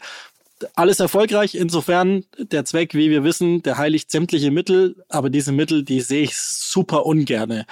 alles 0.75 1.01
erfolgreich. 1.01 1.55
Insofern 1.55 2.25
der 2.39 2.65
Zweck, 2.65 2.95
wie 2.95 3.11
wir 3.11 3.25
wissen, 3.25 3.63
der 3.63 3.79
heiligt 3.79 4.11
sämtliche 4.11 4.51
Mittel, 4.51 4.97
aber 5.09 5.31
diese 5.31 5.53
Mittel, 5.53 5.85
die 5.85 6.01
sehe 6.01 6.23
ich 6.23 6.37
super 6.37 7.07
ungerne. 7.07 7.67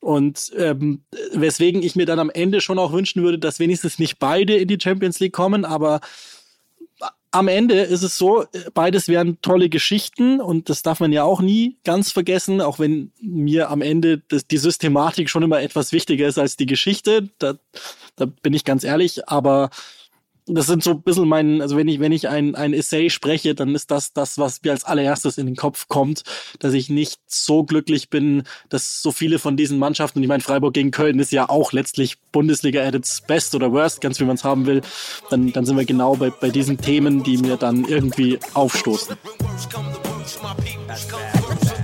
Und 0.00 0.52
ähm, 0.56 1.02
weswegen 1.32 1.82
ich 1.82 1.96
mir 1.96 2.06
dann 2.06 2.20
am 2.20 2.30
Ende 2.30 2.60
schon 2.60 2.78
auch 2.78 2.92
wünschen 2.92 3.22
würde, 3.22 3.38
dass 3.38 3.58
wenigstens 3.58 3.98
nicht 3.98 4.18
beide 4.18 4.56
in 4.56 4.68
die 4.68 4.78
Champions 4.80 5.18
League 5.18 5.32
kommen, 5.32 5.64
aber 5.64 6.00
am 7.30 7.48
Ende 7.48 7.80
ist 7.80 8.02
es 8.02 8.16
so, 8.16 8.46
beides 8.72 9.08
wären 9.08 9.40
tolle 9.42 9.68
Geschichten 9.68 10.40
und 10.40 10.70
das 10.70 10.82
darf 10.82 11.00
man 11.00 11.12
ja 11.12 11.24
auch 11.24 11.40
nie 11.40 11.76
ganz 11.84 12.10
vergessen, 12.10 12.60
auch 12.60 12.78
wenn 12.78 13.12
mir 13.20 13.70
am 13.70 13.82
Ende 13.82 14.22
das, 14.28 14.46
die 14.46 14.56
Systematik 14.56 15.28
schon 15.28 15.42
immer 15.42 15.60
etwas 15.60 15.92
wichtiger 15.92 16.26
ist 16.26 16.38
als 16.38 16.56
die 16.56 16.66
Geschichte. 16.66 17.28
Da, 17.38 17.54
da 18.16 18.26
bin 18.26 18.54
ich 18.54 18.64
ganz 18.64 18.82
ehrlich, 18.82 19.28
aber 19.28 19.68
das 20.48 20.66
sind 20.66 20.82
so 20.82 20.92
ein 20.92 21.02
bisschen 21.02 21.28
mein, 21.28 21.60
also 21.60 21.76
wenn 21.76 21.88
ich, 21.88 22.00
wenn 22.00 22.12
ich 22.12 22.28
ein, 22.28 22.54
ein 22.54 22.72
Essay 22.72 23.10
spreche, 23.10 23.54
dann 23.54 23.74
ist 23.74 23.90
das 23.90 24.12
das, 24.12 24.38
was 24.38 24.62
mir 24.62 24.72
als 24.72 24.84
allererstes 24.84 25.38
in 25.38 25.46
den 25.46 25.56
Kopf 25.56 25.88
kommt, 25.88 26.22
dass 26.58 26.72
ich 26.72 26.88
nicht 26.88 27.20
so 27.26 27.64
glücklich 27.64 28.08
bin, 28.08 28.44
dass 28.68 29.02
so 29.02 29.12
viele 29.12 29.38
von 29.38 29.56
diesen 29.56 29.78
Mannschaften, 29.78 30.18
und 30.18 30.22
ich 30.22 30.28
meine, 30.28 30.42
Freiburg 30.42 30.74
gegen 30.74 30.90
Köln 30.90 31.18
ist 31.18 31.32
ja 31.32 31.48
auch 31.48 31.72
letztlich 31.72 32.18
Bundesliga 32.32 32.82
at 32.82 32.94
its 32.94 33.20
best 33.20 33.54
oder 33.54 33.72
worst, 33.72 34.00
ganz 34.00 34.18
wie 34.20 34.24
man 34.24 34.36
es 34.36 34.44
haben 34.44 34.66
will, 34.66 34.80
dann, 35.30 35.52
dann 35.52 35.64
sind 35.64 35.76
wir 35.76 35.84
genau 35.84 36.16
bei, 36.16 36.30
bei 36.30 36.50
diesen 36.50 36.78
Themen, 36.78 37.22
die 37.22 37.36
mir 37.38 37.56
dann 37.56 37.84
irgendwie 37.84 38.38
aufstoßen. 38.54 39.16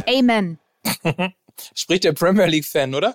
Amen. 0.06 0.58
Spricht 1.74 2.04
der 2.04 2.12
Premier 2.12 2.46
League-Fan, 2.46 2.94
oder? 2.94 3.14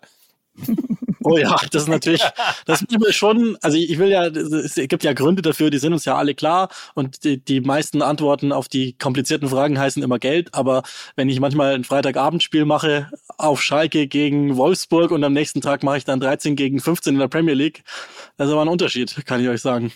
Oh 1.23 1.37
ja, 1.37 1.55
das 1.71 1.83
ist 1.83 1.89
natürlich, 1.89 2.23
das 2.65 2.81
ist 2.81 2.97
mir 2.97 3.11
schon, 3.11 3.57
also 3.61 3.77
ich 3.77 3.97
will 3.97 4.09
ja, 4.09 4.27
es 4.27 4.75
gibt 4.75 5.03
ja 5.03 5.13
Gründe 5.13 5.41
dafür, 5.41 5.69
die 5.69 5.77
sind 5.77 5.91
uns 5.91 6.05
ja 6.05 6.15
alle 6.15 6.33
klar 6.33 6.69
und 6.93 7.23
die, 7.23 7.43
die 7.43 7.59
meisten 7.59 8.01
Antworten 8.01 8.51
auf 8.51 8.69
die 8.69 8.93
komplizierten 8.93 9.49
Fragen 9.49 9.77
heißen 9.77 10.01
immer 10.01 10.19
Geld, 10.19 10.53
aber 10.53 10.83
wenn 11.15 11.27
ich 11.27 11.39
manchmal 11.39 11.75
ein 11.75 11.83
Freitagabendspiel 11.83 12.65
mache 12.65 13.09
auf 13.37 13.61
Schalke 13.61 14.07
gegen 14.07 14.55
Wolfsburg 14.55 15.11
und 15.11 15.23
am 15.23 15.33
nächsten 15.33 15.61
Tag 15.61 15.83
mache 15.83 15.97
ich 15.97 16.05
dann 16.05 16.21
13 16.21 16.55
gegen 16.55 16.79
15 16.79 17.13
in 17.13 17.19
der 17.19 17.27
Premier 17.27 17.53
League, 17.53 17.83
das 18.37 18.47
ist 18.47 18.53
aber 18.53 18.61
ein 18.61 18.69
Unterschied, 18.69 19.25
kann 19.25 19.41
ich 19.41 19.49
euch 19.49 19.61
sagen. 19.61 19.91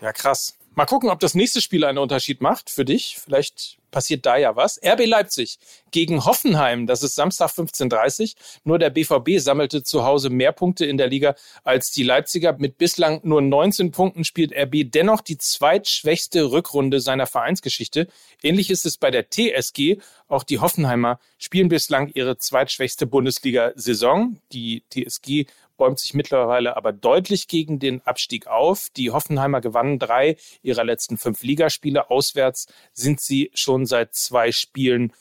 Ja, 0.00 0.12
krass. 0.12 0.54
Mal 0.74 0.86
gucken, 0.86 1.10
ob 1.10 1.18
das 1.18 1.34
nächste 1.34 1.60
Spiel 1.60 1.84
einen 1.84 1.98
Unterschied 1.98 2.40
macht 2.40 2.70
für 2.70 2.84
dich. 2.84 3.18
Vielleicht 3.18 3.78
passiert 3.90 4.26
da 4.26 4.36
ja 4.36 4.56
was. 4.56 4.80
RB 4.84 5.06
Leipzig 5.06 5.58
gegen 5.90 6.24
Hoffenheim, 6.24 6.86
das 6.86 7.02
ist 7.02 7.14
Samstag 7.14 7.50
15.30 7.50 8.34
Nur 8.64 8.78
der 8.78 8.90
BVB 8.90 9.38
sammelte 9.38 9.82
zu 9.82 10.04
Hause 10.04 10.30
mehr 10.30 10.52
Punkte 10.52 10.84
in 10.84 10.98
der 10.98 11.08
Liga 11.08 11.34
als 11.64 11.90
die 11.90 12.02
Leipziger. 12.02 12.56
Mit 12.58 12.78
bislang 12.78 13.20
nur 13.22 13.40
19 13.40 13.90
Punkten 13.90 14.24
spielt 14.24 14.52
RB 14.52 14.90
dennoch 14.90 15.20
die 15.20 15.38
zweitschwächste 15.38 16.50
Rückrunde 16.50 17.00
seiner 17.00 17.26
Vereinsgeschichte. 17.26 18.08
Ähnlich 18.42 18.70
ist 18.70 18.86
es 18.86 18.96
bei 18.96 19.10
der 19.10 19.30
TSG. 19.30 19.98
Auch 20.28 20.44
die 20.44 20.58
Hoffenheimer 20.58 21.18
spielen 21.38 21.68
bislang 21.68 22.08
ihre 22.14 22.38
zweitschwächste 22.38 23.06
Bundesliga-Saison. 23.06 24.40
Die 24.52 24.84
TSG 24.90 25.46
bäumt 25.78 25.98
sich 25.98 26.12
mittlerweile 26.12 26.76
aber 26.76 26.92
deutlich 26.92 27.48
gegen 27.48 27.78
den 27.78 28.02
Abstieg 28.02 28.46
auf. 28.46 28.88
Die 28.96 29.10
Hoffenheimer 29.10 29.62
gewannen 29.62 29.98
drei 29.98 30.36
ihrer 30.62 30.84
letzten 30.84 31.16
fünf 31.16 31.42
Ligaspiele. 31.42 32.10
Auswärts 32.10 32.66
sind 32.92 33.20
sie 33.20 33.50
schon 33.54 33.77
seit 33.86 34.14
zwei 34.14 34.52
Spielen 34.52 35.12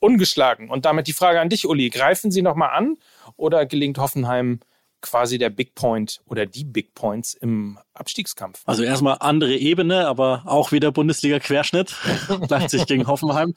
ungeschlagen. 0.00 0.70
Und 0.70 0.84
damit 0.84 1.06
die 1.06 1.12
Frage 1.12 1.40
an 1.40 1.48
dich, 1.48 1.66
Uli. 1.66 1.90
Greifen 1.90 2.30
sie 2.30 2.42
nochmal 2.42 2.70
an 2.70 2.96
oder 3.36 3.66
gelingt 3.66 3.98
Hoffenheim 3.98 4.60
quasi 5.00 5.38
der 5.38 5.50
Big 5.50 5.74
Point 5.74 6.20
oder 6.26 6.46
die 6.46 6.64
Big 6.64 6.94
Points 6.94 7.34
im 7.34 7.78
Abstiegskampf? 7.94 8.62
Also 8.66 8.82
erstmal 8.82 9.18
andere 9.20 9.56
Ebene, 9.56 10.06
aber 10.06 10.42
auch 10.46 10.72
wieder 10.72 10.90
Bundesliga-Querschnitt. 10.92 11.94
Leipzig 12.48 12.86
gegen 12.86 13.06
Hoffenheim. 13.06 13.54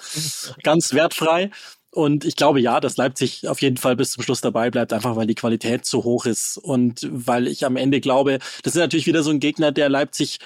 Ganz 0.64 0.94
wertfrei. 0.94 1.52
Und 1.92 2.24
ich 2.24 2.36
glaube 2.36 2.62
ja, 2.62 2.80
dass 2.80 2.98
Leipzig 2.98 3.48
auf 3.48 3.62
jeden 3.62 3.78
Fall 3.78 3.96
bis 3.96 4.12
zum 4.12 4.22
Schluss 4.22 4.42
dabei 4.42 4.70
bleibt, 4.70 4.94
einfach 4.94 5.16
weil 5.16 5.26
die 5.26 5.36
Qualität 5.36 5.86
zu 5.86 6.04
hoch 6.04 6.28
ist 6.28 6.58
und 6.58 7.08
weil 7.10 7.48
ich 7.48 7.66
am 7.66 7.78
Ende 7.78 8.00
glaube, 8.00 8.38
das 8.62 8.76
ist 8.76 8.80
natürlich 8.80 9.08
wieder 9.08 9.24
so 9.24 9.32
ein 9.32 9.40
Gegner, 9.40 9.72
der 9.72 9.90
Leipzig 9.90 10.40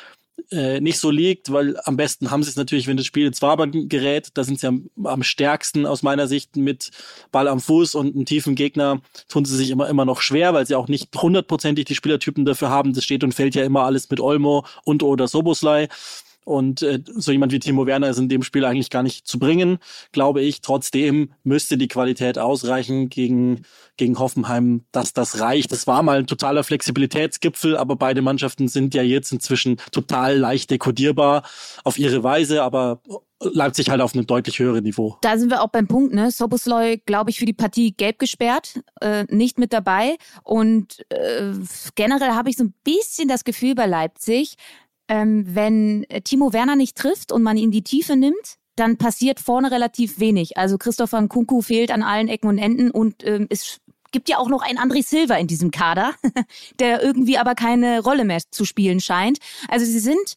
äh, 0.52 0.82
nicht 0.82 1.00
so 1.00 1.10
liegt, 1.10 1.52
weil 1.52 1.78
am 1.84 1.98
besten 1.98 2.32
haben 2.32 2.44
sie 2.44 2.50
es 2.50 2.56
natürlich, 2.56 2.88
wenn 2.88 2.98
das 2.98 3.06
Spiel 3.06 3.28
ins 3.28 3.42
Wabern 3.42 3.88
gerät. 3.88 4.30
Da 4.34 4.44
sind 4.44 4.60
sie 4.60 4.68
am, 4.68 4.90
am 5.04 5.24
stärksten 5.24 5.86
aus 5.86 6.04
meiner 6.04 6.28
Sicht 6.28 6.56
mit 6.56 6.92
Ball 7.32 7.48
am 7.48 7.60
Fuß 7.60 7.96
und 7.96 8.16
einem 8.16 8.26
tiefen 8.26 8.56
Gegner 8.56 9.02
tun 9.28 9.46
sie 9.46 9.56
sich 9.56 9.70
immer, 9.70 9.88
immer 9.90 10.06
noch 10.06 10.22
schwer, 10.22 10.54
weil 10.54 10.66
sie 10.66 10.76
auch 10.76 10.88
nicht 10.88 11.10
hundertprozentig 11.16 11.86
die 11.86 11.96
Spielertypen 11.96 12.46
dafür 12.46 12.70
haben. 12.70 12.94
Das 12.94 13.04
steht 13.04 13.24
und 13.24 13.34
fällt 13.34 13.56
ja 13.56 13.64
immer 13.64 13.84
alles 13.84 14.10
mit 14.10 14.20
Olmo 14.20 14.66
und 14.84 15.04
oder 15.04 15.28
Soboslai. 15.28 15.88
Und 16.46 16.82
äh, 16.82 17.00
so 17.06 17.32
jemand 17.32 17.52
wie 17.52 17.60
Timo 17.60 17.86
Werner 17.86 18.10
ist 18.10 18.18
in 18.18 18.30
dem 18.30 18.44
Spiel 18.44 18.66
eigentlich 18.66 18.90
gar 18.90 19.04
nicht 19.04 19.28
zu 19.28 19.40
bringen, 19.40 19.80
glaube 20.12 20.42
ich. 20.42 20.62
Trotzdem 20.62 21.34
müsste 21.44 21.78
die 21.78 21.88
Qualität 21.88 22.38
ausreichen 22.38 23.10
gegen, 23.10 23.64
gegen 23.98 24.20
Hoffenheim, 24.20 24.86
dass 24.92 25.14
das 25.14 25.40
reicht. 25.40 25.72
Das 25.72 25.88
war 25.88 26.04
mal 26.04 26.20
ein 26.20 26.28
totaler 26.28 26.64
Flexibilitätsgipfel, 26.64 27.78
aber 27.78 27.96
beide 27.96 28.22
Mannschaften 28.22 28.68
sind 28.68 28.94
ja 28.94 29.04
jetzt 29.04 29.32
inzwischen 29.32 29.78
total 29.92 30.38
leicht 30.38 30.72
dekodierbar 30.72 31.44
auf 31.84 31.98
ihre 31.98 32.24
Weise, 32.24 32.64
aber 32.64 33.02
Leipzig 33.52 33.90
halt 33.90 34.02
auf 34.02 34.14
einem 34.14 34.26
deutlich 34.26 34.60
höheren 34.60 34.84
Niveau. 34.84 35.18
Da 35.22 35.38
sind 35.38 35.50
wir 35.50 35.62
auch 35.62 35.70
beim 35.70 35.88
Punkt, 35.88 36.14
ne? 36.14 36.32
Sobosloy, 36.32 37.02
glaube 37.06 37.30
ich, 37.30 37.40
für 37.40 37.46
die 37.46 37.54
Partie 37.54 37.94
gelb 37.94 38.20
gesperrt, 38.20 38.80
äh, 39.02 39.26
nicht 39.30 39.60
mit 39.60 39.74
dabei. 39.74 40.16
Und 40.44 41.06
äh, 41.10 41.52
generell 41.96 42.32
habe 42.32 42.50
ich 42.50 42.58
so 42.58 42.66
ein 42.66 42.74
bisschen 42.84 43.28
das 43.28 43.44
Gefühl 43.44 43.76
bei 43.76 43.86
Leipzig, 43.86 44.56
ähm, 45.14 45.46
wenn 45.48 46.06
äh, 46.10 46.22
Timo 46.22 46.54
Werner 46.54 46.76
nicht 46.76 46.98
trifft 46.98 47.32
und 47.32 47.44
man 47.44 47.56
ihm 47.56 47.70
die 47.70 47.84
Tiefe 47.84 48.16
nimmt, 48.16 48.58
dann 48.76 48.98
passiert 48.98 49.40
vorne 49.40 49.70
relativ 49.70 50.20
wenig. 50.20 50.58
Also 50.58 50.80
Christopher 50.80 51.22
Nkunku 51.22 51.62
fehlt 51.62 51.92
an 51.92 52.02
allen 52.02 52.30
Ecken 52.30 52.48
und 52.48 52.58
Enden 52.58 52.90
und 52.90 53.24
ähm, 53.24 53.46
es 53.52 53.80
gibt 54.12 54.28
ja 54.28 54.40
auch 54.40 54.50
noch 54.50 54.64
einen 54.64 54.80
André 54.80 55.08
Silva 55.08 55.36
in 55.36 55.46
diesem 55.46 55.70
Kader, 55.70 56.16
der 56.80 57.04
irgendwie 57.04 57.38
aber 57.38 57.54
keine 57.54 58.02
Rolle 58.02 58.26
mehr 58.26 58.42
zu 58.50 58.66
spielen 58.66 59.02
scheint. 59.02 59.38
Also 59.68 59.86
sie 59.86 60.00
sind 60.00 60.34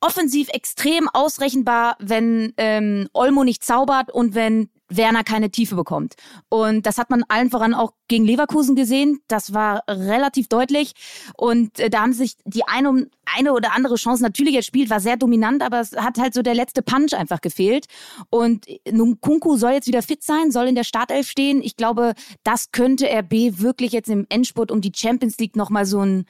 offensiv 0.00 0.48
extrem 0.50 1.08
ausrechenbar, 1.08 1.96
wenn 1.98 2.52
ähm, 2.58 3.08
Olmo 3.12 3.42
nicht 3.42 3.64
zaubert 3.64 4.12
und 4.12 4.36
wenn 4.36 4.70
Werner 4.88 5.24
keine 5.24 5.50
Tiefe 5.50 5.76
bekommt. 5.76 6.14
Und 6.48 6.86
das 6.86 6.98
hat 6.98 7.10
man 7.10 7.24
allen 7.28 7.50
voran 7.50 7.74
auch 7.74 7.92
gegen 8.08 8.24
Leverkusen 8.24 8.74
gesehen. 8.74 9.20
Das 9.28 9.52
war 9.52 9.82
relativ 9.88 10.48
deutlich. 10.48 10.92
Und 11.36 11.78
äh, 11.78 11.90
da 11.90 12.00
haben 12.02 12.12
sich 12.12 12.36
die 12.44 12.64
eine, 12.66 13.06
eine 13.36 13.52
oder 13.52 13.74
andere 13.74 13.96
Chance 13.96 14.22
natürlich 14.22 14.54
erspielt, 14.54 14.90
war 14.90 15.00
sehr 15.00 15.16
dominant, 15.16 15.62
aber 15.62 15.80
es 15.80 15.92
hat 15.92 16.18
halt 16.18 16.34
so 16.34 16.42
der 16.42 16.54
letzte 16.54 16.82
Punch 16.82 17.12
einfach 17.12 17.40
gefehlt. 17.40 17.86
Und 18.30 18.66
nun 18.90 19.20
Kunku 19.20 19.56
soll 19.56 19.72
jetzt 19.72 19.88
wieder 19.88 20.02
fit 20.02 20.22
sein, 20.22 20.50
soll 20.50 20.68
in 20.68 20.74
der 20.74 20.84
Startelf 20.84 21.28
stehen. 21.28 21.62
Ich 21.62 21.76
glaube, 21.76 22.14
das 22.42 22.72
könnte 22.72 23.06
RB 23.06 23.60
wirklich 23.60 23.92
jetzt 23.92 24.08
im 24.08 24.26
Endspurt 24.28 24.70
um 24.70 24.80
die 24.80 24.92
Champions 24.94 25.38
League 25.38 25.56
nochmal 25.56 25.84
so 25.84 26.00
ein 26.00 26.24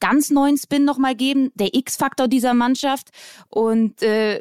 ganz 0.00 0.30
neuen 0.30 0.56
Spin 0.56 0.84
nochmal 0.84 1.14
geben, 1.14 1.50
der 1.54 1.74
X-Faktor 1.74 2.28
dieser 2.28 2.54
Mannschaft. 2.54 3.10
Und 3.48 4.02
äh, 4.02 4.40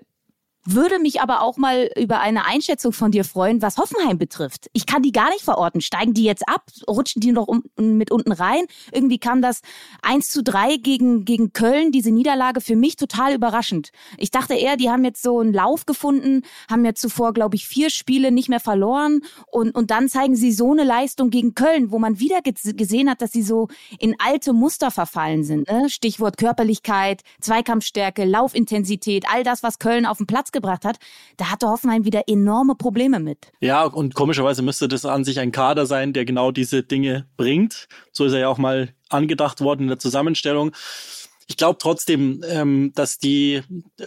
würde 0.67 0.99
mich 0.99 1.21
aber 1.21 1.41
auch 1.41 1.58
mal 1.58 1.89
über 1.97 2.19
eine 2.19 2.45
Einschätzung 2.45 2.91
von 2.91 3.12
dir 3.12 3.23
freuen, 3.23 3.62
was 3.62 3.77
Hoffenheim 3.77 4.17
betrifft. 4.17 4.69
Ich 4.73 4.86
kann 4.86 5.01
die 5.01 5.13
gar 5.13 5.30
nicht 5.30 5.43
verorten. 5.43 5.80
Steigen 5.80 6.13
die 6.13 6.23
jetzt 6.23 6.47
ab? 6.47 6.63
Rutschen 6.89 7.21
die 7.21 7.32
noch 7.32 7.47
um, 7.47 7.63
mit 7.77 8.12
unten 8.12 8.34
rein? 8.34 8.65
Irgendwie 8.91 9.17
kam 9.17 9.41
das 9.41 9.62
1 10.01 10.30
zu 10.30 10.43
3 10.43 10.77
gegen, 10.77 11.23
gegen 11.23 11.53
Köln, 11.53 11.91
diese 11.91 12.12
Niederlage, 12.12 12.60
für 12.60 12.75
mich 12.75 12.97
total 12.97 13.34
überraschend. 13.34 13.91
Ich 14.17 14.30
dachte 14.30 14.56
eher, 14.56 14.75
die 14.75 14.89
haben 14.89 15.06
jetzt 15.06 15.23
so 15.23 15.39
einen 15.39 15.53
Lauf 15.53 15.86
gefunden, 15.86 16.41
haben 16.69 16.84
ja 16.84 16.93
zuvor, 16.93 17.34
glaube 17.34 17.56
ich, 17.56 17.65
vier 17.65 17.89
Spiele 17.89 18.32
nicht 18.32 18.49
mehr 18.49 18.60
verloren 18.60 19.21
und, 19.47 19.73
und 19.73 19.89
dann 19.89 20.10
zeigen 20.10 20.36
sie 20.36 20.51
so 20.51 20.71
eine 20.71 20.84
Leistung 20.84 21.30
gegen 21.30 21.56
Köln, 21.56 21.91
wo 21.91 21.99
man 21.99 22.19
wieder 22.19 22.41
gesehen 22.41 23.10
hat, 23.10 23.21
dass 23.21 23.32
sie 23.32 23.43
so 23.43 23.69
in 23.99 24.15
alte 24.19 24.51
Muster 24.51 24.91
verfallen 24.91 25.45
sind. 25.45 25.69
Ne? 25.71 25.89
Stichwort 25.89 26.38
Körperlichkeit, 26.38 27.21
Zweikampfstärke, 27.39 28.25
Laufintensität, 28.25 29.25
all 29.32 29.43
das, 29.43 29.63
was 29.63 29.80
Köln 29.80 30.06
auf 30.06 30.17
den 30.17 30.27
Platz 30.27 30.51
gebracht 30.58 30.86
hat, 30.86 30.98
da 31.38 31.52
hatte 31.52 31.67
Hoffenheim 31.67 32.06
wieder 32.06 32.24
enorme 32.28 32.76
Probleme 32.76 33.20
mit. 33.20 33.52
Ja, 33.62 33.84
und 33.84 34.13
komischerweise 34.13 34.62
müsste 34.62 34.88
das 34.88 35.06
an 35.06 35.24
sich 35.24 35.39
ein 35.39 35.52
Kader 35.52 35.86
sein, 35.86 36.13
der 36.13 36.26
genau 36.26 36.52
diese 36.52 36.84
Dinge 36.84 37.28
bringt. 37.38 37.88
So 38.12 38.26
ist 38.26 38.34
er 38.34 38.39
ja 38.39 38.50
auch 38.50 38.58
mal 38.58 38.89
angedacht 39.10 39.62
worden 39.62 39.84
in 39.84 39.88
der 39.88 40.00
Zusammenstellung. 40.00 40.74
Ich 41.50 41.56
glaube 41.56 41.78
trotzdem, 41.80 42.41
ähm, 42.50 42.91
dass 42.93 43.20
die 43.20 43.62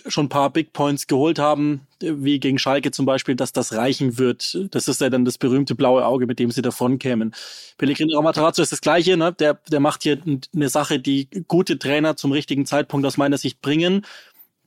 schon 0.06 0.26
ein 0.26 0.28
paar 0.28 0.50
Big 0.50 0.74
Points 0.74 1.06
geholt 1.06 1.38
haben, 1.38 1.86
wie 1.98 2.38
gegen 2.38 2.58
Schalke 2.58 2.90
zum 2.90 3.06
Beispiel, 3.06 3.34
dass 3.34 3.52
das 3.54 3.72
reichen 3.72 4.18
wird. 4.18 4.58
Das 4.72 4.88
ist 4.88 5.00
ja 5.00 5.08
dann 5.08 5.24
das 5.24 5.38
berühmte 5.38 5.74
blaue 5.74 6.04
Auge, 6.04 6.26
mit 6.26 6.38
dem 6.38 6.50
sie 6.50 6.60
davon 6.60 6.98
kämen. 6.98 7.34
Pellegrini 7.78 8.14
Ramatarazzo 8.14 8.60
ist 8.60 8.72
das 8.72 8.82
Gleiche. 8.82 9.16
Ne? 9.16 9.32
Der, 9.32 9.54
der 9.70 9.80
macht 9.80 10.02
hier 10.02 10.20
eine 10.54 10.68
Sache, 10.68 11.00
die 11.00 11.28
gute 11.48 11.78
Trainer 11.78 12.14
zum 12.14 12.32
richtigen 12.32 12.66
Zeitpunkt 12.66 13.06
aus 13.06 13.16
meiner 13.16 13.38
Sicht 13.38 13.62
bringen 13.62 14.04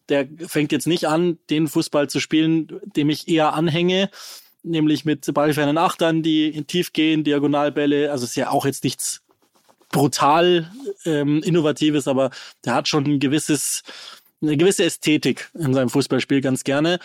der 0.09 0.27
fängt 0.47 0.71
jetzt 0.71 0.87
nicht 0.87 1.05
an, 1.05 1.37
den 1.49 1.67
Fußball 1.67 2.09
zu 2.09 2.19
spielen, 2.19 2.79
dem 2.95 3.09
ich 3.09 3.27
eher 3.27 3.53
anhänge, 3.53 4.09
nämlich 4.63 5.05
mit 5.05 5.33
ballfernen 5.33 5.77
Achtern, 5.77 6.23
die 6.23 6.63
tief 6.65 6.93
gehen, 6.93 7.23
Diagonalbälle. 7.23 8.11
Also 8.11 8.25
ist 8.25 8.35
ja 8.35 8.49
auch 8.49 8.65
jetzt 8.65 8.83
nichts 8.83 9.21
brutal 9.91 10.71
ähm, 11.05 11.41
Innovatives, 11.43 12.07
aber 12.07 12.31
der 12.65 12.75
hat 12.75 12.87
schon 12.87 13.05
ein 13.05 13.19
gewisses, 13.19 13.83
eine 14.41 14.57
gewisse 14.57 14.83
Ästhetik 14.83 15.51
in 15.53 15.73
seinem 15.73 15.89
Fußballspiel 15.89 16.41
ganz 16.41 16.63
gerne. 16.63 16.99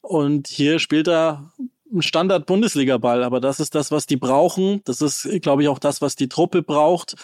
Und 0.00 0.48
hier 0.48 0.78
spielt 0.78 1.08
er 1.08 1.52
einen 1.90 2.02
Standard-Bundesliga-Ball, 2.02 3.22
aber 3.24 3.40
das 3.40 3.60
ist 3.60 3.74
das, 3.74 3.90
was 3.90 4.06
die 4.06 4.16
brauchen. 4.16 4.82
Das 4.84 5.00
ist, 5.00 5.28
glaube 5.40 5.62
ich, 5.62 5.68
auch 5.68 5.78
das, 5.78 6.02
was 6.02 6.16
die 6.16 6.28
Truppe 6.28 6.62
braucht 6.62 7.14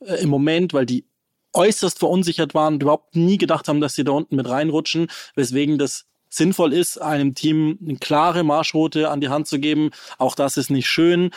äh, 0.00 0.22
im 0.22 0.30
Moment, 0.30 0.72
weil 0.72 0.86
die 0.86 1.04
äußerst 1.54 1.98
verunsichert 1.98 2.54
waren 2.54 2.74
und 2.74 2.82
überhaupt 2.82 3.16
nie 3.16 3.38
gedacht 3.38 3.68
haben, 3.68 3.80
dass 3.80 3.94
sie 3.94 4.04
da 4.04 4.12
unten 4.12 4.36
mit 4.36 4.48
reinrutschen, 4.48 5.08
weswegen 5.34 5.78
das 5.78 6.06
sinnvoll 6.28 6.72
ist, 6.72 7.00
einem 7.00 7.34
Team 7.34 7.78
eine 7.82 7.96
klare 7.96 8.44
Marschroute 8.44 9.10
an 9.10 9.20
die 9.20 9.28
Hand 9.28 9.48
zu 9.48 9.58
geben. 9.58 9.90
Auch 10.18 10.34
das 10.34 10.56
ist 10.56 10.70
nicht 10.70 10.88
schön 10.88 11.30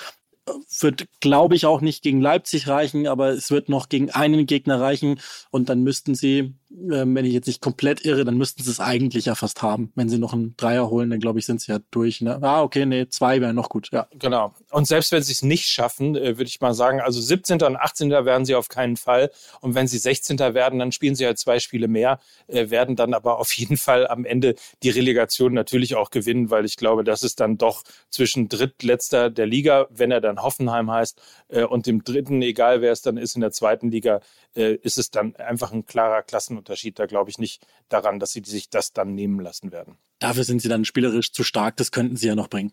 wird, 0.80 1.08
glaube 1.20 1.56
ich, 1.56 1.66
auch 1.66 1.82
nicht 1.82 2.04
gegen 2.04 2.22
Leipzig 2.22 2.68
reichen, 2.68 3.08
aber 3.08 3.30
es 3.30 3.52
wird 3.52 3.70
noch 3.70 3.90
gegen 3.90 4.12
einen 4.12 4.46
Gegner 4.46 4.80
reichen 4.80 5.20
und 5.50 5.70
dann 5.70 5.84
müssten 5.84 6.16
sie, 6.16 6.54
äh, 6.72 7.06
wenn 7.06 7.26
ich 7.26 7.34
jetzt 7.34 7.48
nicht 7.48 7.62
komplett 7.62 8.06
irre, 8.06 8.26
dann 8.26 8.38
müssten 8.38 8.64
sie 8.64 8.72
es 8.72 8.80
eigentlich 8.80 9.26
ja 9.26 9.36
fast 9.36 9.62
haben. 9.62 9.92
Wenn 9.96 10.10
sie 10.10 10.18
noch 10.18 10.34
einen 10.34 10.56
Dreier 10.58 10.90
holen, 10.90 11.10
dann 11.10 11.20
glaube 11.20 11.40
ich, 11.40 11.46
sind 11.46 11.62
sie 11.62 11.72
ja 11.72 11.80
durch. 11.92 12.22
Ne? 12.22 12.40
Ah, 12.42 12.62
okay, 12.62 12.86
nee, 12.86 13.08
zwei 13.10 13.42
wären 13.42 13.56
noch 13.56 13.70
gut, 13.70 13.90
ja. 13.92 14.08
Genau. 14.18 14.54
Und 14.72 14.88
selbst 14.88 15.12
wenn 15.12 15.22
sie 15.22 15.34
es 15.34 15.42
nicht 15.42 15.68
schaffen, 15.68 16.16
äh, 16.16 16.38
würde 16.38 16.46
ich 16.46 16.62
mal 16.62 16.74
sagen, 16.74 17.02
also 17.02 17.20
17. 17.20 17.62
und 17.64 17.76
18. 17.76 18.10
werden 18.10 18.46
sie 18.46 18.56
auf 18.56 18.70
keinen 18.70 18.98
Fall. 18.98 19.32
Und 19.60 19.76
wenn 19.76 19.88
sie 19.88 19.98
16. 19.98 20.40
werden, 20.40 20.80
dann 20.80 20.92
spielen 20.92 21.16
sie 21.16 21.24
ja 21.24 21.36
zwei 21.36 21.60
Spiele 21.60 21.88
mehr, 21.88 22.20
äh, 22.48 22.70
werden 22.70 22.96
dann 22.96 23.14
aber 23.14 23.40
auf 23.40 23.52
jeden 23.54 23.78
Fall 23.78 24.08
am 24.08 24.26
Ende 24.26 24.56
die 24.84 24.90
Relegation 24.90 25.54
natürlich 25.54 25.96
auch 25.96 26.10
gewinnen, 26.10 26.50
weil 26.50 26.66
ich 26.66 26.78
glaube, 26.78 27.04
das 27.04 27.24
ist 27.24 27.40
dann 27.40 27.58
doch 27.58 27.84
zwischen 28.10 28.50
drittletzter 28.50 29.30
der 29.30 29.46
Liga, 29.46 29.88
wenn 29.90 30.12
er 30.12 30.22
dann 30.22 30.42
Hoffenheim 30.42 30.92
heißt, 30.92 31.22
äh, 31.50 31.64
und 31.64 31.86
dem 31.86 32.04
dritten, 32.04 32.42
egal 32.42 32.82
wer 32.82 32.92
es 32.92 33.02
dann 33.02 33.18
ist 33.18 33.36
in 33.36 33.42
der 33.42 33.52
zweiten 33.52 33.92
Liga, 33.92 34.22
äh, 34.56 34.76
ist 34.76 34.98
es 34.98 35.12
dann 35.12 35.36
einfach 35.36 35.72
ein 35.72 35.86
klarer 35.86 36.24
Klassenunterschied. 36.24 37.00
Da 37.00 37.06
glaube 37.06 37.30
ich 37.30 37.38
nicht 37.38 37.66
daran, 37.90 38.20
dass 38.20 38.32
sie 38.32 38.44
sich 38.46 38.70
das 38.70 38.94
dann 38.94 39.14
nehmen 39.14 39.40
lassen 39.40 39.72
werden. 39.72 39.98
Dafür 40.20 40.44
sind 40.44 40.62
sie 40.62 40.70
dann 40.70 40.86
spielerisch 40.86 41.32
zu 41.32 41.44
stark, 41.44 41.78
das 41.78 41.92
könnten 41.92 42.16
sie 42.16 42.28
ja 42.28 42.36
noch 42.36 42.48
bringen. 42.48 42.72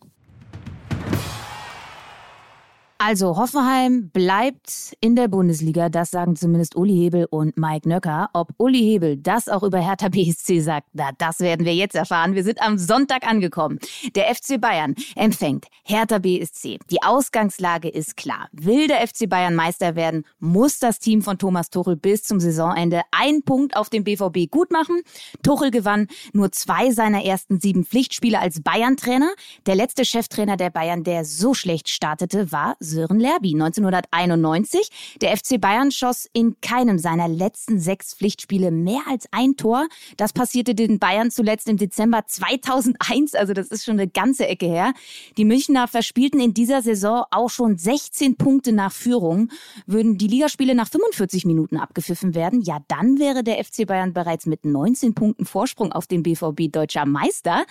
Also 3.00 3.36
Hoffenheim 3.36 4.10
bleibt 4.10 4.96
in 5.00 5.14
der 5.14 5.28
Bundesliga, 5.28 5.88
das 5.88 6.10
sagen 6.10 6.34
zumindest 6.34 6.74
Uli 6.74 6.94
Hebel 6.94 7.28
und 7.30 7.56
Mike 7.56 7.88
Nöcker. 7.88 8.28
Ob 8.32 8.52
Uli 8.58 8.80
Hebel 8.80 9.16
das 9.16 9.48
auch 9.48 9.62
über 9.62 9.78
Hertha 9.78 10.08
BSC 10.08 10.58
sagt, 10.58 10.88
na, 10.94 11.10
das 11.16 11.38
werden 11.38 11.64
wir 11.64 11.76
jetzt 11.76 11.94
erfahren. 11.94 12.34
Wir 12.34 12.42
sind 12.42 12.60
am 12.60 12.76
Sonntag 12.76 13.24
angekommen. 13.24 13.78
Der 14.16 14.34
FC 14.34 14.60
Bayern 14.60 14.96
empfängt 15.14 15.66
Hertha 15.84 16.18
BSC. 16.18 16.80
Die 16.90 17.00
Ausgangslage 17.00 17.88
ist 17.88 18.16
klar. 18.16 18.48
Will 18.50 18.88
der 18.88 19.06
FC 19.06 19.28
Bayern 19.28 19.54
Meister 19.54 19.94
werden, 19.94 20.24
muss 20.40 20.80
das 20.80 20.98
Team 20.98 21.22
von 21.22 21.38
Thomas 21.38 21.70
Tuchel 21.70 21.94
bis 21.94 22.24
zum 22.24 22.40
Saisonende 22.40 23.02
einen 23.12 23.44
Punkt 23.44 23.76
auf 23.76 23.90
dem 23.90 24.02
BVB 24.02 24.50
gut 24.50 24.72
machen. 24.72 25.02
Tuchel 25.44 25.70
gewann 25.70 26.08
nur 26.32 26.50
zwei 26.50 26.90
seiner 26.90 27.24
ersten 27.24 27.60
sieben 27.60 27.84
Pflichtspiele 27.84 28.40
als 28.40 28.60
Bayern-Trainer. 28.60 29.30
Der 29.66 29.76
letzte 29.76 30.04
Cheftrainer 30.04 30.56
der 30.56 30.70
Bayern, 30.70 31.04
der 31.04 31.24
so 31.24 31.54
schlecht 31.54 31.88
startete, 31.88 32.50
war 32.50 32.74
Sören 32.88 33.20
Lerby 33.20 33.52
1991. 33.52 34.88
Der 35.20 35.36
FC 35.36 35.60
Bayern 35.60 35.92
schoss 35.92 36.28
in 36.32 36.60
keinem 36.60 36.98
seiner 36.98 37.28
letzten 37.28 37.78
sechs 37.78 38.14
Pflichtspiele 38.14 38.70
mehr 38.70 39.02
als 39.08 39.26
ein 39.30 39.56
Tor. 39.56 39.86
Das 40.16 40.32
passierte 40.32 40.74
den 40.74 40.98
Bayern 40.98 41.30
zuletzt 41.30 41.68
im 41.68 41.76
Dezember 41.76 42.24
2001, 42.26 43.34
also 43.34 43.52
das 43.52 43.68
ist 43.68 43.84
schon 43.84 44.00
eine 44.00 44.08
ganze 44.08 44.48
Ecke 44.48 44.66
her. 44.66 44.92
Die 45.36 45.44
Münchner 45.44 45.86
verspielten 45.86 46.40
in 46.40 46.54
dieser 46.54 46.82
Saison 46.82 47.24
auch 47.30 47.50
schon 47.50 47.76
16 47.76 48.36
Punkte 48.36 48.72
nach 48.72 48.92
Führung. 48.92 49.50
Würden 49.86 50.16
die 50.18 50.28
Ligaspiele 50.28 50.74
nach 50.74 50.88
45 50.88 51.44
Minuten 51.44 51.76
abgepfiffen 51.76 52.34
werden, 52.34 52.62
ja, 52.62 52.78
dann 52.88 53.18
wäre 53.18 53.44
der 53.44 53.62
FC 53.62 53.86
Bayern 53.86 54.14
bereits 54.14 54.46
mit 54.46 54.64
19 54.64 55.14
Punkten 55.14 55.44
Vorsprung 55.44 55.92
auf 55.92 56.06
den 56.06 56.22
BVB 56.22 56.72
deutscher 56.72 57.04
Meister. 57.04 57.66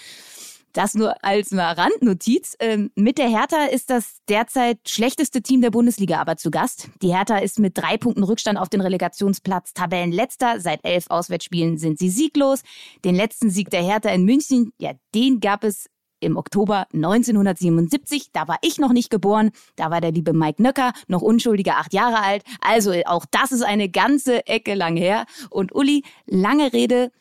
Das 0.74 0.94
nur 0.94 1.24
als 1.24 1.52
mal 1.52 1.74
Randnotiz. 1.74 2.56
Ähm, 2.60 2.92
mit 2.96 3.18
der 3.18 3.30
Hertha 3.30 3.66
ist 3.66 3.90
das 3.90 4.18
derzeit 4.30 4.78
schlechteste 4.88 5.42
Team 5.42 5.62
der 5.62 5.72
Bundesliga 5.72 6.20
aber 6.20 6.38
zu 6.38 6.52
Gast. 6.52 6.90
Die 7.02 7.14
Hertha 7.16 7.38
ist 7.38 7.60
mit 7.60 7.78
drei 7.78 7.98
Punkten 7.98 8.24
Rückstand 8.24 8.60
auf 8.60 8.70
den 8.70 8.82
Relegationsplatz 8.82 9.74
Tabellenletzter. 9.74 10.60
Seit 10.60 10.84
elf 10.84 11.06
Auswärtsspielen 11.10 11.78
sind 11.78 11.98
sie 11.98 12.10
sieglos. 12.10 12.62
Den 13.04 13.16
letzten 13.16 13.50
Sieg 13.50 13.70
der 13.70 13.84
Hertha 13.84 14.10
in 14.10 14.24
München, 14.24 14.72
ja, 14.78 14.92
den 15.16 15.40
gab 15.40 15.64
es 15.64 15.90
im 16.20 16.38
Oktober 16.38 16.88
1977. 16.94 18.32
Da 18.34 18.48
war 18.48 18.58
ich 18.62 18.78
noch 18.78 18.94
nicht 18.94 19.10
geboren. 19.10 19.52
Da 19.76 19.92
war 19.92 20.02
der 20.02 20.12
liebe 20.12 20.34
Mike 20.34 20.62
Nöcker 20.62 20.94
noch 21.08 21.22
unschuldiger 21.22 21.78
acht 21.78 21.94
Jahre 21.94 22.22
alt. 22.22 22.44
Also 22.62 22.94
auch 23.06 23.26
das 23.30 23.52
ist 23.52 23.64
eine 23.64 23.90
ganze 23.90 24.46
Ecke 24.48 24.74
lang 24.74 24.96
her. 24.96 25.26
Und 25.50 25.74
Uli, 25.74 26.04
lange 26.26 26.74
Rede. 26.74 27.12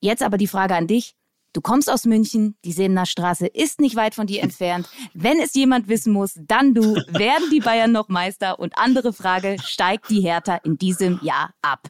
Jetzt 0.00 0.22
aber 0.22 0.36
die 0.36 0.46
Frage 0.46 0.74
an 0.74 0.86
dich. 0.86 1.16
Du 1.54 1.60
kommst 1.60 1.88
aus 1.88 2.04
München, 2.04 2.56
die 2.64 2.72
Sebener 2.72 3.06
Straße 3.06 3.46
ist 3.46 3.80
nicht 3.80 3.94
weit 3.94 4.16
von 4.16 4.26
dir 4.26 4.42
entfernt. 4.42 4.88
Wenn 5.14 5.38
es 5.38 5.54
jemand 5.54 5.86
wissen 5.86 6.12
muss, 6.12 6.34
dann 6.36 6.74
du. 6.74 6.96
Werden 7.06 7.48
die 7.52 7.60
Bayern 7.60 7.92
noch 7.92 8.08
Meister? 8.08 8.58
Und 8.58 8.76
andere 8.76 9.12
Frage, 9.12 9.56
steigt 9.64 10.10
die 10.10 10.20
Hertha 10.20 10.56
in 10.64 10.78
diesem 10.78 11.20
Jahr 11.22 11.54
ab? 11.62 11.88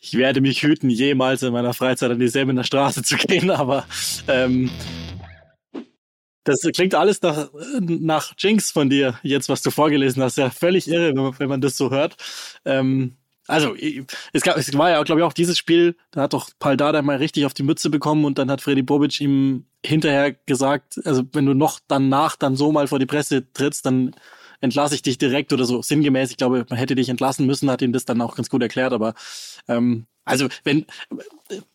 Ich 0.00 0.14
werde 0.14 0.40
mich 0.40 0.62
hüten, 0.64 0.90
jemals 0.90 1.42
in 1.44 1.52
meiner 1.52 1.72
Freizeit 1.72 2.10
an 2.10 2.18
die 2.18 2.26
Sebener 2.26 2.64
Straße 2.64 3.04
zu 3.04 3.16
gehen, 3.16 3.50
aber 3.50 3.86
ähm, 4.26 4.70
das 6.42 6.62
klingt 6.74 6.96
alles 6.96 7.22
nach, 7.22 7.50
nach 7.80 8.34
Jinx 8.38 8.72
von 8.72 8.90
dir, 8.90 9.20
jetzt 9.22 9.48
was 9.48 9.62
du 9.62 9.70
vorgelesen 9.70 10.20
hast. 10.22 10.36
Ja, 10.36 10.50
völlig 10.50 10.88
irre, 10.88 11.14
wenn 11.14 11.22
man, 11.22 11.38
wenn 11.38 11.48
man 11.48 11.60
das 11.60 11.76
so 11.76 11.90
hört. 11.90 12.16
Ähm, 12.64 13.18
also, 13.48 13.74
es, 14.32 14.42
gab, 14.42 14.56
es 14.58 14.76
war 14.76 14.90
ja, 14.90 15.02
glaube 15.02 15.22
ich, 15.22 15.24
auch 15.24 15.32
dieses 15.32 15.56
Spiel, 15.56 15.96
da 16.10 16.22
hat 16.22 16.34
doch 16.34 16.50
Paul 16.58 16.76
Dada 16.76 17.00
mal 17.02 17.16
richtig 17.16 17.46
auf 17.46 17.54
die 17.54 17.62
Mütze 17.62 17.88
bekommen 17.90 18.24
und 18.24 18.38
dann 18.38 18.50
hat 18.50 18.60
Freddy 18.60 18.82
Bobic 18.82 19.20
ihm 19.20 19.64
hinterher 19.84 20.32
gesagt, 20.32 21.00
also 21.04 21.22
wenn 21.32 21.46
du 21.46 21.54
noch 21.54 21.80
danach 21.88 22.36
dann 22.36 22.56
so 22.56 22.70
mal 22.72 22.86
vor 22.86 22.98
die 22.98 23.06
Presse 23.06 23.50
trittst, 23.52 23.86
dann 23.86 24.14
entlasse 24.60 24.94
ich 24.94 25.02
dich 25.02 25.18
direkt 25.18 25.52
oder 25.52 25.64
so 25.64 25.82
sinngemäß. 25.82 26.30
Ich 26.30 26.36
glaube, 26.36 26.66
man 26.68 26.78
hätte 26.78 26.94
dich 26.94 27.08
entlassen 27.08 27.46
müssen, 27.46 27.70
hat 27.70 27.80
ihm 27.80 27.92
das 27.92 28.04
dann 28.04 28.20
auch 28.20 28.36
ganz 28.36 28.50
gut 28.50 28.62
erklärt, 28.62 28.92
aber 28.92 29.14
ähm, 29.66 30.06
also 30.24 30.48
wenn 30.64 30.84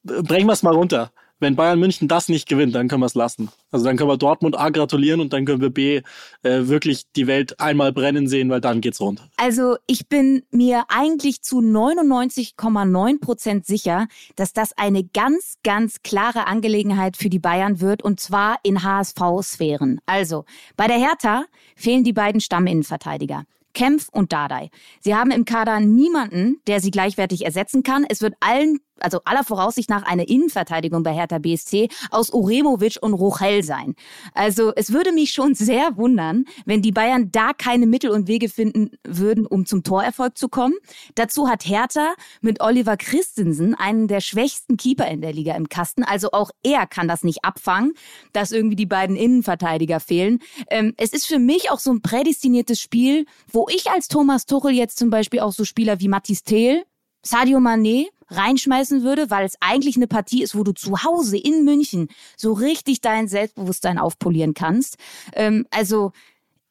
brechen 0.04 0.48
wir 0.48 0.54
es 0.54 0.64
mal 0.64 0.76
runter 0.76 1.12
wenn 1.44 1.56
Bayern 1.56 1.80
München 1.80 2.08
das 2.08 2.30
nicht 2.30 2.50
gewinnt, 2.50 2.74
dann 2.74 2.88
können 2.88 3.02
wir 3.02 3.06
es 3.06 3.14
lassen. 3.14 3.50
Also 3.72 3.86
dann 3.86 3.98
können 3.98 4.10
wir 4.10 4.18
Dortmund 4.18 4.58
A 4.58 4.70
gratulieren 4.70 5.20
und 5.22 5.34
dann 5.34 5.46
können 5.46 5.62
wir 5.62 5.70
B 5.70 6.02
äh, 6.42 6.68
wirklich 6.68 7.04
die 7.16 7.28
Welt 7.28 7.60
einmal 7.60 7.94
brennen 7.94 8.28
sehen, 8.28 8.50
weil 8.50 8.62
dann 8.62 8.82
geht's 8.82 9.00
rund. 9.00 9.22
Also 9.38 9.78
ich 9.86 10.08
bin 10.08 10.44
mir 10.50 10.86
eigentlich 10.88 11.44
zu 11.44 11.60
99,9 11.60 13.20
Prozent 13.20 13.66
sicher, 13.68 14.08
dass 14.36 14.54
das 14.54 14.76
eine 14.78 15.04
ganz, 15.04 15.58
ganz 15.64 16.02
klare 16.02 16.48
Angelegenheit 16.48 17.18
für 17.18 17.30
die 17.30 17.40
Bayern 17.40 17.80
wird 17.80 18.02
und 18.02 18.20
zwar 18.20 18.58
in 18.64 18.84
HSV-Sphären. 18.84 20.02
Also 20.08 20.46
bei 20.76 20.88
der 20.88 20.98
Hertha 20.98 21.46
fehlen 21.76 22.04
die 22.04 22.14
beiden 22.14 22.42
Stamminnenverteidiger. 22.42 23.46
Kempf 23.74 24.08
und 24.12 24.32
Dardai. 24.32 24.70
Sie 25.02 25.16
haben 25.16 25.32
im 25.32 25.46
Kader 25.46 25.80
niemanden, 25.80 26.62
der 26.68 26.80
sie 26.80 26.92
gleichwertig 26.92 27.44
ersetzen 27.44 27.84
kann. 27.84 28.06
Es 28.08 28.22
wird 28.22 28.36
allen 28.40 28.80
also 29.04 29.20
aller 29.26 29.44
Voraussicht 29.44 29.89
nach 29.89 30.04
eine 30.04 30.26
Innenverteidigung 30.26 31.04
bei 31.04 31.13
Hertha 31.13 31.39
BSC 31.39 31.89
aus 32.12 32.32
Uremovic 32.32 32.98
und 33.02 33.13
Rochel 33.13 33.63
sein. 33.63 33.96
Also 34.34 34.74
es 34.76 34.92
würde 34.92 35.12
mich 35.12 35.32
schon 35.32 35.56
sehr 35.56 35.98
wundern, 35.98 36.46
wenn 36.66 36.82
die 36.82 36.92
Bayern 36.92 37.32
da 37.32 37.52
keine 37.54 37.86
Mittel 37.86 38.12
und 38.12 38.28
Wege 38.28 38.50
finden 38.50 38.92
würden, 39.04 39.46
um 39.46 39.66
zum 39.66 39.84
Torerfolg 39.84 40.38
zu 40.38 40.48
kommen. 40.50 40.76
Dazu 41.16 41.48
hat 41.48 41.66
Hertha 41.66 42.13
mit 42.42 42.62
Oliver 42.62 42.98
Christensen 42.98 43.76
einen 43.76 44.08
der 44.08 44.22
schwächsten 44.22 44.78
Keeper 44.78 45.08
in 45.08 45.22
der 45.22 45.34
Liga 45.34 45.56
im 45.56 45.70
Kasten. 45.70 46.04
Also 46.04 46.32
auch 46.32 46.52
er 46.63 46.88
kann 46.88 47.08
das 47.08 47.24
nicht 47.24 47.44
abfangen, 47.44 47.94
dass 48.32 48.52
irgendwie 48.52 48.76
die 48.76 48.86
beiden 48.86 49.16
Innenverteidiger 49.16 50.00
fehlen. 50.00 50.39
Ähm, 50.70 50.94
es 50.98 51.13
ist 51.13 51.26
für 51.26 51.39
mich 51.39 51.72
auch 51.72 51.80
so 51.80 51.92
ein 51.92 52.02
prädestiniertes 52.02 52.80
Spiel, 52.80 53.26
wo 53.52 53.68
ich 53.70 53.89
als 53.89 54.08
Thomas 54.08 54.46
Tuchel 54.46 54.72
jetzt 54.72 54.98
zum 54.98 55.10
Beispiel 55.10 55.39
auch 55.39 55.52
so 55.52 55.66
Spieler 55.66 56.00
wie 56.00 56.08
Mathis 56.08 56.44
Thiel, 56.44 56.84
Sadio 57.26 57.60
Mané 57.60 58.08
reinschmeißen 58.36 59.04
würde, 59.04 59.30
weil 59.30 59.46
es 59.46 59.58
eigentlich 59.60 59.96
eine 59.96 60.08
Partie 60.08 60.43
ist, 60.43 60.56
wo 60.56 60.63
du 60.63 60.74
zu 60.74 61.04
Hause 61.04 61.38
in 61.38 61.63
München 61.63 62.10
so 62.38 62.54
richtig 62.54 63.02
dein 63.02 63.28
Selbstbewusstsein 63.28 63.98
aufpolieren 63.98 64.54
kannst. 64.54 64.98
Ähm, 65.34 65.65
also 65.72 66.12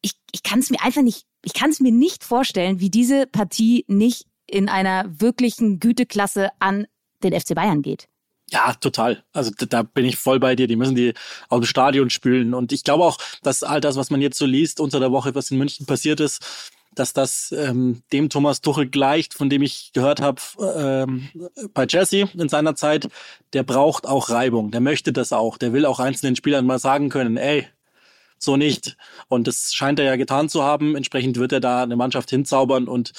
ich, 0.01 0.13
ich 0.33 0.43
kann 0.43 0.59
es 0.59 0.71
mir 0.71 0.83
einfach 0.83 1.03
nicht, 1.03 1.27
ich 1.43 1.55
kann 1.55 1.71
es 1.71 1.81
mir 1.81 1.93
nicht 1.93 2.25
vorstellen, 2.25 2.81
wie 2.81 2.91
diese 2.91 3.27
Partie 3.27 3.85
nicht 3.89 4.27
in 4.47 4.69
einer 4.69 5.05
wirklichen 5.09 5.81
Güteklasse 5.81 6.51
an 6.59 6.87
den 7.23 7.39
FC 7.39 7.55
Bayern 7.55 7.83
geht. 7.83 8.09
Ja, 8.51 8.75
total. 8.75 9.25
Also 9.33 9.51
da 9.57 9.83
bin 9.83 10.05
ich 10.05 10.17
voll 10.17 10.39
bei 10.39 10.55
dir. 10.55 10.67
Die 10.67 10.77
müssen 10.77 10.95
die 10.95 11.15
aus 11.49 11.61
dem 11.61 11.67
Stadion 11.67 12.11
spülen. 12.11 12.53
Und 12.53 12.71
ich 12.73 12.85
glaube 12.85 13.05
auch, 13.05 13.17
dass 13.43 13.63
all 13.63 13.81
das, 13.81 13.97
was 13.97 14.11
man 14.11 14.21
jetzt 14.21 14.37
so 14.37 14.45
liest 14.45 14.79
unter 14.79 15.01
der 15.01 15.11
Woche, 15.11 15.35
was 15.35 15.51
in 15.51 15.57
München 15.57 15.87
passiert 15.87 16.21
ist, 16.21 16.71
dass 16.95 17.13
das 17.13 17.53
ähm, 17.53 18.03
dem 18.13 18.29
Thomas 18.29 18.61
Tuchel 18.61 18.89
gleicht, 18.89 19.35
von 19.35 19.51
dem 19.51 19.63
ich 19.63 19.93
gehört 19.93 20.21
habe 20.21 20.41
ähm, 20.77 21.29
bei 21.75 21.87
Jesse 21.89 22.29
in 22.35 22.49
seiner 22.49 22.75
Zeit. 22.75 23.09
Der 23.53 23.63
braucht 23.63 24.07
auch 24.07 24.31
Reibung, 24.31 24.71
der 24.71 24.81
möchte 24.81 25.13
das 25.13 25.33
auch, 25.33 25.59
der 25.59 25.73
will 25.73 25.87
auch 25.87 26.01
einzelnen 26.01 26.37
Spielern 26.37 26.67
mal 26.67 26.79
sagen 26.79 27.09
können, 27.09 27.37
ey, 27.37 27.67
so 28.39 28.57
nicht. 28.57 28.97
Und 29.29 29.47
das 29.47 29.73
scheint 29.73 29.99
er 29.99 30.05
ja 30.05 30.17
getan 30.17 30.49
zu 30.49 30.63
haben. 30.63 30.97
Entsprechend 30.97 31.39
wird 31.39 31.53
er 31.53 31.61
da 31.61 31.83
eine 31.83 31.97
Mannschaft 31.97 32.29
hinzaubern. 32.31 32.89
Und 32.89 33.13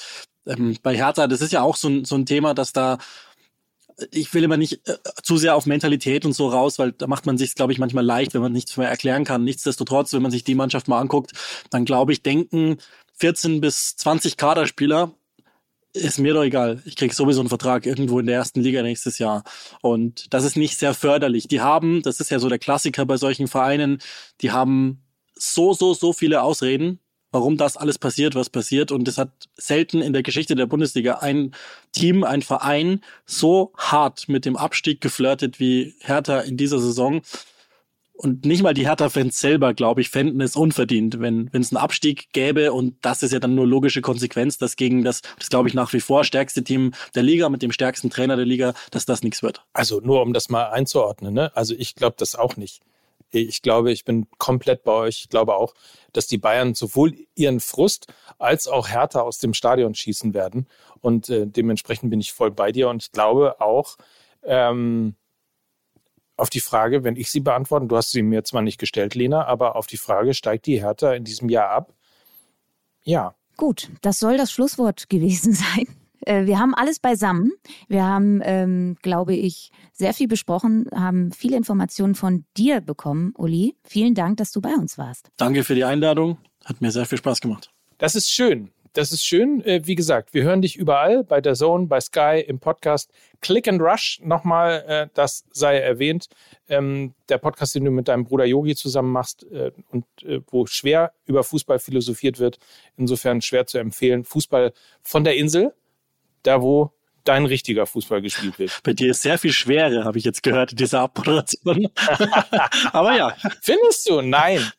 ähm, 0.46 0.76
bei 0.82 0.94
Hertha, 0.94 1.26
das 1.26 1.40
ist 1.40 1.52
ja 1.52 1.62
auch 1.62 1.76
so 1.76 1.88
ein, 1.88 2.04
so 2.04 2.14
ein 2.14 2.26
Thema, 2.26 2.54
dass 2.54 2.72
da 2.72 2.98
ich 4.10 4.32
will 4.34 4.44
immer 4.44 4.56
nicht 4.56 4.86
äh, 4.88 4.96
zu 5.22 5.36
sehr 5.36 5.54
auf 5.54 5.66
Mentalität 5.66 6.24
und 6.24 6.32
so 6.32 6.48
raus, 6.48 6.78
weil 6.78 6.92
da 6.92 7.06
macht 7.06 7.26
man 7.26 7.38
sich, 7.38 7.54
glaube 7.54 7.72
ich, 7.72 7.78
manchmal 7.78 8.04
leicht, 8.04 8.34
wenn 8.34 8.42
man 8.42 8.52
nichts 8.52 8.76
mehr 8.76 8.88
erklären 8.88 9.24
kann. 9.24 9.44
Nichtsdestotrotz, 9.44 10.12
wenn 10.12 10.22
man 10.22 10.30
sich 10.30 10.44
die 10.44 10.54
Mannschaft 10.54 10.88
mal 10.88 11.00
anguckt, 11.00 11.32
dann 11.70 11.84
glaube 11.84 12.12
ich, 12.12 12.22
denken 12.22 12.78
14 13.16 13.60
bis 13.60 13.96
20 13.96 14.36
Kaderspieler, 14.36 15.12
ist 15.94 16.18
mir 16.18 16.34
doch 16.34 16.42
egal. 16.42 16.82
Ich 16.84 16.96
krieg 16.96 17.14
sowieso 17.14 17.40
einen 17.40 17.48
Vertrag 17.48 17.86
irgendwo 17.86 18.18
in 18.18 18.26
der 18.26 18.34
ersten 18.34 18.60
Liga 18.60 18.82
nächstes 18.82 19.18
Jahr. 19.18 19.44
Und 19.80 20.34
das 20.34 20.44
ist 20.44 20.56
nicht 20.56 20.76
sehr 20.76 20.92
förderlich. 20.92 21.46
Die 21.46 21.60
haben, 21.60 22.02
das 22.02 22.18
ist 22.18 22.30
ja 22.30 22.40
so 22.40 22.48
der 22.48 22.58
Klassiker 22.58 23.06
bei 23.06 23.16
solchen 23.16 23.46
Vereinen, 23.46 23.98
die 24.40 24.50
haben 24.50 25.04
so, 25.36 25.72
so, 25.72 25.94
so 25.94 26.12
viele 26.12 26.42
Ausreden, 26.42 26.98
warum 27.30 27.56
das 27.56 27.76
alles 27.76 27.98
passiert, 27.98 28.34
was 28.34 28.50
passiert. 28.50 28.90
Und 28.90 29.06
es 29.06 29.18
hat 29.18 29.30
selten 29.56 30.02
in 30.02 30.12
der 30.12 30.24
Geschichte 30.24 30.56
der 30.56 30.66
Bundesliga 30.66 31.18
ein 31.18 31.54
Team, 31.92 32.24
ein 32.24 32.42
Verein 32.42 33.00
so 33.24 33.72
hart 33.76 34.28
mit 34.28 34.44
dem 34.44 34.56
Abstieg 34.56 35.00
geflirtet 35.00 35.60
wie 35.60 35.94
Hertha 36.00 36.40
in 36.40 36.56
dieser 36.56 36.80
Saison. 36.80 37.22
Und 38.16 38.44
nicht 38.44 38.62
mal 38.62 38.74
die 38.74 38.86
Hertha-Fans 38.86 39.40
selber, 39.40 39.74
glaube 39.74 40.00
ich, 40.00 40.08
fänden 40.08 40.40
es 40.40 40.54
unverdient, 40.54 41.18
wenn 41.18 41.50
es 41.52 41.72
einen 41.72 41.82
Abstieg 41.82 42.32
gäbe. 42.32 42.72
Und 42.72 42.94
das 43.02 43.24
ist 43.24 43.32
ja 43.32 43.40
dann 43.40 43.56
nur 43.56 43.66
logische 43.66 44.02
Konsequenz, 44.02 44.56
dass 44.56 44.76
gegen 44.76 45.02
das, 45.02 45.22
das 45.36 45.50
glaube 45.50 45.68
ich, 45.68 45.74
nach 45.74 45.92
wie 45.92 46.00
vor 46.00 46.22
stärkste 46.22 46.62
Team 46.62 46.92
der 47.16 47.24
Liga 47.24 47.48
mit 47.48 47.60
dem 47.60 47.72
stärksten 47.72 48.10
Trainer 48.10 48.36
der 48.36 48.46
Liga, 48.46 48.74
dass 48.92 49.04
das 49.04 49.24
nichts 49.24 49.42
wird. 49.42 49.64
Also 49.72 50.00
nur 50.00 50.22
um 50.22 50.32
das 50.32 50.48
mal 50.48 50.70
einzuordnen, 50.70 51.34
ne? 51.34 51.50
Also 51.56 51.74
ich 51.76 51.96
glaube 51.96 52.14
das 52.16 52.36
auch 52.36 52.56
nicht. 52.56 52.82
Ich 53.30 53.62
glaube, 53.62 53.90
ich 53.90 54.04
bin 54.04 54.28
komplett 54.38 54.84
bei 54.84 54.92
euch. 54.92 55.22
Ich 55.22 55.28
glaube 55.28 55.56
auch, 55.56 55.74
dass 56.12 56.28
die 56.28 56.38
Bayern 56.38 56.74
sowohl 56.74 57.16
ihren 57.34 57.58
Frust 57.58 58.06
als 58.38 58.68
auch 58.68 58.88
Hertha 58.88 59.22
aus 59.22 59.38
dem 59.38 59.54
Stadion 59.54 59.96
schießen 59.96 60.34
werden. 60.34 60.68
Und 61.00 61.30
äh, 61.30 61.48
dementsprechend 61.48 62.10
bin 62.10 62.20
ich 62.20 62.32
voll 62.32 62.52
bei 62.52 62.70
dir. 62.70 62.88
Und 62.90 63.02
ich 63.02 63.10
glaube 63.10 63.60
auch, 63.60 63.96
ähm, 64.44 65.16
auf 66.36 66.50
die 66.50 66.60
Frage, 66.60 67.04
wenn 67.04 67.16
ich 67.16 67.30
sie 67.30 67.40
beantworte, 67.40 67.86
du 67.86 67.96
hast 67.96 68.10
sie 68.10 68.22
mir 68.22 68.44
zwar 68.44 68.62
nicht 68.62 68.78
gestellt, 68.78 69.14
Lena, 69.14 69.46
aber 69.46 69.76
auf 69.76 69.86
die 69.86 69.96
Frage, 69.96 70.34
steigt 70.34 70.66
die 70.66 70.80
Hertha 70.80 71.12
in 71.14 71.24
diesem 71.24 71.48
Jahr 71.48 71.70
ab? 71.70 71.94
Ja. 73.02 73.34
Gut, 73.56 73.90
das 74.02 74.18
soll 74.18 74.36
das 74.36 74.50
Schlusswort 74.50 75.08
gewesen 75.08 75.52
sein. 75.52 75.86
Äh, 76.26 76.46
wir 76.46 76.58
haben 76.58 76.74
alles 76.74 76.98
beisammen. 76.98 77.52
Wir 77.88 78.04
haben, 78.04 78.40
ähm, 78.42 78.96
glaube 79.02 79.34
ich, 79.34 79.70
sehr 79.92 80.14
viel 80.14 80.28
besprochen, 80.28 80.88
haben 80.94 81.30
viele 81.32 81.56
Informationen 81.56 82.14
von 82.14 82.44
dir 82.56 82.80
bekommen, 82.80 83.32
Uli. 83.36 83.76
Vielen 83.84 84.14
Dank, 84.14 84.38
dass 84.38 84.50
du 84.50 84.60
bei 84.60 84.74
uns 84.74 84.98
warst. 84.98 85.30
Danke 85.36 85.64
für 85.64 85.74
die 85.74 85.84
Einladung. 85.84 86.38
Hat 86.64 86.80
mir 86.80 86.90
sehr 86.90 87.06
viel 87.06 87.18
Spaß 87.18 87.40
gemacht. 87.40 87.70
Das 87.98 88.14
ist 88.14 88.30
schön. 88.30 88.70
Das 88.94 89.10
ist 89.10 89.26
schön. 89.26 89.60
Äh, 89.64 89.82
wie 89.86 89.96
gesagt, 89.96 90.34
wir 90.34 90.44
hören 90.44 90.62
dich 90.62 90.76
überall, 90.76 91.24
bei 91.24 91.40
der 91.40 91.54
Zone, 91.54 91.86
bei 91.86 92.00
Sky, 92.00 92.42
im 92.46 92.60
Podcast. 92.60 93.10
Click 93.40 93.66
and 93.66 93.82
Rush, 93.82 94.20
nochmal, 94.22 94.84
äh, 94.86 95.08
das 95.14 95.44
sei 95.50 95.78
erwähnt. 95.78 96.28
Ähm, 96.68 97.12
der 97.28 97.38
Podcast, 97.38 97.74
den 97.74 97.84
du 97.84 97.90
mit 97.90 98.06
deinem 98.06 98.24
Bruder 98.24 98.44
Yogi 98.44 98.76
zusammen 98.76 99.10
machst 99.10 99.44
äh, 99.50 99.72
und 99.90 100.06
wo 100.50 100.66
schwer 100.66 101.12
über 101.26 101.42
Fußball 101.42 101.80
philosophiert 101.80 102.38
wird. 102.38 102.58
Insofern 102.96 103.42
schwer 103.42 103.66
zu 103.66 103.78
empfehlen. 103.78 104.24
Fußball 104.24 104.72
von 105.02 105.24
der 105.24 105.36
Insel, 105.36 105.74
da 106.44 106.62
wo 106.62 106.92
dein 107.24 107.46
richtiger 107.46 107.86
Fußball 107.86 108.22
gespielt 108.22 108.60
wird. 108.60 108.80
Bei 108.84 108.92
dir 108.92 109.10
ist 109.10 109.22
sehr 109.22 109.38
viel 109.38 109.52
Schwere, 109.52 110.04
habe 110.04 110.18
ich 110.18 110.24
jetzt 110.24 110.42
gehört, 110.44 110.70
in 110.70 110.76
dieser 110.76 111.00
Abmoderation. 111.00 111.88
Aber 112.92 113.16
ja. 113.16 113.34
Findest 113.60 114.08
du? 114.08 114.20
Nein. 114.20 114.70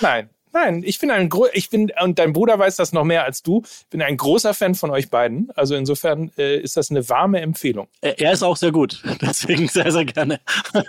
Nein. 0.00 0.30
Nein, 0.52 0.82
ich 0.84 0.98
bin 0.98 1.10
ein 1.10 1.28
Gro 1.28 1.46
ich 1.52 1.70
bin 1.70 1.92
und 2.02 2.18
dein 2.18 2.32
Bruder 2.32 2.58
weiß 2.58 2.76
das 2.76 2.92
noch 2.92 3.04
mehr 3.04 3.24
als 3.24 3.42
du. 3.42 3.62
Ich 3.64 3.86
bin 3.88 4.02
ein 4.02 4.16
großer 4.16 4.52
Fan 4.52 4.74
von 4.74 4.90
euch 4.90 5.08
beiden. 5.08 5.50
Also 5.54 5.76
insofern 5.76 6.32
äh, 6.36 6.58
ist 6.58 6.76
das 6.76 6.90
eine 6.90 7.08
warme 7.08 7.40
Empfehlung. 7.40 7.88
Er 8.00 8.32
ist 8.32 8.42
auch 8.42 8.56
sehr 8.56 8.72
gut, 8.72 9.02
deswegen 9.20 9.68
sehr 9.68 9.92
sehr 9.92 10.04
gerne. 10.04 10.40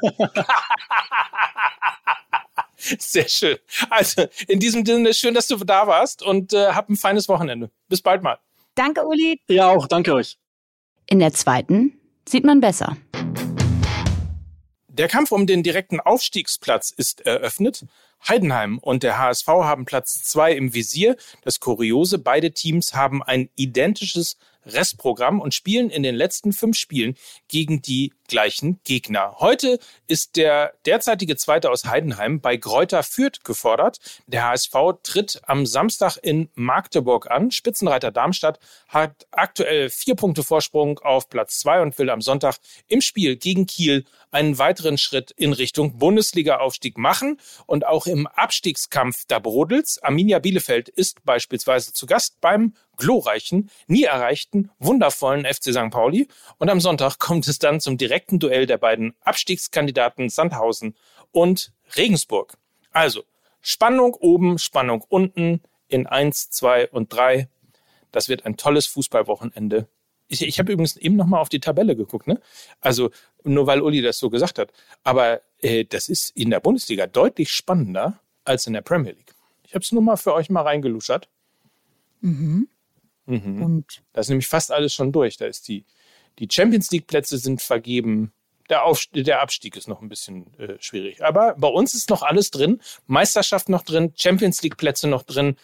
sehr 2.78 3.28
schön. 3.28 3.58
Also 3.90 4.26
in 4.48 4.60
diesem 4.60 4.86
Sinne 4.86 5.14
schön, 5.14 5.34
dass 5.34 5.48
du 5.48 5.58
da 5.58 5.86
warst 5.86 6.24
und 6.24 6.54
äh, 6.54 6.68
hab 6.68 6.90
ein 6.90 6.96
feines 6.96 7.30
Wochenende. 7.30 7.70
Bis 7.88 8.02
bald 8.02 8.24
mal. 8.24 8.40
Danke, 8.76 9.06
Uli. 9.06 9.40
Ja 9.48 9.70
auch, 9.70 9.88
danke 9.88 10.14
euch. 10.14 10.38
In 11.06 11.20
der 11.20 11.34
zweiten 11.34 12.00
sieht 12.28 12.46
man 12.46 12.62
besser. 12.62 12.98
Der 14.88 15.08
Kampf 15.08 15.32
um 15.32 15.48
den 15.48 15.64
direkten 15.64 16.00
Aufstiegsplatz 16.00 16.92
ist 16.92 17.22
eröffnet. 17.22 17.86
Heidenheim 18.28 18.78
und 18.80 19.04
der 19.04 19.18
HSV 19.18 19.48
haben 19.48 19.86
Platz 19.86 20.24
zwei 20.24 20.54
im 20.54 20.74
Visier. 20.74 21.16
Das 21.44 21.60
Kuriose, 21.60 22.20
beide 22.20 22.52
Teams 22.52 22.94
haben 22.94 23.24
ein 23.24 23.50
identisches 23.56 24.38
Restprogramm 24.66 25.40
und 25.42 25.54
spielen 25.54 25.90
in 25.90 26.04
den 26.04 26.16
letzten 26.16 26.54
fünf 26.54 26.78
Spielen 26.78 27.16
gegen 27.48 27.82
die 27.82 28.14
gleichen 28.28 28.80
Gegner. 28.86 29.36
Heute 29.40 29.78
ist 30.08 30.38
der 30.38 30.74
derzeitige 30.86 31.36
Zweite 31.36 31.70
aus 31.70 31.86
Heidenheim 31.86 32.40
bei 32.40 32.56
Gräuter 32.56 33.04
Fürth 33.04 33.44
gefordert. 33.44 34.00
Der 34.26 34.48
HSV 34.48 34.74
tritt 35.04 35.42
am 35.46 35.66
Samstag 35.66 36.18
in 36.22 36.50
Magdeburg 36.56 37.30
an. 37.30 37.52
Spitzenreiter 37.52 38.12
Darmstadt 38.12 38.60
hat 38.88 39.28
aktuell 39.32 39.90
vier 39.90 40.16
Punkte 40.16 40.44
Vorsprung 40.44 41.00
auf 41.00 41.30
Platz 41.30 41.60
zwei 41.60 41.82
und 41.82 41.98
will 42.00 42.10
am 42.10 42.22
Sonntag 42.22 42.56
im 42.88 43.02
Spiel 43.02 43.36
gegen 43.36 43.66
Kiel 43.66 44.06
einen 44.32 44.58
weiteren 44.58 44.98
Schritt 44.98 45.32
in 45.32 45.52
Richtung 45.52 45.98
Bundesliga-Aufstieg 45.98 46.98
machen. 46.98 47.38
Und 47.66 47.86
auch 47.86 48.08
im 48.08 48.28
Abstiegskampf, 48.28 49.26
da 49.28 49.40
brodelt's. 49.40 50.02
Arminia 50.02 50.40
Bielefeld 50.40 50.88
ist 50.88 51.26
beispielsweise 51.26 51.92
zu 51.92 52.06
Gast 52.06 52.40
beim 52.40 52.76
glorreichen, 53.02 53.70
nie 53.88 54.04
erreichten, 54.04 54.70
wundervollen 54.80 55.46
FC 55.46 55.74
St. 55.74 55.90
Pauli. 55.90 56.28
Und 56.60 56.70
am 56.70 56.80
Sonntag 56.80 57.18
kommt 57.18 57.48
es 57.48 57.58
dann 57.58 57.82
zum 57.82 57.98
direkten 57.98 58.40
Duell 58.40 58.68
der 58.68 58.78
beiden 58.78 59.16
Abstiegskandidaten 59.22 60.30
Sandhausen 60.30 60.96
und 61.32 61.74
Regensburg. 61.96 62.58
Also 62.92 63.24
Spannung 63.60 64.14
oben, 64.14 64.60
Spannung 64.60 65.04
unten 65.10 65.62
in 65.88 66.06
eins, 66.06 66.52
zwei 66.52 66.88
und 66.90 67.12
drei. 67.12 67.50
Das 68.12 68.30
wird 68.30 68.46
ein 68.46 68.56
tolles 68.56 68.86
Fußballwochenende. 68.86 69.88
Ich, 70.28 70.44
ich 70.44 70.60
habe 70.60 70.72
übrigens 70.72 70.96
eben 70.96 71.16
noch 71.16 71.26
mal 71.26 71.40
auf 71.40 71.50
die 71.50 71.60
Tabelle 71.60 71.96
geguckt, 71.96 72.28
ne? 72.28 72.40
Also 72.82 73.10
nur 73.44 73.68
weil 73.68 73.82
Uli 73.82 74.02
das 74.02 74.20
so 74.20 74.30
gesagt 74.30 74.60
hat. 74.60 74.72
Aber 75.04 75.42
äh, 75.60 75.86
das 75.86 76.08
ist 76.08 76.30
in 76.38 76.52
der 76.52 76.60
Bundesliga 76.60 77.08
deutlich 77.08 77.52
spannender 77.52 78.20
als 78.46 78.68
in 78.68 78.74
der 78.74 78.82
Premier 78.82 79.12
League. 79.14 79.34
Ich 79.66 79.74
habe 79.74 79.84
es 79.84 79.92
nur 79.92 80.04
mal 80.04 80.18
für 80.18 80.34
euch 80.34 80.50
mal 80.50 80.62
reingeluschert. 80.62 81.30
Mhm. 82.22 82.70
Mhm. 83.26 83.62
Und 83.62 84.04
da 84.14 84.22
ist 84.22 84.30
nämlich 84.30 84.48
fast 84.48 84.72
alles 84.72 84.94
schon 84.94 85.12
durch. 85.12 85.38
Da 85.38 85.46
ist 85.46 85.68
die, 85.68 85.86
die 86.40 86.48
Champions 86.52 86.92
League 86.92 87.08
Plätze 87.08 87.38
sind 87.38 87.62
vergeben. 87.62 88.34
Der, 88.70 88.86
Aufstieg, 88.86 89.26
der 89.26 89.42
Abstieg 89.42 89.76
ist 89.76 89.88
noch 89.88 90.02
ein 90.02 90.10
bisschen 90.10 90.54
äh, 90.58 90.78
schwierig. 90.80 91.24
Aber 91.24 91.56
bei 91.56 91.68
uns 91.68 91.94
ist 91.94 92.10
noch 92.10 92.24
alles 92.24 92.52
drin. 92.52 92.82
Meisterschaft 93.06 93.70
noch 93.70 93.84
drin, 93.84 94.14
Champions 94.16 94.62
League 94.62 94.78
Plätze 94.78 95.08
noch 95.08 95.24
drin, 95.24 95.58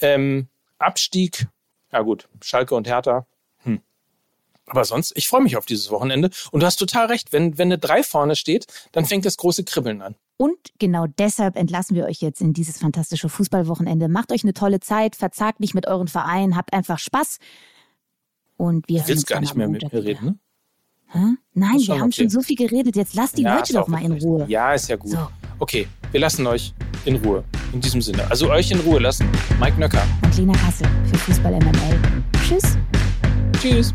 ähm, 0.00 0.48
Abstieg. 0.78 1.46
Ja 1.92 2.02
gut, 2.02 2.28
Schalke 2.42 2.74
und 2.74 2.86
Hertha. 2.86 3.26
Hm. 4.68 4.70
Aber 4.70 4.84
sonst, 4.84 5.12
ich 5.16 5.28
freue 5.28 5.42
mich 5.42 5.56
auf 5.56 5.66
dieses 5.66 5.90
Wochenende. 5.90 6.30
Und 6.50 6.62
du 6.62 6.66
hast 6.66 6.76
total 6.76 7.06
recht, 7.06 7.32
wenn, 7.32 7.58
wenn 7.58 7.68
eine 7.68 7.78
3 7.78 8.02
vorne 8.02 8.36
steht, 8.36 8.66
dann 8.92 9.04
fängt 9.04 9.24
das 9.24 9.36
große 9.36 9.64
Kribbeln 9.64 10.02
an. 10.02 10.14
Und 10.36 10.56
genau 10.78 11.06
deshalb 11.18 11.56
entlassen 11.56 11.96
wir 11.96 12.06
euch 12.06 12.20
jetzt 12.20 12.40
in 12.40 12.52
dieses 12.52 12.78
fantastische 12.78 13.28
Fußballwochenende. 13.28 14.08
Macht 14.08 14.32
euch 14.32 14.44
eine 14.44 14.54
tolle 14.54 14.78
Zeit, 14.78 15.16
verzagt 15.16 15.58
nicht 15.58 15.74
mit 15.74 15.86
euren 15.88 16.06
Vereinen, 16.06 16.56
habt 16.56 16.72
einfach 16.72 16.98
Spaß. 16.98 17.38
Und 18.56 18.88
wir 18.88 19.02
du 19.02 19.08
willst 19.08 19.26
gar 19.26 19.40
nicht 19.40 19.56
mehr 19.56 19.68
mit 19.68 19.92
mir 19.92 20.04
reden, 20.04 20.24
ne? 20.24 20.38
Hä? 21.10 21.36
Nein, 21.54 21.78
wir 21.78 21.94
haben 21.94 22.08
okay. 22.08 22.12
schon 22.12 22.28
so 22.28 22.42
viel 22.42 22.56
geredet. 22.56 22.94
Jetzt 22.94 23.14
lasst 23.14 23.38
die 23.38 23.42
ja, 23.42 23.56
Leute 23.56 23.72
doch 23.72 23.88
mal 23.88 24.02
in 24.02 24.12
Ruhe. 24.12 24.44
Ja, 24.46 24.74
ist 24.74 24.88
ja 24.88 24.96
gut. 24.96 25.12
So. 25.12 25.28
Okay, 25.58 25.88
wir 26.10 26.20
lassen 26.20 26.46
euch 26.46 26.74
in 27.06 27.16
Ruhe. 27.16 27.44
In 27.72 27.80
diesem 27.80 28.02
Sinne. 28.02 28.30
Also 28.30 28.50
euch 28.50 28.70
in 28.70 28.80
Ruhe 28.80 29.00
lassen. 29.00 29.26
Mike 29.58 29.80
Nöcker. 29.80 30.06
Und 30.22 30.36
Lena 30.36 30.52
Kassel 30.52 30.86
für 31.06 31.16
Fußball 31.16 31.52
MML. 31.52 32.22
Tschüss. 32.46 32.76
Tschüss. 33.60 33.94